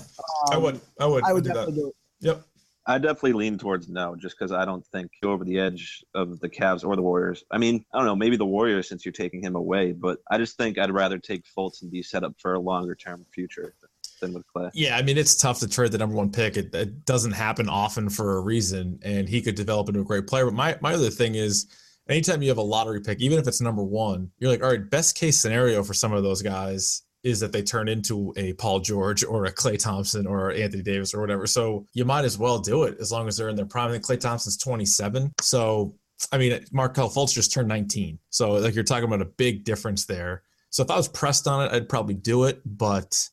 I 0.51 0.57
would. 0.57 0.81
I 0.99 1.05
would. 1.05 1.23
I 1.23 1.33
would 1.33 1.43
do 1.43 1.49
definitely 1.49 1.73
that. 1.73 1.79
do 1.81 1.87
it. 1.87 1.95
Yep. 2.21 2.43
I 2.87 2.99
definitely 2.99 3.33
lean 3.33 3.57
towards 3.57 3.89
no, 3.89 4.15
just 4.15 4.37
because 4.37 4.51
I 4.51 4.63
don't 4.63 4.85
think 4.87 5.09
go 5.23 5.31
over 5.31 5.43
the 5.43 5.59
edge 5.59 6.03
of 6.13 6.39
the 6.39 6.49
Cavs 6.49 6.85
or 6.85 6.95
the 6.95 7.01
Warriors. 7.01 7.43
I 7.49 7.57
mean, 7.57 7.83
I 7.91 7.97
don't 7.97 8.05
know, 8.05 8.15
maybe 8.15 8.37
the 8.37 8.45
Warriors 8.45 8.87
since 8.87 9.03
you're 9.03 9.11
taking 9.11 9.41
him 9.41 9.55
away, 9.55 9.91
but 9.91 10.19
I 10.29 10.37
just 10.37 10.55
think 10.55 10.77
I'd 10.77 10.91
rather 10.91 11.17
take 11.17 11.43
Fultz 11.57 11.81
and 11.81 11.89
be 11.89 12.03
set 12.03 12.23
up 12.23 12.35
for 12.37 12.53
a 12.53 12.59
longer 12.59 12.93
term 12.93 13.25
future 13.33 13.73
than 14.21 14.33
with 14.33 14.43
Klay. 14.55 14.69
Yeah, 14.75 14.97
I 14.97 15.01
mean, 15.01 15.17
it's 15.17 15.35
tough 15.35 15.59
to 15.61 15.67
trade 15.67 15.93
the 15.93 15.97
number 15.97 16.15
one 16.15 16.31
pick. 16.31 16.57
It, 16.57 16.75
it 16.75 17.05
doesn't 17.05 17.31
happen 17.31 17.69
often 17.69 18.07
for 18.07 18.37
a 18.37 18.41
reason, 18.41 18.99
and 19.01 19.27
he 19.27 19.41
could 19.41 19.55
develop 19.55 19.89
into 19.89 20.01
a 20.01 20.05
great 20.05 20.27
player. 20.27 20.45
But 20.45 20.53
my 20.53 20.77
my 20.79 20.93
other 20.93 21.09
thing 21.09 21.33
is 21.33 21.65
anytime 22.09 22.41
you 22.41 22.49
have 22.49 22.57
a 22.57 22.63
lottery 22.63 23.01
pick, 23.01 23.19
even 23.21 23.39
if 23.39 23.47
it's 23.47 23.61
number 23.61 23.83
one, 23.83 24.31
you're 24.39 24.51
like, 24.51 24.63
all 24.63 24.69
right, 24.69 24.89
best 24.89 25.17
case 25.17 25.39
scenario 25.39 25.83
for 25.83 25.93
some 25.93 26.13
of 26.13 26.23
those 26.23 26.41
guys 26.41 27.03
is 27.23 27.39
that 27.39 27.51
they 27.51 27.63
turn 27.63 27.87
into 27.87 28.31
a 28.37 28.53
Paul 28.53 28.79
George 28.79 29.23
or 29.23 29.45
a 29.45 29.51
Klay 29.51 29.79
Thompson 29.79 30.27
or 30.27 30.51
Anthony 30.51 30.83
Davis 30.83 31.13
or 31.13 31.21
whatever. 31.21 31.47
So 31.47 31.87
you 31.93 32.05
might 32.05 32.23
as 32.23 32.37
well 32.37 32.59
do 32.59 32.83
it 32.83 32.97
as 32.99 33.11
long 33.11 33.27
as 33.27 33.35
they're 33.35 33.49
in 33.49 33.55
their 33.55 33.65
prime. 33.65 33.89
I 33.89 33.93
think 33.93 34.05
Klay 34.05 34.19
Thompson's 34.19 34.57
27. 34.57 35.31
So 35.41 35.95
I 36.31 36.37
mean, 36.37 36.63
Markelle 36.71 37.09
Fultz 37.09 37.33
just 37.33 37.51
turned 37.51 37.67
19. 37.67 38.19
So 38.29 38.51
like 38.53 38.75
you're 38.75 38.83
talking 38.83 39.05
about 39.05 39.21
a 39.21 39.25
big 39.25 39.63
difference 39.63 40.05
there. 40.05 40.43
So 40.69 40.83
if 40.83 40.91
I 40.91 40.97
was 40.97 41.07
pressed 41.07 41.47
on 41.47 41.65
it, 41.65 41.73
I'd 41.73 41.89
probably 41.89 42.15
do 42.15 42.45
it, 42.45 42.61
but 42.65 43.29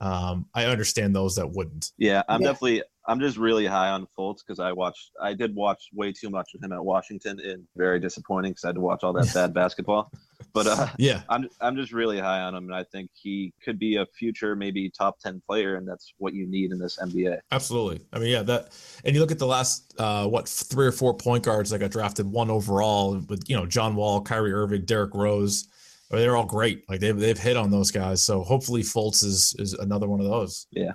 um, 0.00 0.46
I 0.54 0.64
understand 0.66 1.14
those 1.14 1.36
that 1.36 1.50
wouldn't. 1.50 1.92
Yeah, 1.98 2.22
I'm 2.28 2.42
yeah. 2.42 2.48
definitely 2.48 2.82
I'm 3.08 3.20
just 3.20 3.36
really 3.36 3.66
high 3.66 3.90
on 3.90 4.06
Fultz 4.18 4.38
because 4.46 4.58
I 4.58 4.72
watched 4.72 5.12
I 5.20 5.32
did 5.32 5.54
watch 5.54 5.88
way 5.92 6.12
too 6.12 6.30
much 6.30 6.54
of 6.54 6.62
him 6.62 6.72
at 6.72 6.84
Washington 6.84 7.38
and 7.40 7.64
very 7.76 8.00
disappointing 8.00 8.52
because 8.52 8.64
I 8.64 8.68
had 8.68 8.76
to 8.76 8.80
watch 8.80 9.04
all 9.04 9.12
that 9.12 9.32
bad 9.32 9.54
basketball. 9.54 10.10
But 10.52 10.66
uh, 10.66 10.88
yeah, 10.98 11.22
I'm 11.28 11.48
I'm 11.60 11.76
just 11.76 11.92
really 11.92 12.18
high 12.18 12.40
on 12.40 12.54
him, 12.54 12.64
and 12.64 12.74
I 12.74 12.82
think 12.84 13.10
he 13.14 13.52
could 13.62 13.78
be 13.78 13.96
a 13.96 14.06
future 14.06 14.56
maybe 14.56 14.90
top 14.90 15.18
ten 15.20 15.40
player, 15.46 15.76
and 15.76 15.86
that's 15.86 16.14
what 16.18 16.34
you 16.34 16.46
need 16.46 16.72
in 16.72 16.78
this 16.78 16.98
NBA. 16.98 17.38
Absolutely. 17.52 18.04
I 18.12 18.18
mean, 18.18 18.30
yeah, 18.30 18.42
that. 18.42 18.76
And 19.04 19.14
you 19.14 19.20
look 19.20 19.30
at 19.30 19.38
the 19.38 19.46
last 19.46 19.94
uh, 19.98 20.26
what 20.26 20.48
three 20.48 20.86
or 20.86 20.92
four 20.92 21.14
point 21.14 21.44
guards 21.44 21.70
that 21.70 21.78
got 21.78 21.90
drafted 21.90 22.26
one 22.26 22.50
overall 22.50 23.20
with 23.28 23.48
you 23.48 23.56
know 23.56 23.66
John 23.66 23.94
Wall, 23.94 24.20
Kyrie 24.20 24.52
Irving, 24.52 24.84
Derrick 24.84 25.14
Rose. 25.14 25.68
they're 26.10 26.36
all 26.36 26.46
great. 26.46 26.88
Like 26.88 27.00
they've 27.00 27.18
they've 27.18 27.38
hit 27.38 27.56
on 27.56 27.70
those 27.70 27.90
guys. 27.90 28.22
So 28.22 28.42
hopefully 28.42 28.82
Fultz 28.82 29.24
is 29.24 29.54
is 29.58 29.74
another 29.74 30.08
one 30.08 30.20
of 30.20 30.26
those. 30.26 30.66
Yeah. 30.70 30.92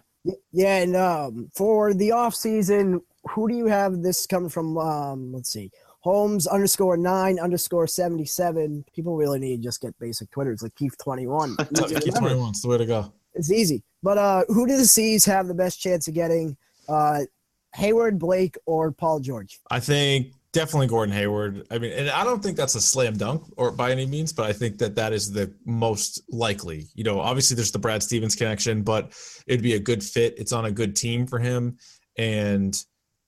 Yeah, 0.51 0.77
and 0.77 0.95
um, 0.95 1.49
for 1.55 1.93
the 1.93 2.11
off 2.11 2.35
season, 2.35 3.01
who 3.29 3.47
do 3.47 3.55
you 3.55 3.67
have 3.67 4.01
this 4.01 4.25
coming 4.25 4.49
from? 4.49 4.77
Um, 4.77 5.33
let's 5.33 5.51
see. 5.51 5.71
Holmes 6.01 6.47
underscore 6.47 6.97
nine 6.97 7.39
underscore 7.39 7.87
seventy 7.87 8.25
seven. 8.25 8.83
People 8.93 9.15
really 9.15 9.39
need 9.39 9.57
to 9.57 9.63
just 9.63 9.81
get 9.81 9.97
basic 9.99 10.29
Twitters 10.31 10.61
like 10.61 10.75
Keefe 10.75 10.97
twenty 10.97 11.27
one. 11.27 11.55
Keefe 11.75 12.15
twenty 12.15 12.35
one's 12.35 12.61
the 12.61 12.67
way 12.67 12.77
to 12.77 12.85
go. 12.85 13.13
It's 13.33 13.51
easy. 13.51 13.83
But 14.03 14.17
uh, 14.17 14.43
who 14.47 14.67
do 14.67 14.77
the 14.77 14.85
C's 14.85 15.25
have 15.25 15.47
the 15.47 15.53
best 15.53 15.79
chance 15.79 16.07
of 16.07 16.13
getting? 16.13 16.57
Uh, 16.89 17.21
Hayward, 17.75 18.19
Blake, 18.19 18.57
or 18.65 18.91
Paul 18.91 19.19
George? 19.19 19.59
I 19.69 19.79
think 19.79 20.33
definitely 20.53 20.87
Gordon 20.87 21.15
Hayward. 21.15 21.65
I 21.71 21.77
mean, 21.77 21.91
and 21.93 22.09
I 22.09 22.23
don't 22.23 22.43
think 22.43 22.57
that's 22.57 22.75
a 22.75 22.81
slam 22.81 23.13
dunk 23.13 23.43
or 23.57 23.71
by 23.71 23.91
any 23.91 24.05
means, 24.05 24.33
but 24.33 24.45
I 24.45 24.53
think 24.53 24.77
that 24.79 24.95
that 24.95 25.13
is 25.13 25.31
the 25.31 25.53
most 25.65 26.21
likely. 26.29 26.87
You 26.93 27.03
know, 27.03 27.19
obviously 27.19 27.55
there's 27.55 27.71
the 27.71 27.79
Brad 27.79 28.03
Stevens 28.03 28.35
connection, 28.35 28.83
but 28.83 29.13
it'd 29.47 29.63
be 29.63 29.75
a 29.75 29.79
good 29.79 30.03
fit. 30.03 30.35
It's 30.37 30.51
on 30.51 30.65
a 30.65 30.71
good 30.71 30.95
team 30.95 31.25
for 31.25 31.39
him, 31.39 31.77
and 32.17 32.77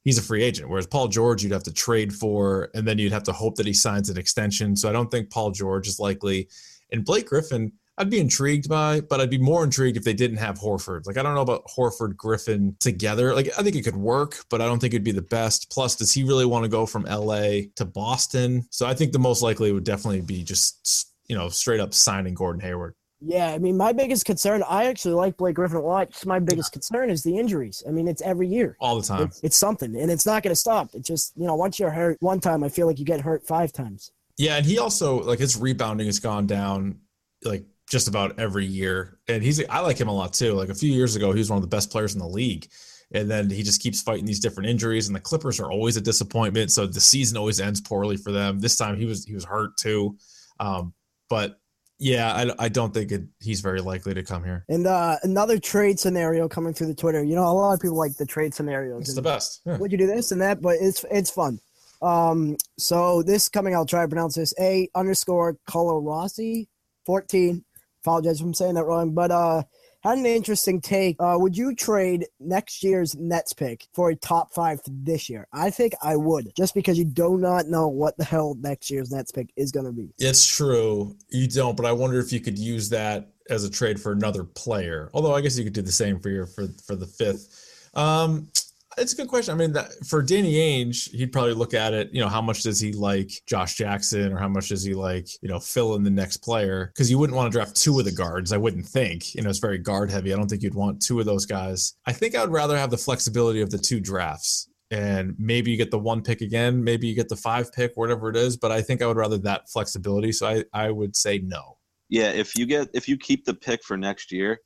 he's 0.03 0.17
a 0.17 0.21
free 0.21 0.43
agent. 0.43 0.69
Whereas 0.69 0.87
Paul 0.87 1.07
George, 1.07 1.43
you'd 1.43 1.53
have 1.53 1.63
to 1.63 1.73
trade 1.73 2.13
for, 2.13 2.69
and 2.73 2.87
then 2.87 2.97
you'd 2.97 3.13
have 3.13 3.23
to 3.23 3.33
hope 3.33 3.55
that 3.55 3.65
he 3.65 3.73
signs 3.73 4.09
an 4.09 4.17
extension. 4.17 4.75
So 4.75 4.89
I 4.89 4.91
don't 4.91 5.09
think 5.09 5.31
Paul 5.31 5.51
George 5.51 5.87
is 5.87 5.99
likely. 5.99 6.49
And 6.91 7.05
Blake 7.05 7.27
Griffin, 7.27 7.71
I'd 7.97 8.09
be 8.09 8.19
intrigued 8.19 8.67
by, 8.67 9.01
but 9.01 9.21
I'd 9.21 9.29
be 9.29 9.37
more 9.37 9.63
intrigued 9.63 9.97
if 9.97 10.03
they 10.03 10.13
didn't 10.13 10.37
have 10.37 10.57
Horford. 10.57 11.05
Like, 11.05 11.17
I 11.17 11.23
don't 11.23 11.35
know 11.35 11.41
about 11.41 11.65
Horford 11.67 12.15
Griffin 12.15 12.75
together. 12.79 13.35
Like, 13.35 13.49
I 13.57 13.61
think 13.61 13.75
it 13.75 13.83
could 13.83 13.95
work, 13.95 14.37
but 14.49 14.61
I 14.61 14.65
don't 14.65 14.79
think 14.79 14.93
it'd 14.93 15.03
be 15.03 15.11
the 15.11 15.21
best. 15.21 15.69
Plus, 15.69 15.95
does 15.95 16.11
he 16.11 16.23
really 16.23 16.45
want 16.45 16.63
to 16.63 16.69
go 16.69 16.87
from 16.87 17.03
LA 17.03 17.67
to 17.75 17.85
Boston? 17.85 18.65
So 18.71 18.87
I 18.87 18.95
think 18.95 19.11
the 19.11 19.19
most 19.19 19.43
likely 19.43 19.71
would 19.71 19.83
definitely 19.83 20.21
be 20.21 20.43
just, 20.43 21.13
you 21.27 21.35
know, 21.35 21.49
straight 21.49 21.79
up 21.79 21.93
signing 21.93 22.33
Gordon 22.33 22.61
Hayward. 22.61 22.95
Yeah, 23.25 23.51
I 23.51 23.57
mean, 23.57 23.77
my 23.77 23.93
biggest 23.93 24.25
concern, 24.25 24.63
I 24.67 24.85
actually 24.85 25.13
like 25.13 25.37
Blake 25.37 25.55
Griffin 25.55 25.77
a 25.77 25.81
lot. 25.81 26.09
My 26.25 26.39
biggest 26.39 26.73
concern 26.73 27.09
is 27.09 27.23
the 27.23 27.37
injuries. 27.37 27.81
I 27.87 27.91
mean, 27.91 28.07
it's 28.07 28.21
every 28.21 28.47
year. 28.47 28.75
All 28.81 28.99
the 28.99 29.07
time. 29.07 29.23
It's, 29.23 29.39
it's 29.43 29.55
something, 29.55 29.95
and 29.95 30.11
it's 30.11 30.25
not 30.25 30.43
going 30.43 30.51
to 30.51 30.59
stop. 30.59 30.93
It 30.93 31.03
just, 31.03 31.31
you 31.37 31.45
know, 31.45 31.55
once 31.55 31.79
you're 31.79 31.89
hurt 31.89 32.17
one 32.19 32.41
time, 32.41 32.65
I 32.65 32.69
feel 32.69 32.85
like 32.85 32.99
you 32.99 33.05
get 33.05 33.21
hurt 33.21 33.47
five 33.47 33.71
times. 33.71 34.11
Yeah, 34.37 34.57
and 34.57 34.65
he 34.65 34.77
also, 34.77 35.21
like, 35.23 35.39
his 35.39 35.55
rebounding 35.55 36.07
has 36.07 36.19
gone 36.19 36.47
down, 36.47 36.99
like, 37.45 37.63
just 37.93 38.09
about 38.09 38.37
every 38.37 38.65
year. 38.65 39.19
And 39.29 39.41
he's 39.41 39.63
I 39.69 39.79
like 39.79 39.97
him 39.97 40.09
a 40.09 40.13
lot 40.13 40.33
too. 40.33 40.51
Like 40.53 40.67
a 40.67 40.75
few 40.75 40.91
years 40.91 41.15
ago, 41.15 41.31
he 41.31 41.39
was 41.39 41.49
one 41.49 41.57
of 41.57 41.61
the 41.61 41.73
best 41.73 41.89
players 41.89 42.13
in 42.13 42.19
the 42.19 42.27
league. 42.27 42.67
And 43.13 43.29
then 43.29 43.49
he 43.49 43.61
just 43.61 43.79
keeps 43.79 44.01
fighting 44.01 44.25
these 44.25 44.39
different 44.39 44.69
injuries, 44.69 45.07
and 45.07 45.15
the 45.15 45.19
Clippers 45.19 45.59
are 45.59 45.71
always 45.71 45.97
a 45.97 46.01
disappointment. 46.01 46.71
So 46.71 46.87
the 46.87 46.99
season 46.99 47.37
always 47.37 47.61
ends 47.61 47.79
poorly 47.79 48.17
for 48.17 48.31
them. 48.31 48.59
This 48.59 48.75
time 48.75 48.97
he 48.97 49.05
was 49.05 49.23
he 49.23 49.35
was 49.35 49.45
hurt 49.45 49.77
too, 49.77 50.17
um, 50.59 50.93
but 51.29 51.59
yeah, 51.99 52.33
I, 52.33 52.65
I 52.65 52.69
don't 52.69 52.91
think 52.93 53.11
it, 53.11 53.21
he's 53.39 53.61
very 53.61 53.79
likely 53.79 54.15
to 54.15 54.23
come 54.23 54.43
here. 54.43 54.65
And 54.67 54.87
uh, 54.87 55.17
another 55.21 55.59
trade 55.59 55.99
scenario 55.99 56.49
coming 56.49 56.73
through 56.73 56.87
the 56.87 56.95
Twitter. 56.95 57.23
You 57.23 57.35
know, 57.35 57.45
a 57.45 57.53
lot 57.53 57.73
of 57.73 57.79
people 57.79 57.97
like 57.97 58.17
the 58.17 58.25
trade 58.25 58.53
scenarios. 58.53 59.01
It's 59.01 59.13
the 59.13 59.21
best. 59.21 59.61
Yeah. 59.63 59.77
Would 59.77 59.91
you 59.91 59.97
do 59.99 60.07
this 60.07 60.31
and 60.31 60.41
that? 60.41 60.59
But 60.59 60.77
it's 60.81 61.05
it's 61.11 61.29
fun. 61.29 61.59
Um, 62.01 62.57
so 62.79 63.21
this 63.21 63.47
coming, 63.47 63.75
I'll 63.75 63.85
try 63.85 64.01
to 64.01 64.07
pronounce 64.07 64.35
this. 64.35 64.55
A 64.59 64.89
underscore 64.95 65.55
Color 65.67 66.01
Rossi, 66.01 66.67
fourteen 67.05 67.63
apologize 68.03 68.39
if 68.39 68.45
I'm 68.45 68.53
saying 68.53 68.75
that 68.75 68.85
wrong, 68.85 69.11
but 69.11 69.31
uh, 69.31 69.63
had 70.01 70.17
an 70.17 70.25
interesting 70.25 70.81
take. 70.81 71.15
Uh, 71.19 71.37
would 71.39 71.55
you 71.55 71.73
trade 71.73 72.27
next 72.39 72.83
year's 72.83 73.15
Nets 73.15 73.53
pick 73.53 73.87
for 73.93 74.09
a 74.09 74.15
top 74.15 74.53
five 74.53 74.81
this 74.85 75.29
year? 75.29 75.47
I 75.53 75.69
think 75.69 75.93
I 76.03 76.17
would, 76.17 76.53
just 76.55 76.75
because 76.75 76.97
you 76.97 77.05
do 77.05 77.37
not 77.37 77.67
know 77.67 77.87
what 77.87 78.17
the 78.17 78.25
hell 78.25 78.55
next 78.59 78.91
year's 78.91 79.11
Nets 79.11 79.31
pick 79.31 79.51
is 79.55 79.71
going 79.71 79.85
to 79.85 79.93
be. 79.93 80.13
It's 80.19 80.45
true. 80.45 81.15
You 81.29 81.47
don't, 81.47 81.77
but 81.77 81.85
I 81.85 81.93
wonder 81.93 82.19
if 82.19 82.33
you 82.33 82.41
could 82.41 82.59
use 82.59 82.89
that 82.89 83.29
as 83.49 83.63
a 83.63 83.69
trade 83.69 83.99
for 83.99 84.11
another 84.11 84.43
player. 84.43 85.09
Although 85.13 85.33
I 85.33 85.41
guess 85.41 85.57
you 85.57 85.63
could 85.63 85.73
do 85.73 85.81
the 85.81 85.91
same 85.91 86.19
for 86.19 86.29
your 86.29 86.47
for 86.47 86.67
for 86.85 86.95
the 86.95 87.07
fifth. 87.07 87.89
Um, 87.93 88.49
it's 88.97 89.13
a 89.13 89.15
good 89.15 89.27
question. 89.27 89.53
I 89.53 89.57
mean, 89.57 89.73
that, 89.73 89.91
for 90.05 90.21
Danny 90.21 90.53
Ainge, 90.53 91.09
he'd 91.11 91.31
probably 91.31 91.53
look 91.53 91.73
at 91.73 91.93
it. 91.93 92.09
You 92.13 92.21
know, 92.21 92.29
how 92.29 92.41
much 92.41 92.63
does 92.63 92.79
he 92.79 92.93
like 92.93 93.31
Josh 93.47 93.75
Jackson, 93.75 94.33
or 94.33 94.37
how 94.37 94.47
much 94.47 94.69
does 94.69 94.83
he 94.83 94.93
like 94.93 95.27
you 95.41 95.49
know 95.49 95.59
fill 95.59 95.95
in 95.95 96.03
the 96.03 96.09
next 96.09 96.37
player? 96.37 96.91
Because 96.93 97.09
you 97.09 97.17
wouldn't 97.17 97.35
want 97.35 97.51
to 97.51 97.57
draft 97.57 97.75
two 97.75 97.97
of 97.99 98.05
the 98.05 98.11
guards. 98.11 98.51
I 98.51 98.57
wouldn't 98.57 98.85
think. 98.85 99.35
You 99.35 99.41
know, 99.41 99.49
it's 99.49 99.59
very 99.59 99.77
guard 99.77 100.11
heavy. 100.11 100.33
I 100.33 100.37
don't 100.37 100.47
think 100.47 100.63
you'd 100.63 100.75
want 100.75 101.01
two 101.01 101.19
of 101.19 101.25
those 101.25 101.45
guys. 101.45 101.93
I 102.05 102.13
think 102.13 102.35
I 102.35 102.41
would 102.41 102.51
rather 102.51 102.77
have 102.77 102.89
the 102.89 102.97
flexibility 102.97 103.61
of 103.61 103.69
the 103.69 103.77
two 103.77 103.99
drafts. 103.99 104.69
And 104.91 105.33
maybe 105.39 105.71
you 105.71 105.77
get 105.77 105.89
the 105.89 105.97
one 105.97 106.21
pick 106.21 106.41
again, 106.41 106.83
maybe 106.83 107.07
you 107.07 107.15
get 107.15 107.27
the 107.27 107.35
five 107.35 107.73
pick, 107.73 107.93
whatever 107.95 108.29
it 108.29 108.35
is. 108.35 108.57
But 108.57 108.71
I 108.71 108.81
think 108.81 109.01
I 109.01 109.07
would 109.07 109.17
rather 109.17 109.39
that 109.39 109.69
flexibility. 109.69 110.31
So 110.31 110.47
I, 110.47 110.63
I 110.71 110.91
would 110.91 111.15
say 111.15 111.39
no. 111.39 111.77
Yeah, 112.09 112.29
if 112.29 112.55
you 112.55 112.67
get 112.67 112.89
if 112.93 113.07
you 113.07 113.17
keep 113.17 113.43
the 113.43 113.55
pick 113.55 113.83
for 113.83 113.97
next 113.97 114.31
year, 114.31 114.59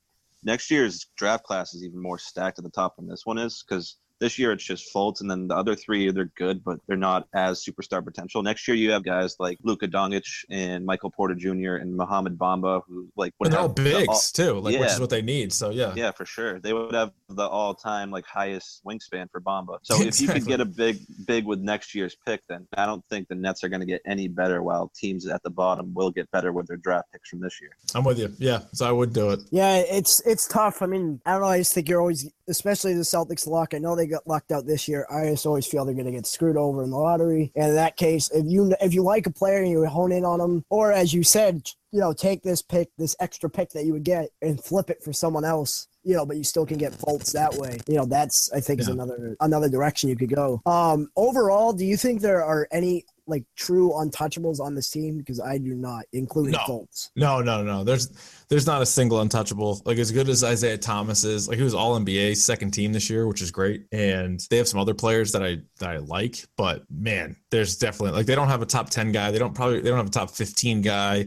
next 0.44 0.70
year's 0.70 1.06
draft 1.16 1.44
class 1.44 1.72
is 1.72 1.82
even 1.82 2.02
more 2.02 2.18
stacked 2.18 2.58
at 2.58 2.64
the 2.64 2.70
top 2.70 2.96
than 2.96 3.08
this 3.08 3.22
one 3.24 3.38
is 3.38 3.64
because 3.66 3.96
this 4.20 4.38
year 4.38 4.52
it's 4.52 4.64
just 4.64 4.92
Fultz, 4.94 5.20
and 5.20 5.30
then 5.30 5.48
the 5.48 5.56
other 5.56 5.74
three 5.74 6.10
they're 6.10 6.32
good, 6.36 6.64
but 6.64 6.78
they're 6.86 6.96
not 6.96 7.28
as 7.34 7.64
superstar 7.64 8.04
potential. 8.04 8.42
Next 8.42 8.66
year 8.66 8.76
you 8.76 8.90
have 8.90 9.04
guys 9.04 9.36
like 9.38 9.58
Luka 9.62 9.88
Doncic 9.88 10.44
and 10.50 10.84
Michael 10.84 11.10
Porter 11.10 11.34
Jr. 11.34 11.76
and 11.76 11.96
Mohamed 11.96 12.38
Bamba, 12.38 12.82
who 12.86 13.08
like 13.16 13.34
would 13.38 13.46
and 13.46 13.54
they're 13.54 13.60
all 13.60 13.68
bigs 13.68 14.08
all, 14.08 14.20
too, 14.32 14.60
like 14.60 14.74
yeah, 14.74 14.80
which 14.80 14.90
is 14.90 15.00
what 15.00 15.10
they 15.10 15.22
need. 15.22 15.52
So 15.52 15.70
yeah, 15.70 15.92
yeah, 15.94 16.10
for 16.10 16.24
sure, 16.26 16.58
they 16.60 16.72
would 16.72 16.94
have 16.94 17.12
the 17.28 17.46
all-time 17.46 18.10
like 18.10 18.26
highest 18.26 18.84
wingspan 18.84 19.30
for 19.30 19.40
Bamba. 19.40 19.78
So 19.82 19.94
exactly. 19.94 20.08
if 20.08 20.20
you 20.20 20.28
could 20.28 20.46
get 20.46 20.60
a 20.60 20.64
big 20.64 20.98
big 21.26 21.44
with 21.44 21.60
next 21.60 21.94
year's 21.94 22.16
pick, 22.26 22.42
then 22.48 22.66
I 22.76 22.86
don't 22.86 23.04
think 23.10 23.28
the 23.28 23.34
Nets 23.34 23.62
are 23.64 23.68
going 23.68 23.80
to 23.80 23.86
get 23.86 24.02
any 24.06 24.28
better. 24.28 24.62
While 24.62 24.90
teams 24.94 25.26
at 25.26 25.42
the 25.42 25.50
bottom 25.50 25.94
will 25.94 26.10
get 26.10 26.30
better 26.30 26.52
with 26.52 26.66
their 26.66 26.76
draft 26.76 27.12
picks 27.12 27.28
from 27.28 27.40
this 27.40 27.60
year. 27.60 27.70
I'm 27.94 28.04
with 28.04 28.18
you. 28.18 28.34
Yeah, 28.38 28.62
so 28.72 28.86
I 28.86 28.92
would 28.92 29.12
do 29.12 29.30
it. 29.30 29.40
Yeah, 29.50 29.76
it's 29.76 30.20
it's 30.26 30.46
tough. 30.48 30.82
I 30.82 30.86
mean, 30.86 31.20
I 31.24 31.32
don't 31.32 31.42
know. 31.42 31.48
I 31.48 31.58
just 31.58 31.72
think 31.72 31.88
you're 31.88 32.00
always, 32.00 32.30
especially 32.48 32.94
the 32.94 33.00
Celtics 33.00 33.46
luck. 33.46 33.74
I 33.74 33.78
know 33.78 33.94
they 33.94 34.06
got 34.06 34.26
lucked 34.26 34.52
out 34.52 34.66
this 34.66 34.88
year. 34.88 35.06
I 35.10 35.28
just 35.30 35.46
always 35.46 35.66
feel 35.66 35.84
they're 35.84 35.94
going 35.94 36.06
to 36.06 36.12
get 36.12 36.26
screwed 36.26 36.56
over 36.56 36.82
in 36.82 36.90
the 36.90 36.96
lottery. 36.96 37.52
And 37.54 37.70
in 37.70 37.74
that 37.74 37.96
case, 37.96 38.30
if 38.30 38.46
you 38.46 38.74
if 38.80 38.94
you 38.94 39.02
like 39.02 39.26
a 39.26 39.30
player 39.30 39.58
and 39.58 39.70
you 39.70 39.84
hone 39.86 40.12
in 40.12 40.24
on 40.24 40.38
them, 40.38 40.64
or 40.70 40.92
as 40.92 41.12
you 41.12 41.22
said, 41.22 41.68
you 41.92 42.00
know, 42.00 42.12
take 42.12 42.42
this 42.42 42.62
pick, 42.62 42.88
this 42.98 43.16
extra 43.20 43.48
pick 43.48 43.70
that 43.70 43.84
you 43.84 43.92
would 43.92 44.04
get, 44.04 44.30
and 44.42 44.62
flip 44.62 44.90
it 44.90 45.02
for 45.02 45.12
someone 45.12 45.44
else 45.44 45.88
you 46.08 46.14
know, 46.14 46.24
but 46.24 46.38
you 46.38 46.42
still 46.42 46.64
can 46.64 46.78
get 46.78 46.92
Fultz 46.92 47.32
that 47.32 47.54
way. 47.56 47.76
You 47.86 47.96
know, 47.96 48.06
that's 48.06 48.50
I 48.50 48.60
think 48.60 48.78
yeah. 48.78 48.84
is 48.84 48.88
another 48.88 49.36
another 49.40 49.68
direction 49.68 50.08
you 50.08 50.16
could 50.16 50.34
go. 50.34 50.62
Um, 50.64 51.10
overall, 51.16 51.74
do 51.74 51.84
you 51.84 51.98
think 51.98 52.22
there 52.22 52.42
are 52.42 52.66
any 52.72 53.04
like 53.26 53.44
true 53.56 53.90
untouchables 53.90 54.58
on 54.58 54.74
this 54.74 54.88
team? 54.88 55.18
Because 55.18 55.38
I 55.38 55.58
do 55.58 55.74
not, 55.74 56.06
including 56.14 56.52
no. 56.52 56.60
Fultz. 56.60 57.10
No, 57.14 57.42
no, 57.42 57.62
no. 57.62 57.84
There's 57.84 58.08
there's 58.48 58.66
not 58.66 58.80
a 58.80 58.86
single 58.86 59.20
untouchable. 59.20 59.82
Like 59.84 59.98
as 59.98 60.10
good 60.10 60.30
as 60.30 60.42
Isaiah 60.42 60.78
Thomas 60.78 61.24
is, 61.24 61.46
like 61.46 61.58
he 61.58 61.62
was 61.62 61.74
all 61.74 62.00
NBA 62.00 62.38
second 62.38 62.70
team 62.70 62.94
this 62.94 63.10
year, 63.10 63.28
which 63.28 63.42
is 63.42 63.50
great. 63.50 63.84
And 63.92 64.40
they 64.48 64.56
have 64.56 64.66
some 64.66 64.80
other 64.80 64.94
players 64.94 65.32
that 65.32 65.44
I 65.44 65.58
that 65.78 65.90
I 65.90 65.98
like, 65.98 66.42
but 66.56 66.84
man, 66.90 67.36
there's 67.50 67.76
definitely 67.76 68.16
like 68.16 68.24
they 68.24 68.34
don't 68.34 68.48
have 68.48 68.62
a 68.62 68.66
top 68.66 68.88
10 68.88 69.12
guy. 69.12 69.30
They 69.30 69.38
don't 69.38 69.54
probably 69.54 69.82
they 69.82 69.90
don't 69.90 69.98
have 69.98 70.06
a 70.06 70.10
top 70.10 70.30
15 70.30 70.80
guy. 70.80 71.26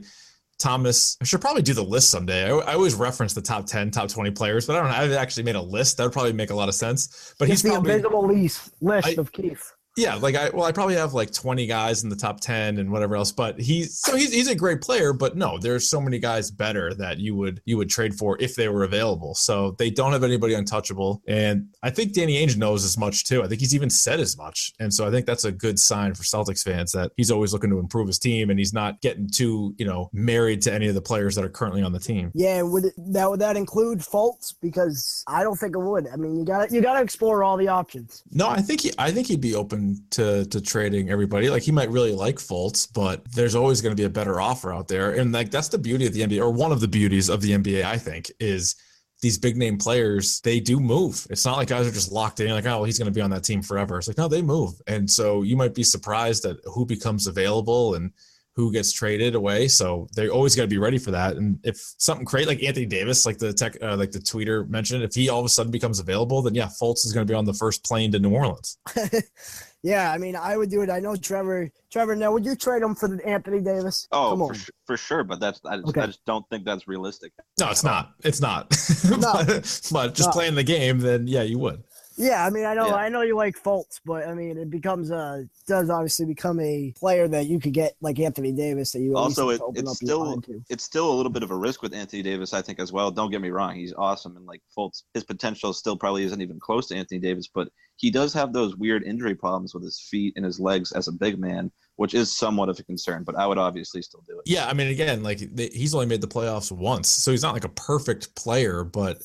Thomas. 0.61 1.17
I 1.21 1.25
should 1.25 1.41
probably 1.41 1.61
do 1.61 1.73
the 1.73 1.83
list 1.83 2.09
someday. 2.09 2.45
I, 2.45 2.57
I, 2.57 2.73
always 2.73 2.95
reference 2.95 3.33
the 3.33 3.41
top 3.41 3.65
10, 3.65 3.91
top 3.91 4.09
20 4.09 4.31
players, 4.31 4.67
but 4.67 4.75
I 4.75 4.81
don't 4.81 4.91
know. 4.91 4.97
I've 4.97 5.11
actually 5.11 5.43
made 5.43 5.55
a 5.55 5.61
list. 5.61 5.97
That 5.97 6.03
would 6.03 6.13
probably 6.13 6.33
make 6.33 6.51
a 6.51 6.55
lot 6.55 6.69
of 6.69 6.75
sense. 6.75 7.33
But 7.39 7.49
it's 7.49 7.61
he's 7.61 7.63
the 7.63 7.69
probably, 7.69 7.93
invisible 7.93 8.27
list, 8.27 8.73
list 8.81 9.07
I, 9.07 9.11
of 9.17 9.31
Keefe. 9.31 9.73
Yeah, 9.97 10.15
like 10.15 10.35
I 10.35 10.49
well, 10.49 10.63
I 10.63 10.71
probably 10.71 10.95
have 10.95 11.13
like 11.13 11.33
20 11.33 11.67
guys 11.67 12.03
in 12.03 12.09
the 12.09 12.15
top 12.15 12.39
10 12.39 12.77
and 12.77 12.91
whatever 12.91 13.15
else, 13.15 13.31
but 13.31 13.59
he's 13.59 13.99
so 13.99 14.15
he's 14.15 14.33
he's 14.33 14.47
a 14.47 14.55
great 14.55 14.81
player, 14.81 15.11
but 15.11 15.35
no, 15.35 15.57
there's 15.57 15.87
so 15.87 15.99
many 15.99 16.17
guys 16.17 16.49
better 16.49 16.93
that 16.93 17.17
you 17.17 17.35
would 17.35 17.61
you 17.65 17.77
would 17.77 17.89
trade 17.89 18.15
for 18.15 18.37
if 18.41 18.55
they 18.55 18.69
were 18.69 18.83
available. 18.83 19.35
So 19.35 19.75
they 19.79 19.89
don't 19.89 20.13
have 20.13 20.23
anybody 20.23 20.53
untouchable. 20.53 21.21
And 21.27 21.75
I 21.83 21.89
think 21.89 22.13
Danny 22.13 22.35
Ainge 22.35 22.55
knows 22.55 22.85
as 22.85 22.97
much 22.97 23.25
too. 23.25 23.43
I 23.43 23.47
think 23.47 23.59
he's 23.59 23.75
even 23.75 23.89
said 23.89 24.21
as 24.21 24.37
much. 24.37 24.71
And 24.79 24.93
so 24.93 25.05
I 25.05 25.11
think 25.11 25.25
that's 25.25 25.43
a 25.43 25.51
good 25.51 25.77
sign 25.77 26.13
for 26.13 26.23
Celtics 26.23 26.63
fans 26.63 26.93
that 26.93 27.11
he's 27.17 27.31
always 27.31 27.51
looking 27.51 27.69
to 27.71 27.79
improve 27.79 28.07
his 28.07 28.19
team 28.19 28.49
and 28.49 28.57
he's 28.57 28.73
not 28.73 29.01
getting 29.01 29.27
too, 29.29 29.75
you 29.77 29.85
know, 29.85 30.09
married 30.13 30.61
to 30.63 30.73
any 30.73 30.87
of 30.87 30.95
the 30.95 31.01
players 31.01 31.35
that 31.35 31.43
are 31.43 31.49
currently 31.49 31.83
on 31.83 31.91
the 31.91 31.99
team. 31.99 32.31
Yeah, 32.33 32.61
would 32.61 32.85
it, 32.85 32.93
that 32.97 33.29
would 33.29 33.41
that 33.41 33.57
include 33.57 33.99
Fultz? 33.99 34.53
Because 34.61 35.25
I 35.27 35.43
don't 35.43 35.57
think 35.57 35.75
it 35.75 35.79
would. 35.79 36.07
I 36.07 36.15
mean, 36.15 36.37
you 36.37 36.45
got 36.45 36.69
to 36.69 36.73
you 36.73 36.81
got 36.81 36.93
to 36.93 37.01
explore 37.01 37.43
all 37.43 37.57
the 37.57 37.67
options. 37.67 38.23
No, 38.31 38.47
I 38.47 38.61
think 38.61 38.81
he 38.81 38.91
I 38.97 39.11
think 39.11 39.27
he'd 39.27 39.41
be 39.41 39.53
open 39.53 39.80
to 40.11 40.45
to 40.45 40.61
trading 40.61 41.09
everybody. 41.09 41.49
Like 41.49 41.63
he 41.63 41.71
might 41.71 41.89
really 41.89 42.13
like 42.13 42.37
Fultz, 42.37 42.87
but 42.91 43.23
there's 43.33 43.55
always 43.55 43.81
going 43.81 43.95
to 43.95 44.01
be 44.01 44.05
a 44.05 44.09
better 44.09 44.39
offer 44.39 44.73
out 44.73 44.87
there. 44.87 45.11
And 45.11 45.31
like 45.31 45.51
that's 45.51 45.69
the 45.69 45.77
beauty 45.77 46.07
of 46.07 46.13
the 46.13 46.21
NBA, 46.21 46.39
or 46.39 46.51
one 46.51 46.71
of 46.71 46.79
the 46.79 46.87
beauties 46.87 47.29
of 47.29 47.41
the 47.41 47.51
NBA, 47.51 47.83
I 47.83 47.97
think, 47.97 48.31
is 48.39 48.75
these 49.21 49.37
big 49.37 49.55
name 49.55 49.77
players, 49.77 50.41
they 50.41 50.59
do 50.59 50.79
move. 50.79 51.27
It's 51.29 51.45
not 51.45 51.57
like 51.57 51.67
guys 51.67 51.87
are 51.87 51.91
just 51.91 52.11
locked 52.11 52.39
in, 52.39 52.51
like, 52.51 52.65
oh, 52.65 52.77
well, 52.77 52.83
he's 52.83 52.97
going 52.97 53.11
to 53.11 53.11
be 53.11 53.21
on 53.21 53.29
that 53.29 53.43
team 53.43 53.61
forever. 53.61 53.99
It's 53.99 54.07
like, 54.07 54.17
no, 54.17 54.27
they 54.27 54.41
move. 54.41 54.73
And 54.87 55.09
so 55.09 55.43
you 55.43 55.55
might 55.55 55.75
be 55.75 55.83
surprised 55.83 56.43
at 56.45 56.57
who 56.65 56.85
becomes 56.85 57.27
available 57.27 57.93
and 57.93 58.11
who 58.55 58.71
gets 58.71 58.91
traded 58.91 59.35
away. 59.35 59.67
So 59.67 60.07
they 60.15 60.27
always 60.27 60.55
got 60.55 60.63
to 60.63 60.67
be 60.67 60.79
ready 60.79 60.97
for 60.97 61.11
that. 61.11 61.37
And 61.37 61.59
if 61.63 61.77
something 61.97 62.25
great 62.25 62.47
like 62.47 62.63
Anthony 62.63 62.85
Davis, 62.85 63.25
like 63.25 63.37
the 63.37 63.53
tech, 63.53 63.77
uh, 63.81 63.95
like 63.95 64.11
the 64.11 64.19
tweeter 64.19 64.67
mentioned, 64.67 65.03
if 65.03 65.13
he 65.13 65.29
all 65.29 65.39
of 65.39 65.45
a 65.45 65.49
sudden 65.49 65.71
becomes 65.71 65.99
available, 65.99 66.41
then 66.41 66.55
yeah, 66.55 66.67
Fultz 66.81 67.05
is 67.05 67.13
going 67.13 67.25
to 67.25 67.31
be 67.31 67.35
on 67.35 67.45
the 67.45 67.53
first 67.53 67.85
plane 67.85 68.11
to 68.11 68.19
New 68.19 68.31
Orleans. 68.31 68.77
yeah, 69.83 70.11
I 70.11 70.17
mean, 70.17 70.35
I 70.35 70.57
would 70.57 70.69
do 70.69 70.81
it. 70.81 70.89
I 70.89 70.99
know 70.99 71.15
Trevor. 71.15 71.71
Trevor, 71.91 72.15
now 72.15 72.31
would 72.31 72.45
you 72.45 72.55
trade 72.55 72.83
him 72.83 72.93
for 72.93 73.19
Anthony 73.23 73.61
Davis? 73.61 74.07
Oh, 74.11 74.37
for, 74.37 74.55
for, 74.85 74.97
sure, 74.97 75.23
but 75.23 75.39
that's 75.39 75.59
I 75.65 75.77
just, 75.77 75.89
okay. 75.89 76.01
I 76.01 76.05
just 76.05 76.23
don't 76.25 76.47
think 76.49 76.65
that's 76.65 76.87
realistic. 76.87 77.33
No, 77.59 77.69
it's 77.69 77.83
not. 77.83 78.13
It's 78.23 78.41
not. 78.41 78.75
No. 79.09 79.17
but, 79.19 79.89
but, 79.91 80.15
just 80.15 80.29
no. 80.29 80.31
playing 80.31 80.55
the 80.55 80.63
game, 80.63 80.99
then 80.99 81.27
yeah, 81.27 81.41
you 81.41 81.57
would. 81.59 81.83
Yeah, 82.17 82.45
I 82.45 82.49
mean, 82.49 82.65
I 82.65 82.73
know, 82.73 82.87
yeah. 82.87 82.95
I 82.95 83.09
know 83.09 83.21
you 83.21 83.35
like 83.35 83.61
Fultz, 83.61 83.99
but 84.05 84.27
I 84.27 84.33
mean, 84.33 84.57
it 84.57 84.69
becomes 84.69 85.09
a 85.11 85.47
does 85.65 85.89
obviously 85.89 86.25
become 86.25 86.59
a 86.59 86.93
player 86.97 87.27
that 87.27 87.47
you 87.47 87.59
could 87.59 87.73
get 87.73 87.95
like 88.01 88.19
Anthony 88.19 88.51
Davis 88.51 88.91
that 88.91 88.99
you 88.99 89.15
also 89.17 89.49
it, 89.49 89.61
it's 89.73 89.95
still 89.95 90.41
it's 90.69 90.83
still 90.83 91.11
a 91.11 91.15
little 91.15 91.31
bit 91.31 91.43
of 91.43 91.51
a 91.51 91.55
risk 91.55 91.81
with 91.81 91.93
Anthony 91.93 92.21
Davis, 92.21 92.53
I 92.53 92.61
think 92.61 92.79
as 92.79 92.91
well. 92.91 93.11
Don't 93.11 93.31
get 93.31 93.41
me 93.41 93.49
wrong, 93.49 93.75
he's 93.75 93.93
awesome, 93.97 94.35
and 94.37 94.45
like 94.45 94.61
Fultz, 94.77 95.03
his 95.13 95.23
potential 95.23 95.73
still 95.73 95.97
probably 95.97 96.23
isn't 96.23 96.41
even 96.41 96.59
close 96.59 96.87
to 96.87 96.95
Anthony 96.95 97.19
Davis, 97.19 97.49
but 97.53 97.69
he 98.01 98.09
does 98.09 98.33
have 98.33 98.51
those 98.51 98.75
weird 98.75 99.03
injury 99.03 99.35
problems 99.35 99.75
with 99.75 99.83
his 99.83 99.99
feet 99.99 100.33
and 100.35 100.43
his 100.43 100.59
legs 100.59 100.91
as 100.91 101.07
a 101.07 101.11
big 101.11 101.37
man, 101.37 101.71
which 101.97 102.15
is 102.15 102.35
somewhat 102.35 102.67
of 102.67 102.79
a 102.79 102.83
concern. 102.83 103.23
But 103.23 103.35
I 103.35 103.45
would 103.45 103.59
obviously 103.59 104.01
still 104.01 104.23
do 104.27 104.39
it. 104.39 104.43
Yeah, 104.47 104.67
I 104.67 104.73
mean, 104.73 104.87
again, 104.87 105.21
like 105.21 105.39
he's 105.39 105.93
only 105.93 106.07
made 106.07 106.21
the 106.21 106.27
playoffs 106.27 106.71
once, 106.71 107.07
so 107.07 107.29
he's 107.29 107.43
not 107.43 107.53
like 107.53 107.63
a 107.63 107.69
perfect 107.69 108.33
player, 108.33 108.83
but 108.83 109.21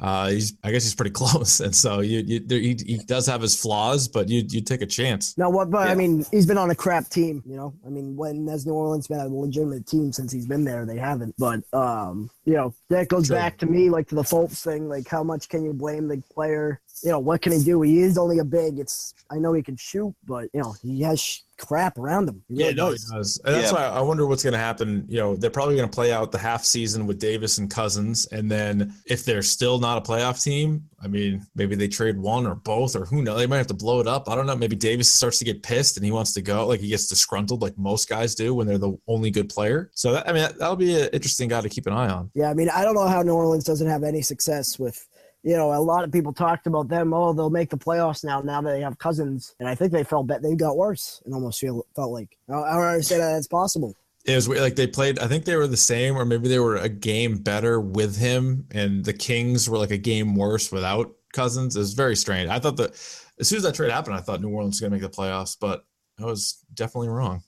uh, 0.00 0.28
he's 0.28 0.54
I 0.62 0.70
guess 0.70 0.84
he's 0.84 0.94
pretty 0.94 1.10
close, 1.22 1.60
and 1.60 1.74
so 1.74 2.00
you, 2.00 2.20
you 2.20 2.40
there, 2.40 2.60
he, 2.60 2.76
he 2.86 2.98
does 2.98 3.26
have 3.26 3.42
his 3.42 3.60
flaws, 3.60 4.06
but 4.06 4.28
you 4.28 4.44
you 4.48 4.60
take 4.60 4.82
a 4.82 4.86
chance. 4.86 5.36
Now 5.36 5.50
what? 5.50 5.70
But 5.70 5.86
yeah. 5.86 5.92
I 5.92 5.94
mean, 5.96 6.24
he's 6.30 6.46
been 6.46 6.58
on 6.58 6.70
a 6.70 6.74
crap 6.74 7.08
team. 7.08 7.42
You 7.46 7.56
know, 7.56 7.74
I 7.84 7.88
mean, 7.88 8.16
when 8.16 8.46
has 8.48 8.66
New 8.66 8.74
Orleans 8.74 9.08
been 9.08 9.18
a 9.18 9.28
legitimate 9.28 9.86
team 9.86 10.12
since 10.12 10.30
he's 10.32 10.46
been 10.46 10.64
there? 10.64 10.86
They 10.86 10.98
haven't. 10.98 11.34
But 11.38 11.62
um, 11.72 12.30
you 12.44 12.54
know, 12.54 12.74
that 12.90 13.08
goes 13.08 13.26
True. 13.26 13.36
back 13.36 13.58
to 13.58 13.66
me 13.66 13.90
like 13.90 14.08
to 14.08 14.14
the 14.14 14.22
Fultz 14.22 14.62
thing. 14.62 14.88
Like, 14.88 15.08
how 15.08 15.24
much 15.24 15.48
can 15.48 15.64
you 15.64 15.72
blame 15.72 16.06
the 16.08 16.22
player? 16.32 16.80
You 17.02 17.10
know, 17.10 17.18
what 17.18 17.42
can 17.42 17.52
he 17.52 17.62
do? 17.62 17.82
He 17.82 18.00
is 18.00 18.18
only 18.18 18.38
a 18.38 18.44
big. 18.44 18.78
It's 18.78 19.14
I 19.30 19.36
know 19.36 19.52
he 19.52 19.62
can 19.62 19.76
shoot, 19.76 20.14
but 20.24 20.48
you 20.52 20.60
know, 20.60 20.74
he 20.82 21.02
has 21.02 21.42
crap 21.58 21.98
around 21.98 22.28
him. 22.28 22.42
Really 22.48 22.64
yeah, 22.64 22.70
no, 22.70 22.90
does. 22.90 23.08
he 23.08 23.16
does. 23.16 23.40
And 23.44 23.54
that's 23.54 23.72
yeah. 23.72 23.90
why 23.90 23.98
I 23.98 24.00
wonder 24.00 24.26
what's 24.26 24.42
going 24.42 24.52
to 24.52 24.58
happen. 24.58 25.04
You 25.08 25.18
know, 25.18 25.36
they're 25.36 25.50
probably 25.50 25.76
going 25.76 25.88
to 25.88 25.94
play 25.94 26.12
out 26.12 26.32
the 26.32 26.38
half 26.38 26.64
season 26.64 27.06
with 27.06 27.18
Davis 27.18 27.58
and 27.58 27.70
Cousins, 27.70 28.26
and 28.26 28.50
then 28.50 28.94
if 29.06 29.24
they're 29.24 29.42
still 29.42 29.78
not 29.78 29.98
a 29.98 30.00
playoff 30.00 30.42
team, 30.42 30.88
I 31.00 31.06
mean, 31.06 31.46
maybe 31.54 31.76
they 31.76 31.88
trade 31.88 32.18
one 32.18 32.46
or 32.46 32.56
both, 32.56 32.96
or 32.96 33.04
who 33.04 33.22
knows? 33.22 33.38
They 33.38 33.46
might 33.46 33.58
have 33.58 33.68
to 33.68 33.74
blow 33.74 34.00
it 34.00 34.08
up. 34.08 34.28
I 34.28 34.34
don't 34.34 34.46
know. 34.46 34.56
Maybe 34.56 34.74
Davis 34.74 35.12
starts 35.12 35.38
to 35.38 35.44
get 35.44 35.62
pissed 35.62 35.96
and 35.96 36.04
he 36.04 36.10
wants 36.10 36.32
to 36.32 36.42
go, 36.42 36.66
like 36.66 36.80
he 36.80 36.88
gets 36.88 37.06
disgruntled, 37.06 37.62
like 37.62 37.78
most 37.78 38.08
guys 38.08 38.34
do 38.34 38.54
when 38.54 38.66
they're 38.66 38.78
the 38.78 38.96
only 39.06 39.30
good 39.30 39.48
player. 39.48 39.90
So 39.94 40.12
that, 40.12 40.28
I 40.28 40.32
mean, 40.32 40.42
that, 40.42 40.58
that'll 40.58 40.76
be 40.76 41.00
an 41.00 41.08
interesting 41.12 41.48
guy 41.48 41.60
to 41.60 41.68
keep 41.68 41.86
an 41.86 41.92
eye 41.92 42.08
on. 42.08 42.30
Yeah, 42.34 42.50
I 42.50 42.54
mean, 42.54 42.68
I 42.68 42.82
don't 42.82 42.94
know 42.94 43.06
how 43.06 43.22
New 43.22 43.34
Orleans 43.34 43.64
doesn't 43.64 43.86
have 43.86 44.02
any 44.02 44.22
success 44.22 44.78
with 44.78 45.06
you 45.42 45.56
know, 45.56 45.72
a 45.72 45.80
lot 45.80 46.04
of 46.04 46.12
people 46.12 46.32
talked 46.32 46.66
about 46.66 46.88
them. 46.88 47.12
Oh, 47.14 47.32
they'll 47.32 47.50
make 47.50 47.70
the 47.70 47.78
playoffs 47.78 48.24
now. 48.24 48.40
Now 48.40 48.60
that 48.60 48.72
they 48.72 48.80
have 48.80 48.98
Cousins, 48.98 49.54
and 49.60 49.68
I 49.68 49.74
think 49.74 49.92
they 49.92 50.04
felt 50.04 50.26
bet 50.26 50.42
they 50.42 50.54
got 50.54 50.76
worse, 50.76 51.22
and 51.24 51.34
almost 51.34 51.60
feel 51.60 51.86
felt 51.94 52.12
like 52.12 52.36
I 52.48 52.52
don't 52.52 52.64
understand 52.64 53.22
that 53.22 53.32
that's 53.32 53.46
possible. 53.46 53.94
It 54.24 54.34
was 54.34 54.48
like 54.48 54.76
they 54.76 54.86
played. 54.86 55.18
I 55.20 55.26
think 55.26 55.44
they 55.44 55.56
were 55.56 55.66
the 55.66 55.76
same, 55.76 56.16
or 56.16 56.24
maybe 56.24 56.48
they 56.48 56.58
were 56.58 56.76
a 56.76 56.88
game 56.88 57.38
better 57.38 57.80
with 57.80 58.16
him, 58.16 58.66
and 58.72 59.04
the 59.04 59.12
Kings 59.12 59.70
were 59.70 59.78
like 59.78 59.90
a 59.90 59.98
game 59.98 60.34
worse 60.34 60.72
without 60.72 61.14
Cousins. 61.32 61.76
It 61.76 61.80
was 61.80 61.94
very 61.94 62.16
strange. 62.16 62.50
I 62.50 62.58
thought 62.58 62.76
that 62.76 62.90
as 63.38 63.48
soon 63.48 63.58
as 63.58 63.62
that 63.62 63.74
trade 63.74 63.92
happened, 63.92 64.16
I 64.16 64.20
thought 64.20 64.40
New 64.40 64.50
Orleans 64.50 64.74
was 64.74 64.80
going 64.80 64.90
to 64.90 64.98
make 64.98 65.10
the 65.10 65.16
playoffs, 65.16 65.56
but 65.58 65.84
I 66.20 66.24
was 66.24 66.64
definitely 66.74 67.08
wrong. 67.08 67.42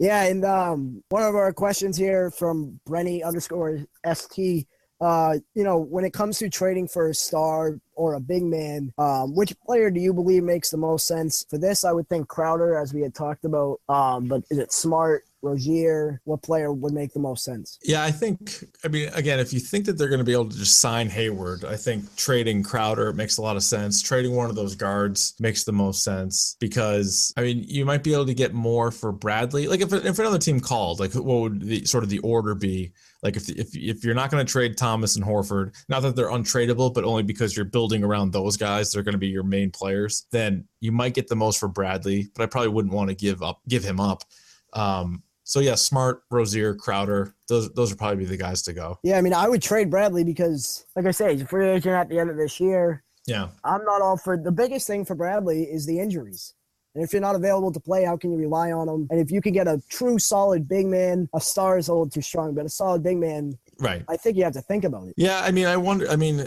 yeah, 0.00 0.24
and 0.24 0.44
um, 0.44 1.02
one 1.10 1.22
of 1.22 1.34
our 1.34 1.52
questions 1.52 1.96
here 1.96 2.30
from 2.30 2.80
Brenny 2.88 3.24
underscore 3.24 3.86
st 4.12 4.66
uh, 5.00 5.38
you 5.54 5.64
know, 5.64 5.78
when 5.78 6.04
it 6.04 6.12
comes 6.12 6.38
to 6.38 6.50
trading 6.50 6.86
for 6.86 7.08
a 7.08 7.14
star 7.14 7.78
or 7.94 8.14
a 8.14 8.20
big 8.20 8.42
man, 8.42 8.92
um, 8.98 9.34
which 9.34 9.58
player 9.60 9.90
do 9.90 10.00
you 10.00 10.12
believe 10.12 10.42
makes 10.42 10.70
the 10.70 10.76
most 10.76 11.06
sense? 11.06 11.44
For 11.48 11.58
this, 11.58 11.84
I 11.84 11.92
would 11.92 12.08
think 12.08 12.28
Crowder, 12.28 12.76
as 12.76 12.92
we 12.92 13.00
had 13.00 13.14
talked 13.14 13.44
about. 13.44 13.80
Um, 13.88 14.26
but 14.28 14.42
is 14.50 14.58
it 14.58 14.72
Smart, 14.72 15.24
Rozier? 15.42 16.20
What 16.24 16.42
player 16.42 16.70
would 16.70 16.92
make 16.92 17.14
the 17.14 17.18
most 17.18 17.44
sense? 17.44 17.78
Yeah, 17.82 18.04
I 18.04 18.10
think. 18.10 18.64
I 18.84 18.88
mean, 18.88 19.08
again, 19.14 19.38
if 19.38 19.54
you 19.54 19.60
think 19.60 19.86
that 19.86 19.96
they're 19.96 20.08
going 20.08 20.18
to 20.18 20.24
be 20.24 20.32
able 20.32 20.50
to 20.50 20.56
just 20.56 20.78
sign 20.78 21.08
Hayward, 21.08 21.64
I 21.64 21.76
think 21.76 22.14
trading 22.16 22.62
Crowder 22.62 23.14
makes 23.14 23.38
a 23.38 23.42
lot 23.42 23.56
of 23.56 23.62
sense. 23.62 24.02
Trading 24.02 24.36
one 24.36 24.50
of 24.50 24.56
those 24.56 24.74
guards 24.74 25.34
makes 25.40 25.64
the 25.64 25.72
most 25.72 26.04
sense 26.04 26.56
because 26.60 27.32
I 27.38 27.42
mean, 27.42 27.64
you 27.66 27.86
might 27.86 28.02
be 28.02 28.12
able 28.12 28.26
to 28.26 28.34
get 28.34 28.52
more 28.52 28.90
for 28.90 29.12
Bradley. 29.12 29.66
Like 29.66 29.80
if 29.80 29.94
if 29.94 30.18
another 30.18 30.38
team 30.38 30.60
called, 30.60 31.00
like 31.00 31.14
what 31.14 31.40
would 31.40 31.62
the 31.62 31.86
sort 31.86 32.04
of 32.04 32.10
the 32.10 32.18
order 32.18 32.54
be? 32.54 32.92
Like 33.22 33.36
if 33.36 33.48
if 33.50 33.76
if 33.76 34.04
you're 34.04 34.14
not 34.14 34.30
going 34.30 34.44
to 34.44 34.50
trade 34.50 34.76
Thomas 34.76 35.16
and 35.16 35.24
Horford, 35.24 35.74
not 35.88 36.00
that 36.02 36.16
they're 36.16 36.30
untradeable, 36.30 36.94
but 36.94 37.04
only 37.04 37.22
because 37.22 37.54
you're 37.54 37.66
building 37.66 38.02
around 38.02 38.32
those 38.32 38.56
guys, 38.56 38.90
they're 38.90 39.02
going 39.02 39.12
to 39.12 39.18
be 39.18 39.28
your 39.28 39.42
main 39.42 39.70
players. 39.70 40.26
Then 40.30 40.66
you 40.80 40.92
might 40.92 41.14
get 41.14 41.28
the 41.28 41.36
most 41.36 41.58
for 41.58 41.68
Bradley, 41.68 42.28
but 42.34 42.42
I 42.42 42.46
probably 42.46 42.70
wouldn't 42.70 42.94
want 42.94 43.10
to 43.10 43.14
give 43.14 43.42
up 43.42 43.60
give 43.68 43.84
him 43.84 44.00
up. 44.00 44.24
Um, 44.72 45.22
so 45.44 45.60
yeah, 45.60 45.74
Smart, 45.74 46.22
Rozier, 46.30 46.74
Crowder, 46.74 47.34
those 47.48 47.72
those 47.72 47.90
would 47.90 47.98
probably 47.98 48.18
be 48.18 48.24
the 48.24 48.36
guys 48.36 48.62
to 48.62 48.72
go. 48.72 48.98
Yeah, 49.02 49.18
I 49.18 49.20
mean, 49.20 49.34
I 49.34 49.48
would 49.48 49.60
trade 49.60 49.90
Bradley 49.90 50.24
because, 50.24 50.86
like 50.94 51.06
I 51.06 51.10
say, 51.10 51.32
he's 51.32 51.42
a 51.42 51.46
free 51.46 51.68
agent 51.68 51.94
at 51.94 52.08
the 52.08 52.18
end 52.18 52.30
of 52.30 52.36
this 52.36 52.60
year. 52.60 53.02
Yeah, 53.26 53.48
I'm 53.64 53.84
not 53.84 54.00
all 54.00 54.16
for 54.16 54.36
the 54.36 54.52
biggest 54.52 54.86
thing 54.86 55.04
for 55.04 55.14
Bradley 55.14 55.64
is 55.64 55.86
the 55.86 55.98
injuries. 55.98 56.54
And 56.94 57.04
if 57.04 57.12
you're 57.12 57.22
not 57.22 57.36
available 57.36 57.72
to 57.72 57.80
play, 57.80 58.04
how 58.04 58.16
can 58.16 58.32
you 58.32 58.38
rely 58.38 58.72
on 58.72 58.86
them? 58.86 59.06
And 59.10 59.20
if 59.20 59.30
you 59.30 59.40
can 59.40 59.52
get 59.52 59.68
a 59.68 59.80
true 59.88 60.18
solid 60.18 60.68
big 60.68 60.86
man, 60.86 61.28
a 61.34 61.40
star 61.40 61.78
is 61.78 61.88
a 61.88 61.92
little 61.92 62.08
too 62.08 62.20
strong, 62.22 62.54
but 62.54 62.66
a 62.66 62.68
solid 62.68 63.02
big 63.02 63.18
man, 63.18 63.56
right? 63.78 64.04
I 64.08 64.16
think 64.16 64.36
you 64.36 64.44
have 64.44 64.54
to 64.54 64.62
think 64.62 64.84
about 64.84 65.08
it. 65.08 65.14
Yeah, 65.16 65.40
I 65.40 65.52
mean, 65.52 65.66
I 65.66 65.76
wonder. 65.76 66.08
I 66.08 66.16
mean, 66.16 66.46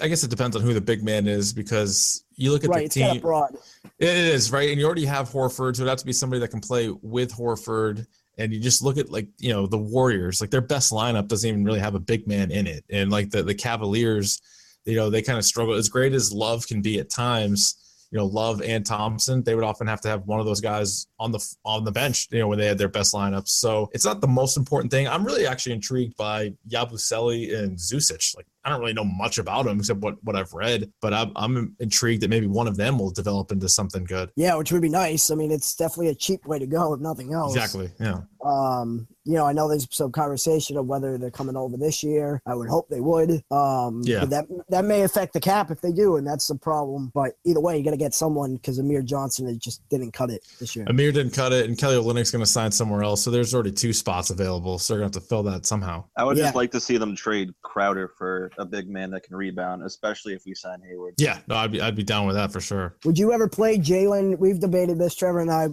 I 0.00 0.08
guess 0.08 0.22
it 0.24 0.30
depends 0.30 0.56
on 0.56 0.62
who 0.62 0.72
the 0.72 0.80
big 0.80 1.04
man 1.04 1.26
is 1.26 1.52
because 1.52 2.24
you 2.36 2.52
look 2.52 2.64
at 2.64 2.70
right, 2.70 2.84
the 2.84 2.88
team. 2.88 3.06
Kind 3.06 3.16
of 3.18 3.22
broad. 3.22 3.56
It 3.98 4.08
is 4.08 4.50
right, 4.50 4.70
and 4.70 4.78
you 4.78 4.86
already 4.86 5.04
have 5.04 5.28
Horford, 5.28 5.76
so 5.76 5.84
it 5.84 5.88
has 5.88 6.00
to 6.00 6.06
be 6.06 6.12
somebody 6.12 6.40
that 6.40 6.48
can 6.48 6.60
play 6.60 6.88
with 7.02 7.32
Horford. 7.32 8.06
And 8.38 8.52
you 8.52 8.60
just 8.60 8.82
look 8.82 8.98
at 8.98 9.10
like 9.10 9.28
you 9.38 9.52
know 9.52 9.66
the 9.66 9.78
Warriors, 9.78 10.40
like 10.40 10.50
their 10.50 10.60
best 10.60 10.92
lineup 10.92 11.28
doesn't 11.28 11.48
even 11.48 11.64
really 11.64 11.80
have 11.80 11.94
a 11.94 12.00
big 12.00 12.26
man 12.26 12.50
in 12.50 12.66
it, 12.66 12.84
and 12.90 13.10
like 13.10 13.30
the 13.30 13.42
the 13.42 13.54
Cavaliers, 13.54 14.40
you 14.84 14.96
know 14.96 15.10
they 15.10 15.22
kind 15.22 15.38
of 15.38 15.44
struggle. 15.44 15.74
As 15.74 15.88
great 15.88 16.12
as 16.12 16.32
Love 16.32 16.66
can 16.66 16.80
be 16.80 16.98
at 16.98 17.10
times, 17.10 17.85
you 18.10 18.18
know 18.18 18.26
Love 18.26 18.62
and 18.62 18.84
Thompson, 18.84 19.42
they 19.42 19.54
would 19.54 19.64
often 19.64 19.86
have 19.86 20.00
to 20.02 20.08
have 20.08 20.26
one 20.26 20.40
of 20.40 20.46
those 20.46 20.60
guys 20.60 21.06
on 21.18 21.32
the 21.32 21.56
on 21.64 21.84
the 21.84 21.92
bench, 21.92 22.28
you 22.30 22.38
know, 22.38 22.48
when 22.48 22.58
they 22.58 22.66
had 22.66 22.78
their 22.78 22.88
best 22.88 23.14
lineups. 23.14 23.48
So 23.48 23.90
it's 23.92 24.04
not 24.04 24.20
the 24.20 24.28
most 24.28 24.56
important 24.56 24.90
thing. 24.90 25.08
I'm 25.08 25.24
really 25.24 25.46
actually 25.46 25.72
intrigued 25.72 26.16
by 26.16 26.52
Yabusele 26.68 27.58
and 27.58 27.76
Zubac. 27.76 28.36
Like 28.36 28.46
I 28.66 28.70
don't 28.70 28.80
really 28.80 28.94
know 28.94 29.04
much 29.04 29.38
about 29.38 29.64
them 29.64 29.78
except 29.78 30.00
what, 30.00 30.16
what 30.24 30.34
I've 30.34 30.52
read, 30.52 30.90
but 31.00 31.14
I'm, 31.14 31.30
I'm 31.36 31.76
intrigued 31.78 32.22
that 32.24 32.30
maybe 32.30 32.48
one 32.48 32.66
of 32.66 32.76
them 32.76 32.98
will 32.98 33.12
develop 33.12 33.52
into 33.52 33.68
something 33.68 34.02
good. 34.02 34.32
Yeah, 34.34 34.56
which 34.56 34.72
would 34.72 34.82
be 34.82 34.88
nice. 34.88 35.30
I 35.30 35.36
mean, 35.36 35.52
it's 35.52 35.76
definitely 35.76 36.08
a 36.08 36.16
cheap 36.16 36.44
way 36.46 36.58
to 36.58 36.66
go, 36.66 36.92
if 36.92 37.00
nothing 37.00 37.32
else. 37.32 37.54
Exactly. 37.54 37.92
Yeah. 38.00 38.22
Um, 38.44 39.06
you 39.24 39.34
know, 39.34 39.46
I 39.46 39.52
know 39.52 39.68
there's 39.68 39.88
some 39.90 40.12
conversation 40.12 40.76
of 40.76 40.86
whether 40.86 41.18
they're 41.18 41.30
coming 41.32 41.56
over 41.56 41.76
this 41.76 42.02
year. 42.02 42.40
I 42.46 42.54
would 42.54 42.68
hope 42.68 42.88
they 42.88 43.00
would. 43.00 43.42
Um, 43.50 44.02
yeah. 44.04 44.24
that 44.24 44.46
that 44.68 44.84
may 44.84 45.02
affect 45.02 45.32
the 45.32 45.40
cap 45.40 45.70
if 45.72 45.80
they 45.80 45.90
do, 45.90 46.16
and 46.16 46.26
that's 46.26 46.46
the 46.46 46.54
problem. 46.54 47.10
But 47.12 47.32
either 47.44 47.60
way, 47.60 47.76
you 47.76 47.84
got 47.84 47.90
to 47.90 47.96
get 47.96 48.14
someone 48.14 48.54
because 48.54 48.78
Amir 48.78 49.02
Johnson 49.02 49.58
just 49.58 49.88
didn't 49.88 50.12
cut 50.12 50.30
it 50.30 50.44
this 50.60 50.76
year. 50.76 50.84
Amir 50.88 51.10
didn't 51.10 51.32
cut 51.32 51.52
it, 51.52 51.68
and 51.68 51.76
Kelly 51.76 51.96
Olynyk's 51.96 52.30
going 52.30 52.44
to 52.44 52.50
sign 52.50 52.70
somewhere 52.70 53.02
else. 53.02 53.22
So 53.22 53.32
there's 53.32 53.52
already 53.52 53.72
two 53.72 53.92
spots 53.92 54.30
available. 54.30 54.78
So 54.78 54.94
they're 54.94 55.00
going 55.00 55.10
to 55.10 55.18
have 55.18 55.24
to 55.24 55.28
fill 55.28 55.42
that 55.44 55.66
somehow. 55.66 56.04
I 56.16 56.22
would 56.22 56.36
yeah. 56.36 56.44
just 56.44 56.54
like 56.54 56.70
to 56.72 56.80
see 56.80 56.96
them 56.96 57.16
trade 57.16 57.52
Crowder 57.62 58.08
for 58.16 58.52
a 58.58 58.64
big 58.64 58.88
man 58.88 59.10
that 59.10 59.22
can 59.22 59.36
rebound, 59.36 59.82
especially 59.82 60.34
if 60.34 60.44
we 60.46 60.54
sign 60.54 60.80
Hayward. 60.88 61.14
Yeah, 61.18 61.38
no, 61.48 61.56
I'd 61.56 61.72
be 61.72 61.80
I'd 61.80 61.96
be 61.96 62.04
down 62.04 62.26
with 62.26 62.36
that 62.36 62.52
for 62.52 62.60
sure. 62.60 62.96
Would 63.04 63.18
you 63.18 63.32
ever 63.32 63.48
play 63.48 63.78
Jaylen? 63.78 64.38
We've 64.38 64.60
debated 64.60 64.98
this, 64.98 65.14
Trevor 65.14 65.40
and 65.40 65.50
I. 65.50 65.68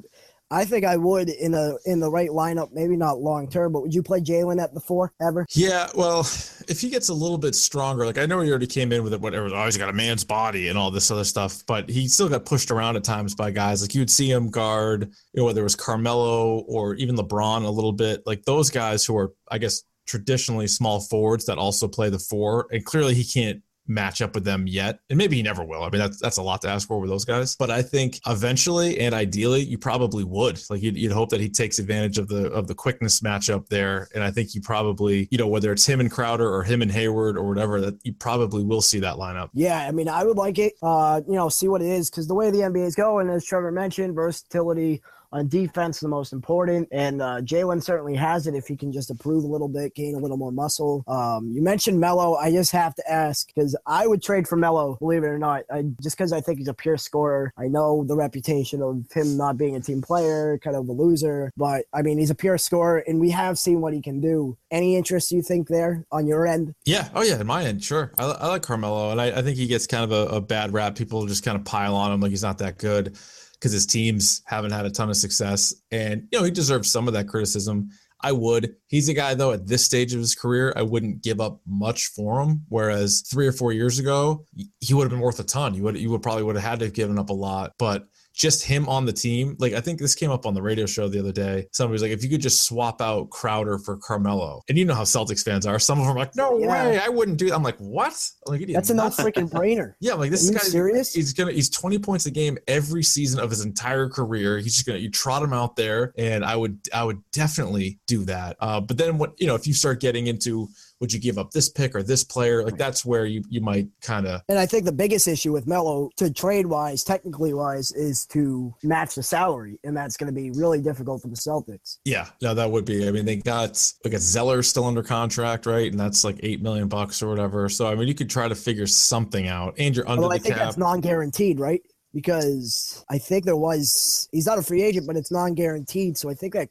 I 0.52 0.66
think 0.66 0.86
I 0.86 0.98
would 0.98 1.30
in 1.30 1.56
a 1.56 1.78
in 1.86 2.00
the 2.00 2.12
right 2.12 2.30
lineup, 2.30 2.72
maybe 2.74 2.96
not 2.96 3.20
long 3.20 3.50
term, 3.50 3.74
but 3.74 3.82
would 3.82 3.94
you 3.94 4.04
play 4.04 4.20
Jaylen 4.20 4.62
at 4.62 4.72
the 4.76 4.80
four 4.80 5.12
ever? 5.20 5.48
Yeah, 5.56 5.88
well, 5.96 6.20
if 6.20 6.80
he 6.80 6.92
gets 6.92 7.10
a 7.10 7.14
little 7.14 7.40
bit 7.40 7.56
stronger, 7.56 8.06
like 8.06 8.20
I 8.20 8.28
know 8.28 8.40
he 8.42 8.52
already 8.52 8.68
came 8.68 8.92
in 8.92 9.04
with 9.04 9.14
it, 9.14 9.22
whatever, 9.22 9.48
oh, 9.48 9.66
he's 9.66 9.78
got 9.78 9.90
a 9.90 9.94
man's 9.94 10.24
body 10.24 10.68
and 10.68 10.78
all 10.78 10.92
this 10.92 11.10
other 11.10 11.24
stuff, 11.24 11.64
but 11.66 11.90
he 11.90 12.08
still 12.08 12.30
got 12.30 12.46
pushed 12.46 12.70
around 12.70 12.98
at 12.98 13.04
times 13.04 13.34
by 13.34 13.50
guys. 13.50 13.82
Like 13.82 13.96
you'd 13.96 14.12
see 14.12 14.30
him 14.30 14.52
guard, 14.52 15.12
you 15.34 15.42
know, 15.42 15.46
whether 15.46 15.62
it 15.62 15.64
was 15.64 15.76
Carmelo 15.76 16.60
or 16.68 16.94
even 16.96 17.16
LeBron 17.16 17.66
a 17.66 17.70
little 17.70 17.94
bit, 17.94 18.22
like 18.28 18.44
those 18.46 18.70
guys 18.70 19.04
who 19.04 19.18
are, 19.18 19.34
I 19.50 19.58
guess, 19.58 19.82
traditionally 20.06 20.68
small 20.68 21.00
forwards 21.00 21.46
that 21.46 21.58
also 21.58 21.88
play 21.88 22.10
the 22.10 22.20
four. 22.20 22.68
And 22.72 22.84
clearly 22.84 23.14
he 23.14 23.24
can't 23.24 23.62
match 23.88 24.22
up 24.22 24.34
with 24.34 24.44
them 24.44 24.66
yet. 24.68 25.00
And 25.10 25.18
maybe 25.18 25.36
he 25.36 25.44
never 25.44 25.64
will. 25.64 25.84
I 25.84 25.90
mean, 25.90 26.00
that's 26.00 26.20
that's 26.20 26.38
a 26.38 26.42
lot 26.42 26.62
to 26.62 26.70
ask 26.70 26.88
for 26.88 27.00
with 27.00 27.10
those 27.10 27.26
guys. 27.26 27.56
But 27.56 27.70
I 27.70 27.82
think 27.82 28.20
eventually 28.28 29.00
and 29.00 29.14
ideally 29.14 29.62
you 29.62 29.78
probably 29.78 30.24
would. 30.24 30.62
Like 30.70 30.82
you'd, 30.82 30.98
you'd 30.98 31.12
hope 31.12 31.30
that 31.30 31.42
he 31.42 31.50
takes 31.50 31.80
advantage 31.80 32.18
of 32.18 32.28
the 32.28 32.52
of 32.52 32.68
the 32.68 32.76
quickness 32.76 33.22
matchup 33.22 33.68
there. 33.68 34.08
And 34.16 34.24
I 34.24 34.32
think 34.32 34.56
you 34.56 34.62
probably, 34.62 35.28
you 35.32 35.38
know, 35.38 35.48
whether 35.48 35.72
it's 35.72 35.86
him 35.86 36.00
and 36.00 36.12
Crowder 36.12 36.50
or 36.50 36.64
him 36.64 36.82
and 36.82 36.92
Hayward 36.92 37.38
or 37.38 37.48
whatever, 37.48 37.82
that 37.82 38.00
you 38.04 38.14
probably 38.14 38.64
will 38.64 38.82
see 38.82 39.00
that 39.00 39.16
lineup. 39.16 39.50
Yeah, 39.54 39.86
I 39.86 39.92
mean, 39.92 40.08
I 40.08 40.24
would 40.24 40.38
like 40.38 40.60
it. 40.60 40.74
Uh, 40.82 41.22
you 41.28 41.36
know, 41.36 41.50
see 41.50 41.68
what 41.68 41.82
it 41.82 41.88
is 41.88 42.10
because 42.10 42.28
the 42.28 42.36
way 42.36 42.52
the 42.52 42.60
NBA 42.60 42.86
is 42.86 42.96
going, 42.96 43.30
as 43.30 43.46
Trevor 43.46 43.72
mentioned, 43.72 44.16
versatility 44.16 45.02
on 45.34 45.48
defense 45.48 46.00
the 46.00 46.08
most 46.08 46.32
important. 46.32 46.88
And 46.92 47.22
uh, 47.22 47.42
Jaylen 47.42 47.84
certainly 47.84 48.16
has 48.16 48.48
it 48.48 48.56
if 48.56 48.68
he 48.68 48.78
can 48.78 48.92
just 48.92 49.10
improve 49.10 49.44
a 49.44 49.48
little 49.48 49.68
bit, 49.68 49.96
gain 49.96 50.16
a 50.16 50.20
little 50.20 50.38
more 50.38 50.52
muscle. 50.52 51.04
Um, 51.08 51.50
you 51.52 51.62
mentioned 51.62 52.00
Melo. 52.00 52.36
I 52.36 52.52
just 52.52 52.72
have 52.72 52.96
to 52.96 53.12
ask 53.12 53.48
because 53.48 53.76
I 53.86 54.08
would 54.08 54.22
trade 54.22 54.48
for 54.48 54.56
Melo, 54.56 54.96
believe 55.00 55.24
it 55.24 55.28
or 55.28 55.40
not, 55.40 55.64
I, 55.72 55.84
just 56.02 56.18
because 56.18 56.32
I 56.32 56.40
think 56.40 56.60
he's 56.60 56.68
a 56.68 56.74
pure 56.74 56.98
scorer. 56.98 57.52
I 57.58 57.68
know 57.68 58.04
the 58.04 58.16
reputation 58.16 58.82
of 58.82 59.06
him 59.12 59.36
not 59.36 59.58
being 59.58 59.76
a 59.76 59.82
team 59.82 60.02
player, 60.02 60.60
kind 60.60 60.76
of 60.76 60.88
a 60.88 60.92
loser, 60.92 61.52
but 61.58 61.86
I 61.94 62.04
mean, 62.04 62.20
he's 62.20 62.30
a 62.30 62.36
pure 62.36 62.58
scorer, 62.58 63.00
and 63.08 63.20
we 63.20 63.32
have 63.32 63.58
seen 63.58 63.82
what 63.82 63.94
he 63.94 64.02
can 64.02 64.22
do. 64.22 64.58
Any 64.70 64.96
interest 64.96 65.32
you 65.32 65.42
think 65.42 65.68
there 65.68 66.06
on 66.12 66.28
your 66.28 66.46
end? 66.46 66.76
Yeah. 66.86 67.10
Oh, 67.16 67.24
yeah. 67.24 67.40
In 67.40 67.48
my 67.48 67.64
end, 67.64 67.84
sure. 67.84 68.14
I, 68.18 68.26
I 68.26 68.48
like 68.48 68.62
Carmelo, 68.62 69.12
and 69.12 69.20
I, 69.20 69.40
I, 69.40 69.42
think 69.42 69.58
he 69.58 69.68
gets 69.68 69.88
kind 69.88 70.04
of 70.04 70.12
a, 70.12 70.36
a 70.36 70.42
bad 70.42 70.74
rap. 70.74 70.96
People 70.96 71.26
just 71.26 71.44
kind 71.44 71.58
of 71.58 71.66
pile 71.66 71.96
on 71.96 72.12
him 72.12 72.22
like 72.22 72.30
he's 72.30 72.44
not 72.44 72.60
that 72.60 72.78
good 72.78 73.18
because 73.64 73.72
his 73.72 73.86
teams 73.86 74.42
haven't 74.46 74.72
had 74.72 74.86
a 74.86 74.90
ton 74.90 75.10
of 75.10 75.16
success. 75.16 75.74
And, 75.90 76.28
you 76.34 76.38
know, 76.38 76.44
he 76.44 76.52
deserves 76.52 76.92
some 76.92 77.08
of 77.08 77.14
that 77.14 77.30
criticism. 77.30 77.88
I 78.20 78.34
would. 78.34 78.76
He's 78.88 79.08
a 79.08 79.14
guy, 79.14 79.36
though, 79.36 79.54
at 79.54 79.66
this 79.66 79.86
stage 79.86 80.14
of 80.14 80.20
his 80.20 80.36
career, 80.36 80.74
I 80.76 80.82
wouldn't 80.82 81.22
give 81.22 81.40
up 81.40 81.62
much 81.66 82.08
for 82.08 82.42
him. 82.42 82.66
Whereas 82.68 83.22
three 83.22 83.48
or 83.48 83.54
four 83.54 83.72
years 83.72 84.00
ago, 84.00 84.46
he 84.82 84.94
would 84.94 85.04
have 85.06 85.12
been 85.12 85.22
worth 85.22 85.40
a 85.40 85.46
ton. 85.46 85.76
You 85.76 85.84
would, 85.84 85.98
you 85.98 86.10
would 86.10 86.22
probably 86.22 86.44
would 86.44 86.58
have 86.58 86.64
had 86.66 86.80
to 86.80 86.86
have 86.86 86.94
given 86.94 87.18
up 87.18 87.30
a 87.30 87.34
lot. 87.34 87.72
But 87.80 88.06
just 88.34 88.64
him 88.64 88.90
on 88.90 89.06
the 89.06 89.14
team. 89.14 89.56
Like 89.60 89.74
I 89.74 89.82
think 89.82 90.00
this 90.00 90.16
came 90.16 90.32
up 90.32 90.46
on 90.46 90.54
the 90.54 90.62
radio 90.62 90.86
show 90.86 91.08
the 91.08 91.20
other 91.20 91.32
day. 91.32 91.68
Somebody 91.72 91.94
was 91.94 92.02
like, 92.02 92.12
if 92.12 92.24
you 92.24 92.30
could 92.30 92.42
just 92.42 92.66
swap 92.66 93.02
out 93.02 93.30
Crowder 93.30 93.78
for 93.78 93.98
Carmelo, 93.98 94.62
and 94.68 94.78
you 94.78 94.86
know 94.86 94.96
how 94.96 95.04
Celtics 95.04 95.44
fans 95.44 95.66
are. 95.66 95.80
Some 95.80 96.00
of 96.00 96.08
them 96.08 96.16
are 96.16 96.20
like, 96.20 96.36
no 96.36 96.58
yeah. 96.58 96.68
way, 96.68 97.00
I 97.00 97.10
wouldn't 97.10 97.38
do 97.38 97.50
that. 97.50 97.56
I'm 97.56 97.64
like, 97.64 97.78
what? 97.78 98.14
I'm 98.48 98.54
like, 98.54 98.68
That's 98.68 98.90
a 98.90 98.96
no 98.96 99.04
freaking 99.04 99.50
brainer. 99.52 99.94
yeah, 100.00 100.14
I'm 100.14 100.20
like 100.20 100.32
this 100.32 100.50
guy. 100.50 100.60
Serious? 100.60 101.14
He's 101.14 101.34
gonna. 101.34 101.52
He's 101.52 101.70
20 101.70 102.00
points 102.00 102.26
a 102.26 102.32
game 102.32 102.58
every 102.68 103.04
season 103.04 103.40
of 103.40 103.50
his 103.50 103.64
entire 103.64 104.10
career. 104.10 104.58
He's 104.58 104.74
just 104.74 104.88
gonna. 104.88 105.00
You 105.00 105.12
trot 105.12 105.44
him 105.44 105.54
out 105.54 105.76
there, 105.76 106.14
and 106.18 106.44
I 106.44 106.56
would. 106.56 106.80
I 106.94 107.04
would 107.04 107.22
definitely 107.32 108.00
do 108.08 108.26
that. 108.26 108.58
Uh, 108.60 108.82
but 108.82 108.98
then 108.98 109.18
what? 109.18 109.40
You 109.40 109.48
know, 109.48 109.56
if 109.56 109.68
you 109.68 109.74
start 109.74 110.00
getting 110.00 110.28
into 110.28 110.68
would 111.04 111.12
you 111.12 111.20
give 111.20 111.38
up 111.38 111.52
this 111.52 111.68
pick 111.68 111.94
or 111.98 112.02
this 112.02 112.24
player? 112.24 112.64
Like 112.64 112.78
that's 112.78 113.04
where 113.04 113.26
you, 113.26 113.44
you 113.50 113.60
might 113.60 113.90
kind 114.02 114.26
of. 114.26 114.42
And 114.48 114.58
I 114.58 114.66
think 114.66 114.86
the 114.86 114.94
biggest 114.94 115.28
issue 115.28 115.52
with 115.52 115.68
Melo 115.68 116.10
to 116.16 116.32
trade 116.32 116.66
wise, 116.66 117.04
technically 117.04 117.54
wise, 117.54 117.92
is 117.92 118.26
to 118.28 118.74
match 118.84 119.16
the 119.16 119.22
salary. 119.22 119.78
And 119.84 119.98
that's 119.98 120.16
going 120.16 120.34
to 120.34 120.34
be 120.34 120.52
really 120.52 120.82
difficult 120.82 121.22
for 121.22 121.28
the 121.28 121.36
Celtics. 121.36 121.98
Yeah, 122.06 122.30
no, 122.42 122.54
that 122.54 122.72
would 122.72 122.86
be. 122.86 123.06
I 123.06 123.12
mean, 123.12 123.26
they 123.26 123.36
got 123.36 123.86
like 124.06 124.14
a 124.14 124.18
Zeller 124.18 124.64
still 124.64 124.86
under 124.86 125.04
contract, 125.04 125.66
right? 125.66 125.92
And 125.92 126.00
that's 126.00 126.24
like 126.24 126.40
eight 126.42 126.62
million 126.62 126.88
bucks 126.88 127.22
or 127.22 127.28
whatever. 127.28 127.68
So 127.68 127.88
I 127.88 127.96
mean, 127.96 128.08
you 128.08 128.16
could 128.16 128.30
try 128.30 128.48
to 128.48 128.56
figure 128.56 128.88
something 128.88 129.50
out. 129.50 129.76
And 129.78 129.94
you're 129.94 130.08
under 130.08 130.22
well, 130.22 130.30
the 130.30 130.36
I 130.36 130.40
think 130.40 130.56
cap. 130.56 130.64
that's 130.64 130.78
non-guaranteed, 130.78 131.60
right? 131.60 131.82
Because 132.14 133.04
I 133.10 133.18
think 133.18 133.44
there 133.44 133.58
was 133.58 134.30
he's 134.32 134.46
not 134.46 134.58
a 134.58 134.64
free 134.64 134.84
agent, 134.84 135.06
but 135.06 135.18
it's 135.18 135.34
non-guaranteed. 135.34 136.18
So 136.18 136.30
I 136.30 136.34
think 136.34 136.54
that 136.54 136.70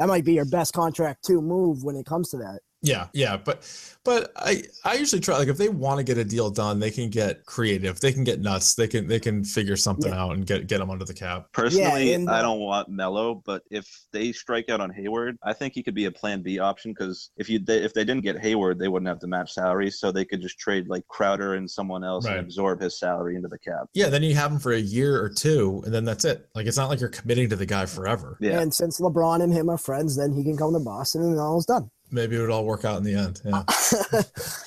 that 0.00 0.08
might 0.08 0.24
be 0.24 0.32
your 0.34 0.44
best 0.44 0.74
contract 0.74 1.24
to 1.26 1.40
move 1.40 1.84
when 1.84 1.94
it 1.94 2.04
comes 2.04 2.30
to 2.30 2.38
that. 2.38 2.58
Yeah, 2.84 3.08
yeah, 3.14 3.36
but 3.38 3.66
but 4.04 4.30
I 4.36 4.62
I 4.84 4.94
usually 4.94 5.20
try 5.20 5.38
like 5.38 5.48
if 5.48 5.56
they 5.56 5.70
want 5.70 5.96
to 5.96 6.04
get 6.04 6.18
a 6.18 6.24
deal 6.24 6.50
done, 6.50 6.78
they 6.78 6.90
can 6.90 7.08
get 7.08 7.46
creative. 7.46 7.98
They 7.98 8.12
can 8.12 8.22
get 8.22 8.40
nuts. 8.40 8.74
They 8.74 8.86
can 8.86 9.08
they 9.08 9.18
can 9.18 9.42
figure 9.42 9.76
something 9.76 10.12
yeah. 10.12 10.22
out 10.22 10.32
and 10.32 10.46
get 10.46 10.66
get 10.66 10.78
them 10.78 10.90
under 10.90 11.06
the 11.06 11.14
cap. 11.14 11.46
Personally, 11.52 12.10
yeah, 12.10 12.16
and, 12.16 12.30
I 12.30 12.42
don't 12.42 12.60
want 12.60 12.90
Melo, 12.90 13.42
but 13.46 13.62
if 13.70 13.88
they 14.12 14.32
strike 14.32 14.68
out 14.68 14.82
on 14.82 14.90
Hayward, 14.90 15.38
I 15.42 15.54
think 15.54 15.72
he 15.72 15.82
could 15.82 15.94
be 15.94 16.04
a 16.04 16.10
Plan 16.10 16.42
B 16.42 16.58
option 16.58 16.92
because 16.92 17.30
if 17.38 17.48
you 17.48 17.58
they, 17.58 17.78
if 17.78 17.94
they 17.94 18.04
didn't 18.04 18.22
get 18.22 18.38
Hayward, 18.38 18.78
they 18.78 18.88
wouldn't 18.88 19.08
have 19.08 19.20
to 19.20 19.26
match 19.26 19.52
salary, 19.52 19.90
so 19.90 20.12
they 20.12 20.26
could 20.26 20.42
just 20.42 20.58
trade 20.58 20.86
like 20.86 21.06
Crowder 21.08 21.54
and 21.54 21.68
someone 21.68 22.04
else 22.04 22.26
right. 22.26 22.36
and 22.36 22.44
absorb 22.44 22.82
his 22.82 22.98
salary 22.98 23.36
into 23.36 23.48
the 23.48 23.58
cap. 23.58 23.88
Yeah, 23.94 24.10
then 24.10 24.22
you 24.22 24.34
have 24.34 24.52
him 24.52 24.58
for 24.58 24.72
a 24.72 24.78
year 24.78 25.22
or 25.22 25.30
two, 25.30 25.80
and 25.86 25.94
then 25.94 26.04
that's 26.04 26.26
it. 26.26 26.46
Like 26.54 26.66
it's 26.66 26.76
not 26.76 26.90
like 26.90 27.00
you're 27.00 27.08
committing 27.08 27.48
to 27.48 27.56
the 27.56 27.66
guy 27.66 27.86
forever. 27.86 28.36
Yeah, 28.38 28.60
and 28.60 28.74
since 28.74 29.00
LeBron 29.00 29.42
and 29.42 29.52
him 29.52 29.70
are 29.70 29.78
friends, 29.78 30.14
then 30.14 30.34
he 30.34 30.44
can 30.44 30.58
come 30.58 30.74
to 30.74 30.80
Boston 30.80 31.22
and 31.22 31.40
all's 31.40 31.64
done 31.64 31.90
maybe 32.14 32.36
it 32.36 32.40
would 32.40 32.50
all 32.50 32.64
work 32.64 32.84
out 32.84 32.96
in 32.96 33.04
the 33.04 33.14
end. 33.14 33.42
Yeah. 33.44 33.62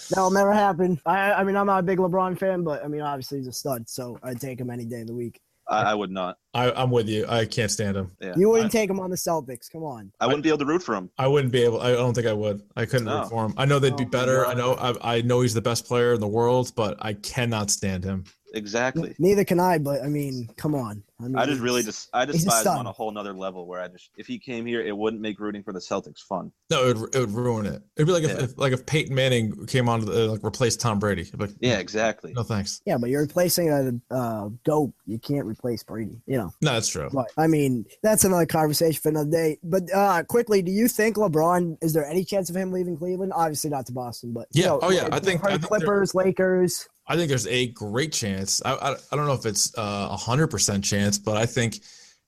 That'll 0.09 0.31
never 0.31 0.53
happen. 0.53 0.99
I, 1.05 1.33
I 1.33 1.43
mean, 1.43 1.55
I'm 1.55 1.65
not 1.65 1.79
a 1.79 1.83
big 1.83 1.97
LeBron 1.97 2.37
fan, 2.37 2.63
but 2.63 2.83
I 2.83 2.87
mean, 2.87 3.01
obviously 3.01 3.39
he's 3.39 3.47
a 3.47 3.53
stud, 3.53 3.89
so 3.89 4.19
I'd 4.21 4.39
take 4.39 4.59
him 4.59 4.69
any 4.69 4.85
day 4.85 5.01
of 5.01 5.07
the 5.07 5.15
week. 5.15 5.39
I, 5.69 5.91
I 5.91 5.93
would 5.95 6.11
not. 6.11 6.37
I, 6.53 6.81
am 6.81 6.91
with 6.91 7.09
you. 7.09 7.25
I 7.27 7.45
can't 7.45 7.69
stand 7.69 7.97
him. 7.97 8.11
Yeah. 8.21 8.33
You 8.37 8.49
wouldn't 8.49 8.73
I, 8.73 8.77
take 8.79 8.89
him 8.89 8.99
on 8.99 9.09
the 9.09 9.17
Celtics. 9.17 9.69
Come 9.71 9.83
on. 9.83 10.11
I 10.19 10.25
wouldn't 10.25 10.43
be 10.43 10.49
able 10.49 10.59
to 10.59 10.65
root 10.65 10.81
for 10.81 10.95
him. 10.95 11.09
I 11.17 11.27
wouldn't 11.27 11.51
be 11.51 11.63
able. 11.63 11.81
I 11.81 11.91
don't 11.91 12.13
think 12.13 12.27
I 12.27 12.33
would. 12.33 12.61
I 12.75 12.85
couldn't 12.85 13.05
no. 13.05 13.19
root 13.19 13.29
for 13.29 13.45
him. 13.45 13.53
I 13.57 13.65
know 13.65 13.79
they'd 13.79 13.97
be 13.97 14.05
better. 14.05 14.45
I 14.45 14.53
know. 14.53 14.75
I, 14.75 15.17
I 15.17 15.21
know 15.21 15.41
he's 15.41 15.53
the 15.53 15.61
best 15.61 15.85
player 15.85 16.13
in 16.13 16.21
the 16.21 16.27
world, 16.27 16.71
but 16.75 16.97
I 17.01 17.13
cannot 17.13 17.69
stand 17.69 18.03
him. 18.03 18.23
Exactly. 18.57 19.15
Neither 19.19 19.45
can 19.45 19.59
I, 19.59 19.77
but 19.77 20.03
I 20.03 20.07
mean, 20.07 20.49
come 20.57 20.73
on. 20.73 21.03
I, 21.19 21.23
mean, 21.23 21.37
I 21.37 21.45
just 21.45 21.61
really 21.61 21.83
just 21.83 22.09
I 22.13 22.25
despise 22.25 22.65
him 22.65 22.73
on 22.73 22.87
a 22.87 22.91
whole 22.91 23.11
nother 23.11 23.33
level 23.33 23.67
where 23.67 23.81
I 23.81 23.87
just 23.87 24.09
if 24.17 24.27
he 24.27 24.39
came 24.39 24.65
here, 24.65 24.81
it 24.81 24.95
wouldn't 24.95 25.21
make 25.21 25.39
rooting 25.39 25.63
for 25.63 25.73
the 25.73 25.79
Celtics 25.79 26.19
fun. 26.19 26.51
No, 26.69 26.89
it 26.89 26.97
would, 26.97 27.15
it 27.15 27.19
would 27.19 27.31
ruin 27.31 27.65
it. 27.65 27.81
It'd 27.95 28.07
be 28.07 28.13
like 28.13 28.23
if, 28.23 28.31
yeah. 28.31 28.43
if 28.43 28.57
like 28.57 28.73
if 28.73 28.85
Peyton 28.85 29.15
Manning 29.15 29.65
came 29.67 29.87
on 29.89 29.99
to 29.99 30.05
the, 30.05 30.27
like 30.27 30.43
replace 30.43 30.75
Tom 30.75 30.99
Brady. 30.99 31.29
Like, 31.37 31.51
yeah, 31.59 31.77
exactly. 31.77 32.33
No 32.33 32.43
thanks. 32.43 32.81
Yeah, 32.85 32.97
but 32.97 33.09
you're 33.09 33.21
replacing 33.21 33.69
a 33.69 34.13
uh, 34.13 34.49
dope. 34.63 34.93
You 35.05 35.19
can't 35.19 35.45
replace 35.45 35.83
Brady. 35.83 36.21
You 36.25 36.37
know. 36.37 36.53
No, 36.61 36.73
that's 36.73 36.87
true. 36.87 37.09
But 37.11 37.27
I 37.37 37.47
mean, 37.47 37.85
that's 38.01 38.23
another 38.23 38.45
conversation 38.45 38.99
for 39.01 39.09
another 39.09 39.31
day. 39.31 39.59
But 39.63 39.93
uh, 39.93 40.23
quickly, 40.23 40.61
do 40.61 40.71
you 40.71 40.87
think 40.87 41.15
LeBron? 41.17 41.77
Is 41.81 41.93
there 41.93 42.05
any 42.05 42.25
chance 42.25 42.49
of 42.49 42.55
him 42.55 42.71
leaving 42.71 42.97
Cleveland? 42.97 43.33
Obviously 43.35 43.69
not 43.69 43.85
to 43.87 43.91
Boston, 43.91 44.33
but 44.33 44.47
yeah. 44.51 44.63
You 44.63 44.69
know, 44.69 44.79
oh 44.81 44.91
yeah, 44.91 45.09
I 45.11 45.19
think, 45.19 45.43
I 45.45 45.51
think 45.51 45.63
Clippers, 45.63 46.15
Lakers. 46.15 46.87
I 47.07 47.15
think 47.15 47.29
there's 47.29 47.47
a 47.47 47.67
great 47.67 48.11
chance. 48.11 48.61
I, 48.65 48.73
I, 48.73 48.91
I 49.11 49.15
don't 49.15 49.27
know 49.27 49.33
if 49.33 49.45
it's 49.45 49.73
a 49.77 50.15
hundred 50.15 50.47
percent 50.47 50.83
chance, 50.83 51.17
but 51.17 51.37
I 51.37 51.45
think 51.45 51.79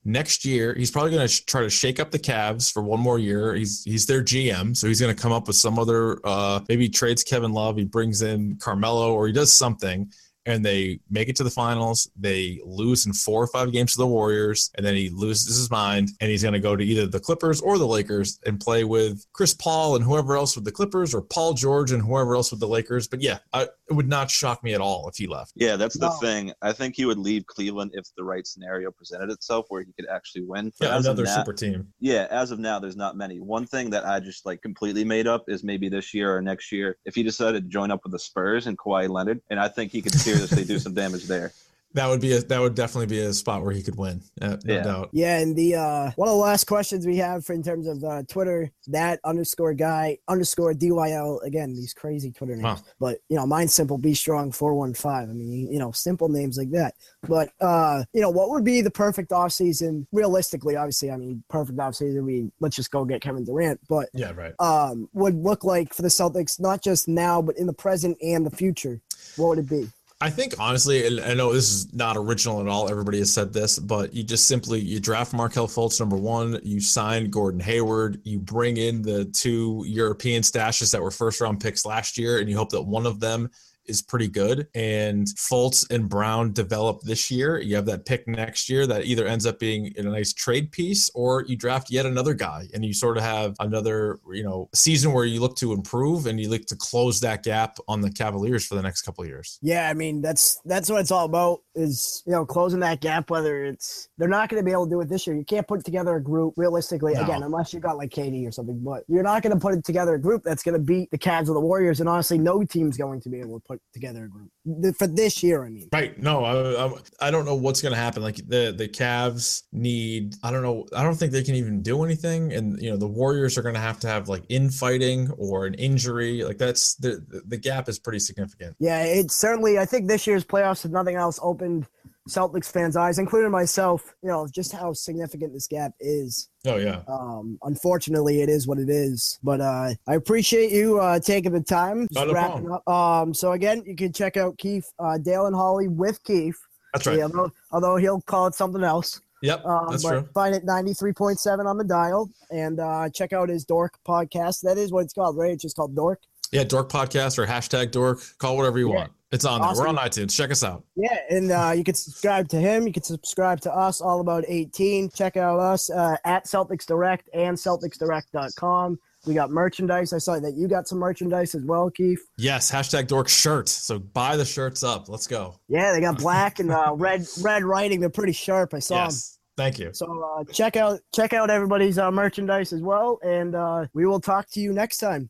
next 0.04 0.44
year 0.44 0.74
he's 0.74 0.90
probably 0.90 1.10
going 1.10 1.26
to 1.26 1.28
sh- 1.28 1.44
try 1.44 1.60
to 1.60 1.70
shake 1.70 2.00
up 2.00 2.10
the 2.10 2.18
Cavs 2.18 2.72
for 2.72 2.82
one 2.82 3.00
more 3.00 3.18
year. 3.18 3.54
He's 3.54 3.84
he's 3.84 4.06
their 4.06 4.22
GM, 4.22 4.76
so 4.76 4.86
he's 4.86 5.00
going 5.00 5.14
to 5.14 5.20
come 5.20 5.32
up 5.32 5.46
with 5.46 5.56
some 5.56 5.78
other 5.78 6.18
uh, 6.24 6.60
maybe 6.68 6.88
trades 6.88 7.22
Kevin 7.22 7.52
Love. 7.52 7.76
He 7.76 7.84
brings 7.84 8.22
in 8.22 8.56
Carmelo 8.56 9.12
or 9.12 9.26
he 9.26 9.32
does 9.32 9.52
something 9.52 10.10
and 10.46 10.64
they 10.64 11.00
make 11.10 11.28
it 11.28 11.36
to 11.36 11.44
the 11.44 11.50
finals. 11.50 12.10
They 12.18 12.60
lose 12.64 13.06
in 13.06 13.12
four 13.12 13.42
or 13.42 13.46
five 13.46 13.72
games 13.72 13.92
to 13.92 13.98
the 13.98 14.06
Warriors, 14.06 14.70
and 14.74 14.84
then 14.84 14.94
he 14.94 15.10
loses 15.10 15.56
his 15.56 15.70
mind, 15.70 16.10
and 16.20 16.30
he's 16.30 16.42
going 16.42 16.54
to 16.54 16.60
go 16.60 16.76
to 16.76 16.84
either 16.84 17.06
the 17.06 17.20
Clippers 17.20 17.60
or 17.60 17.78
the 17.78 17.86
Lakers 17.86 18.40
and 18.46 18.58
play 18.58 18.84
with 18.84 19.24
Chris 19.32 19.54
Paul 19.54 19.96
and 19.96 20.04
whoever 20.04 20.36
else 20.36 20.54
with 20.56 20.64
the 20.64 20.72
Clippers, 20.72 21.14
or 21.14 21.22
Paul 21.22 21.54
George 21.54 21.92
and 21.92 22.02
whoever 22.02 22.34
else 22.34 22.50
with 22.50 22.60
the 22.60 22.68
Lakers. 22.68 23.06
But 23.06 23.22
yeah, 23.22 23.38
I, 23.52 23.68
it 23.90 23.94
would 23.94 24.08
not 24.08 24.30
shock 24.30 24.62
me 24.62 24.72
at 24.72 24.80
all 24.80 25.08
if 25.08 25.16
he 25.16 25.26
left. 25.26 25.52
Yeah, 25.56 25.74
that's 25.74 25.98
the 25.98 26.08
no. 26.08 26.14
thing. 26.16 26.52
I 26.62 26.72
think 26.72 26.94
he 26.94 27.04
would 27.04 27.18
leave 27.18 27.44
Cleveland 27.46 27.90
if 27.94 28.06
the 28.16 28.22
right 28.22 28.46
scenario 28.46 28.92
presented 28.92 29.30
itself 29.30 29.66
where 29.68 29.82
he 29.82 29.92
could 29.92 30.08
actually 30.08 30.42
win. 30.42 30.72
But 30.78 30.90
yeah, 30.90 30.98
another 30.98 31.24
now, 31.24 31.34
super 31.34 31.52
team. 31.52 31.92
Yeah, 31.98 32.28
as 32.30 32.52
of 32.52 32.60
now, 32.60 32.78
there's 32.78 32.96
not 32.96 33.16
many. 33.16 33.40
One 33.40 33.66
thing 33.66 33.90
that 33.90 34.06
I 34.06 34.20
just 34.20 34.46
like 34.46 34.62
completely 34.62 35.04
made 35.04 35.26
up 35.26 35.44
is 35.48 35.64
maybe 35.64 35.88
this 35.88 36.14
year 36.14 36.34
or 36.34 36.40
next 36.40 36.70
year 36.70 36.98
if 37.04 37.16
he 37.16 37.24
decided 37.24 37.64
to 37.64 37.68
join 37.68 37.90
up 37.90 38.00
with 38.04 38.12
the 38.12 38.18
Spurs 38.18 38.68
and 38.68 38.78
Kawhi 38.78 39.08
Leonard, 39.08 39.42
and 39.50 39.58
I 39.58 39.66
think 39.66 39.90
he 39.90 40.00
could 40.00 40.14
seriously 40.14 40.64
do 40.64 40.78
some 40.78 40.94
damage 40.94 41.24
there. 41.24 41.52
That 41.94 42.06
would 42.06 42.20
be 42.20 42.32
a 42.34 42.40
that 42.42 42.60
would 42.60 42.76
definitely 42.76 43.06
be 43.06 43.18
a 43.20 43.32
spot 43.32 43.64
where 43.64 43.72
he 43.72 43.82
could 43.82 43.96
win. 43.96 44.22
Uh, 44.40 44.56
no 44.64 44.74
Yeah. 44.74 44.82
doubt. 44.84 45.10
Yeah, 45.12 45.38
and 45.40 45.56
the 45.56 45.74
uh 45.74 46.10
one 46.14 46.28
of 46.28 46.34
the 46.34 46.40
last 46.40 46.64
questions 46.68 47.04
we 47.04 47.16
have 47.16 47.44
for 47.44 47.52
in 47.52 47.64
terms 47.64 47.88
of 47.88 48.04
uh 48.04 48.22
Twitter, 48.28 48.70
that 48.86 49.18
underscore 49.24 49.74
guy 49.74 50.18
underscore 50.28 50.72
DYL 50.72 51.42
again, 51.42 51.74
these 51.74 51.92
crazy 51.92 52.30
Twitter 52.30 52.54
names. 52.54 52.64
Wow. 52.64 52.78
But 53.00 53.18
you 53.28 53.36
know, 53.36 53.44
mine's 53.46 53.74
simple 53.74 53.98
be 53.98 54.14
strong 54.14 54.52
four 54.52 54.74
one 54.74 54.94
five. 54.94 55.28
I 55.28 55.32
mean, 55.32 55.72
you 55.72 55.80
know, 55.80 55.90
simple 55.90 56.28
names 56.28 56.56
like 56.56 56.70
that. 56.70 56.94
But 57.26 57.50
uh, 57.60 58.04
you 58.12 58.20
know, 58.20 58.30
what 58.30 58.50
would 58.50 58.62
be 58.64 58.82
the 58.82 58.90
perfect 58.90 59.32
off 59.32 59.50
season 59.52 60.06
realistically, 60.12 60.76
obviously, 60.76 61.10
I 61.10 61.16
mean, 61.16 61.42
perfect 61.50 61.80
off 61.80 61.96
season, 61.96 62.24
we 62.24 62.52
let's 62.60 62.76
just 62.76 62.92
go 62.92 63.04
get 63.04 63.20
Kevin 63.20 63.44
Durant, 63.44 63.80
but 63.88 64.08
Yeah, 64.14 64.30
right. 64.30 64.54
um 64.60 65.08
would 65.12 65.34
look 65.34 65.64
like 65.64 65.92
for 65.92 66.02
the 66.02 66.08
Celtics, 66.08 66.60
not 66.60 66.82
just 66.82 67.08
now, 67.08 67.42
but 67.42 67.56
in 67.58 67.66
the 67.66 67.72
present 67.72 68.16
and 68.22 68.46
the 68.46 68.50
future? 68.56 69.00
What 69.36 69.48
would 69.48 69.58
it 69.58 69.68
be? 69.68 69.88
I 70.22 70.28
think 70.28 70.54
honestly, 70.58 71.06
and 71.06 71.20
I 71.20 71.32
know 71.32 71.52
this 71.52 71.70
is 71.70 71.94
not 71.94 72.18
original 72.18 72.60
at 72.60 72.68
all. 72.68 72.90
Everybody 72.90 73.20
has 73.20 73.32
said 73.32 73.54
this, 73.54 73.78
but 73.78 74.12
you 74.12 74.22
just 74.22 74.46
simply 74.46 74.78
you 74.78 75.00
draft 75.00 75.32
Markelle 75.32 75.66
Fultz 75.66 75.98
number 75.98 76.16
one, 76.16 76.60
you 76.62 76.78
sign 76.78 77.30
Gordon 77.30 77.60
Hayward, 77.60 78.20
you 78.24 78.38
bring 78.38 78.76
in 78.76 79.00
the 79.00 79.24
two 79.24 79.82
European 79.86 80.42
stashes 80.42 80.92
that 80.92 81.02
were 81.02 81.10
first 81.10 81.40
round 81.40 81.60
picks 81.60 81.86
last 81.86 82.18
year, 82.18 82.38
and 82.38 82.50
you 82.50 82.56
hope 82.56 82.68
that 82.70 82.82
one 82.82 83.06
of 83.06 83.18
them 83.18 83.50
is 83.90 84.00
pretty 84.02 84.28
good. 84.28 84.68
And 84.74 85.26
Fultz 85.26 85.90
and 85.90 86.08
Brown 86.08 86.52
develop 86.52 87.02
this 87.02 87.30
year. 87.30 87.60
You 87.60 87.76
have 87.76 87.86
that 87.86 88.06
pick 88.06 88.26
next 88.26 88.68
year 88.68 88.86
that 88.86 89.04
either 89.04 89.26
ends 89.26 89.46
up 89.46 89.58
being 89.58 89.92
a 89.96 90.02
nice 90.02 90.32
trade 90.32 90.72
piece 90.72 91.10
or 91.14 91.44
you 91.46 91.56
draft 91.56 91.90
yet 91.90 92.06
another 92.06 92.34
guy 92.34 92.68
and 92.72 92.84
you 92.84 92.94
sort 92.94 93.16
of 93.16 93.22
have 93.22 93.56
another, 93.60 94.18
you 94.32 94.42
know, 94.42 94.68
season 94.74 95.12
where 95.12 95.24
you 95.24 95.40
look 95.40 95.56
to 95.56 95.72
improve 95.72 96.26
and 96.26 96.40
you 96.40 96.48
look 96.48 96.64
to 96.66 96.76
close 96.76 97.20
that 97.20 97.42
gap 97.42 97.78
on 97.88 98.00
the 98.00 98.10
Cavaliers 98.10 98.64
for 98.66 98.76
the 98.76 98.82
next 98.82 99.02
couple 99.02 99.22
of 99.24 99.28
years. 99.28 99.58
Yeah, 99.62 99.88
I 99.88 99.94
mean 99.94 100.22
that's 100.22 100.60
that's 100.64 100.88
what 100.90 101.00
it's 101.00 101.10
all 101.10 101.24
about 101.24 101.60
is 101.74 102.22
you 102.26 102.32
know 102.32 102.44
closing 102.46 102.80
that 102.80 103.00
gap. 103.00 103.30
Whether 103.30 103.64
it's 103.64 104.08
they're 104.18 104.28
not 104.28 104.48
going 104.48 104.62
to 104.62 104.64
be 104.64 104.72
able 104.72 104.86
to 104.86 104.90
do 104.90 105.00
it 105.00 105.08
this 105.08 105.26
year. 105.26 105.36
You 105.36 105.44
can't 105.44 105.66
put 105.66 105.84
together 105.84 106.16
a 106.16 106.22
group 106.22 106.54
realistically 106.56 107.14
No. 107.14 107.22
again 107.22 107.42
unless 107.42 107.72
you 107.72 107.80
got 107.80 107.96
like 107.96 108.10
KD 108.10 108.46
or 108.46 108.52
something. 108.52 108.80
But 108.82 109.04
you're 109.08 109.22
not 109.22 109.42
going 109.42 109.54
to 109.54 109.60
put 109.60 109.74
it 109.74 109.84
together 109.84 110.14
a 110.14 110.20
group 110.20 110.42
that's 110.44 110.62
going 110.62 110.74
to 110.74 110.80
beat 110.80 111.10
the 111.10 111.18
Cavs 111.18 111.48
or 111.48 111.54
the 111.54 111.60
Warriors. 111.60 112.00
And 112.00 112.08
honestly, 112.08 112.38
no 112.38 112.62
team's 112.64 112.96
going 112.96 113.20
to 113.22 113.28
be 113.28 113.40
able 113.40 113.58
to 113.60 113.66
put 113.66 113.79
together 113.92 114.24
a 114.24 114.28
group 114.28 114.50
for 114.96 115.06
this 115.06 115.42
year. 115.42 115.64
I 115.64 115.70
mean, 115.70 115.88
Right. 115.92 116.18
No, 116.18 116.44
I, 116.44 116.86
I, 116.86 116.92
I 117.20 117.30
don't 117.30 117.44
know 117.44 117.54
what's 117.54 117.82
going 117.82 117.92
to 117.92 117.98
happen. 117.98 118.22
Like 118.22 118.36
the 118.36 118.74
the 118.76 118.88
Cavs 118.88 119.62
need. 119.72 120.34
I 120.42 120.50
don't 120.50 120.62
know. 120.62 120.86
I 120.94 121.02
don't 121.02 121.14
think 121.14 121.32
they 121.32 121.42
can 121.42 121.54
even 121.54 121.82
do 121.82 122.04
anything. 122.04 122.52
And 122.52 122.80
you 122.80 122.90
know 122.90 122.96
the 122.96 123.08
Warriors 123.08 123.58
are 123.58 123.62
going 123.62 123.74
to 123.74 123.80
have 123.80 123.98
to 124.00 124.08
have 124.08 124.28
like 124.28 124.44
infighting 124.48 125.30
or 125.32 125.66
an 125.66 125.74
injury. 125.74 126.42
Like 126.44 126.58
that's 126.58 126.94
the 126.96 127.24
the 127.46 127.56
gap 127.56 127.88
is 127.88 127.98
pretty 127.98 128.20
significant. 128.20 128.76
yeah, 128.78 129.02
it's 129.02 129.34
certainly. 129.34 129.78
I 129.78 129.84
think 129.84 130.08
this 130.08 130.26
year's 130.26 130.44
playoffs, 130.44 130.84
if 130.84 130.90
nothing 130.90 131.16
else, 131.16 131.38
opened 131.42 131.86
Celtics 132.28 132.70
fans' 132.70 132.96
eyes, 132.96 133.18
including 133.18 133.50
myself. 133.50 134.14
You 134.22 134.28
know 134.28 134.46
just 134.52 134.72
how 134.72 134.92
significant 134.92 135.52
this 135.52 135.66
gap 135.66 135.92
is. 136.00 136.48
Oh 136.66 136.76
yeah. 136.76 137.02
Um, 137.08 137.58
unfortunately, 137.62 138.42
it 138.42 138.48
is 138.48 138.66
what 138.66 138.78
it 138.78 138.90
is. 138.90 139.38
But 139.42 139.60
uh, 139.60 139.94
I 140.06 140.14
appreciate 140.14 140.70
you 140.72 141.00
uh, 141.00 141.18
taking 141.20 141.52
the 141.52 141.60
time. 141.62 142.06
Just 142.12 142.26
no 142.26 142.32
wrapping 142.32 142.66
problem. 142.66 142.82
up. 142.86 142.88
Um, 142.88 143.34
so 143.34 143.52
again, 143.52 143.82
you 143.86 143.96
can 143.96 144.12
check 144.12 144.36
out 144.36 144.58
Keefe, 144.58 144.86
uh, 144.98 145.18
Dale 145.18 145.46
and 145.46 145.56
Holley 145.56 145.88
with 145.88 146.22
Keefe. 146.24 146.58
That's 146.92 147.06
right. 147.06 147.18
Yeah, 147.18 147.24
although, 147.24 147.52
although 147.72 147.96
he'll 147.96 148.20
call 148.22 148.46
it 148.48 148.54
something 148.54 148.82
else. 148.84 149.20
Yep. 149.42 149.64
Um, 149.64 149.86
that's 149.90 150.02
true. 150.04 150.28
find 150.34 150.54
it 150.54 150.66
93.7 150.66 151.64
on 151.64 151.78
the 151.78 151.84
dial 151.84 152.28
and 152.50 152.78
uh, 152.78 153.08
check 153.08 153.32
out 153.32 153.48
his 153.48 153.64
Dork 153.64 153.94
podcast. 154.06 154.60
That 154.62 154.76
is 154.76 154.92
what 154.92 155.04
it's 155.04 155.14
called, 155.14 155.38
right? 155.38 155.52
It's 155.52 155.62
just 155.62 155.76
called 155.76 155.96
Dork. 155.96 156.20
Yeah. 156.52 156.64
Dork 156.64 156.90
podcast 156.90 157.38
or 157.38 157.46
hashtag 157.46 157.90
Dork. 157.90 158.20
Call 158.38 158.56
whatever 158.58 158.78
you 158.78 158.90
Yeah. 158.90 158.96
want. 158.96 159.12
It's 159.32 159.44
on 159.44 159.60
there. 159.60 159.70
We're 159.76 159.86
on 159.86 159.96
iTunes. 159.96 160.36
Check 160.36 160.50
us 160.50 160.64
out. 160.64 160.84
Yeah, 160.96 161.16
and 161.30 161.52
uh, 161.52 161.72
you 161.76 161.84
can 161.84 161.94
subscribe 161.94 162.48
to 162.48 162.56
him. 162.56 162.86
You 162.86 162.92
can 162.92 163.04
subscribe 163.04 163.60
to 163.60 163.72
us, 163.72 164.00
All 164.00 164.20
About 164.20 164.44
18. 164.48 165.10
Check 165.10 165.36
out 165.36 165.60
us 165.60 165.88
uh, 165.88 166.16
at 166.24 166.46
Celtics 166.46 166.84
Direct 166.84 167.28
and 167.32 167.56
CelticsDirect.com. 167.56 168.98
We 169.26 169.34
got 169.34 169.50
merchandise. 169.50 170.12
I 170.12 170.18
saw 170.18 170.40
that 170.40 170.54
you 170.56 170.66
got 170.66 170.88
some 170.88 170.98
merchandise 170.98 171.54
as 171.54 171.62
well, 171.62 171.90
Keefe. 171.90 172.24
Yes. 172.38 172.72
Hashtag 172.72 173.06
Dork 173.06 173.28
shirt. 173.28 173.68
So 173.68 173.98
buy 173.98 174.36
the 174.36 174.44
shirts 174.44 174.82
up. 174.82 175.08
Let's 175.08 175.26
go. 175.26 175.60
Yeah, 175.68 175.92
they 175.92 176.00
got 176.00 176.18
black 176.18 176.58
and 176.58 176.72
uh, 176.72 176.92
red 176.96 177.26
red 177.42 177.62
writing. 177.62 178.00
They're 178.00 178.10
pretty 178.10 178.32
sharp. 178.32 178.74
I 178.74 178.78
saw 178.78 178.96
them. 178.96 179.04
Yes. 179.06 179.38
Thank 179.56 179.78
you. 179.78 179.90
So 179.92 180.24
uh, 180.38 180.44
check 180.44 180.76
out 180.76 181.00
check 181.14 181.34
out 181.34 181.50
everybody's 181.50 181.98
uh, 181.98 182.10
merchandise 182.10 182.72
as 182.72 182.80
well, 182.80 183.18
and 183.22 183.54
uh, 183.54 183.86
we 183.92 184.06
will 184.06 184.20
talk 184.20 184.48
to 184.52 184.60
you 184.60 184.72
next 184.72 184.98
time. 184.98 185.18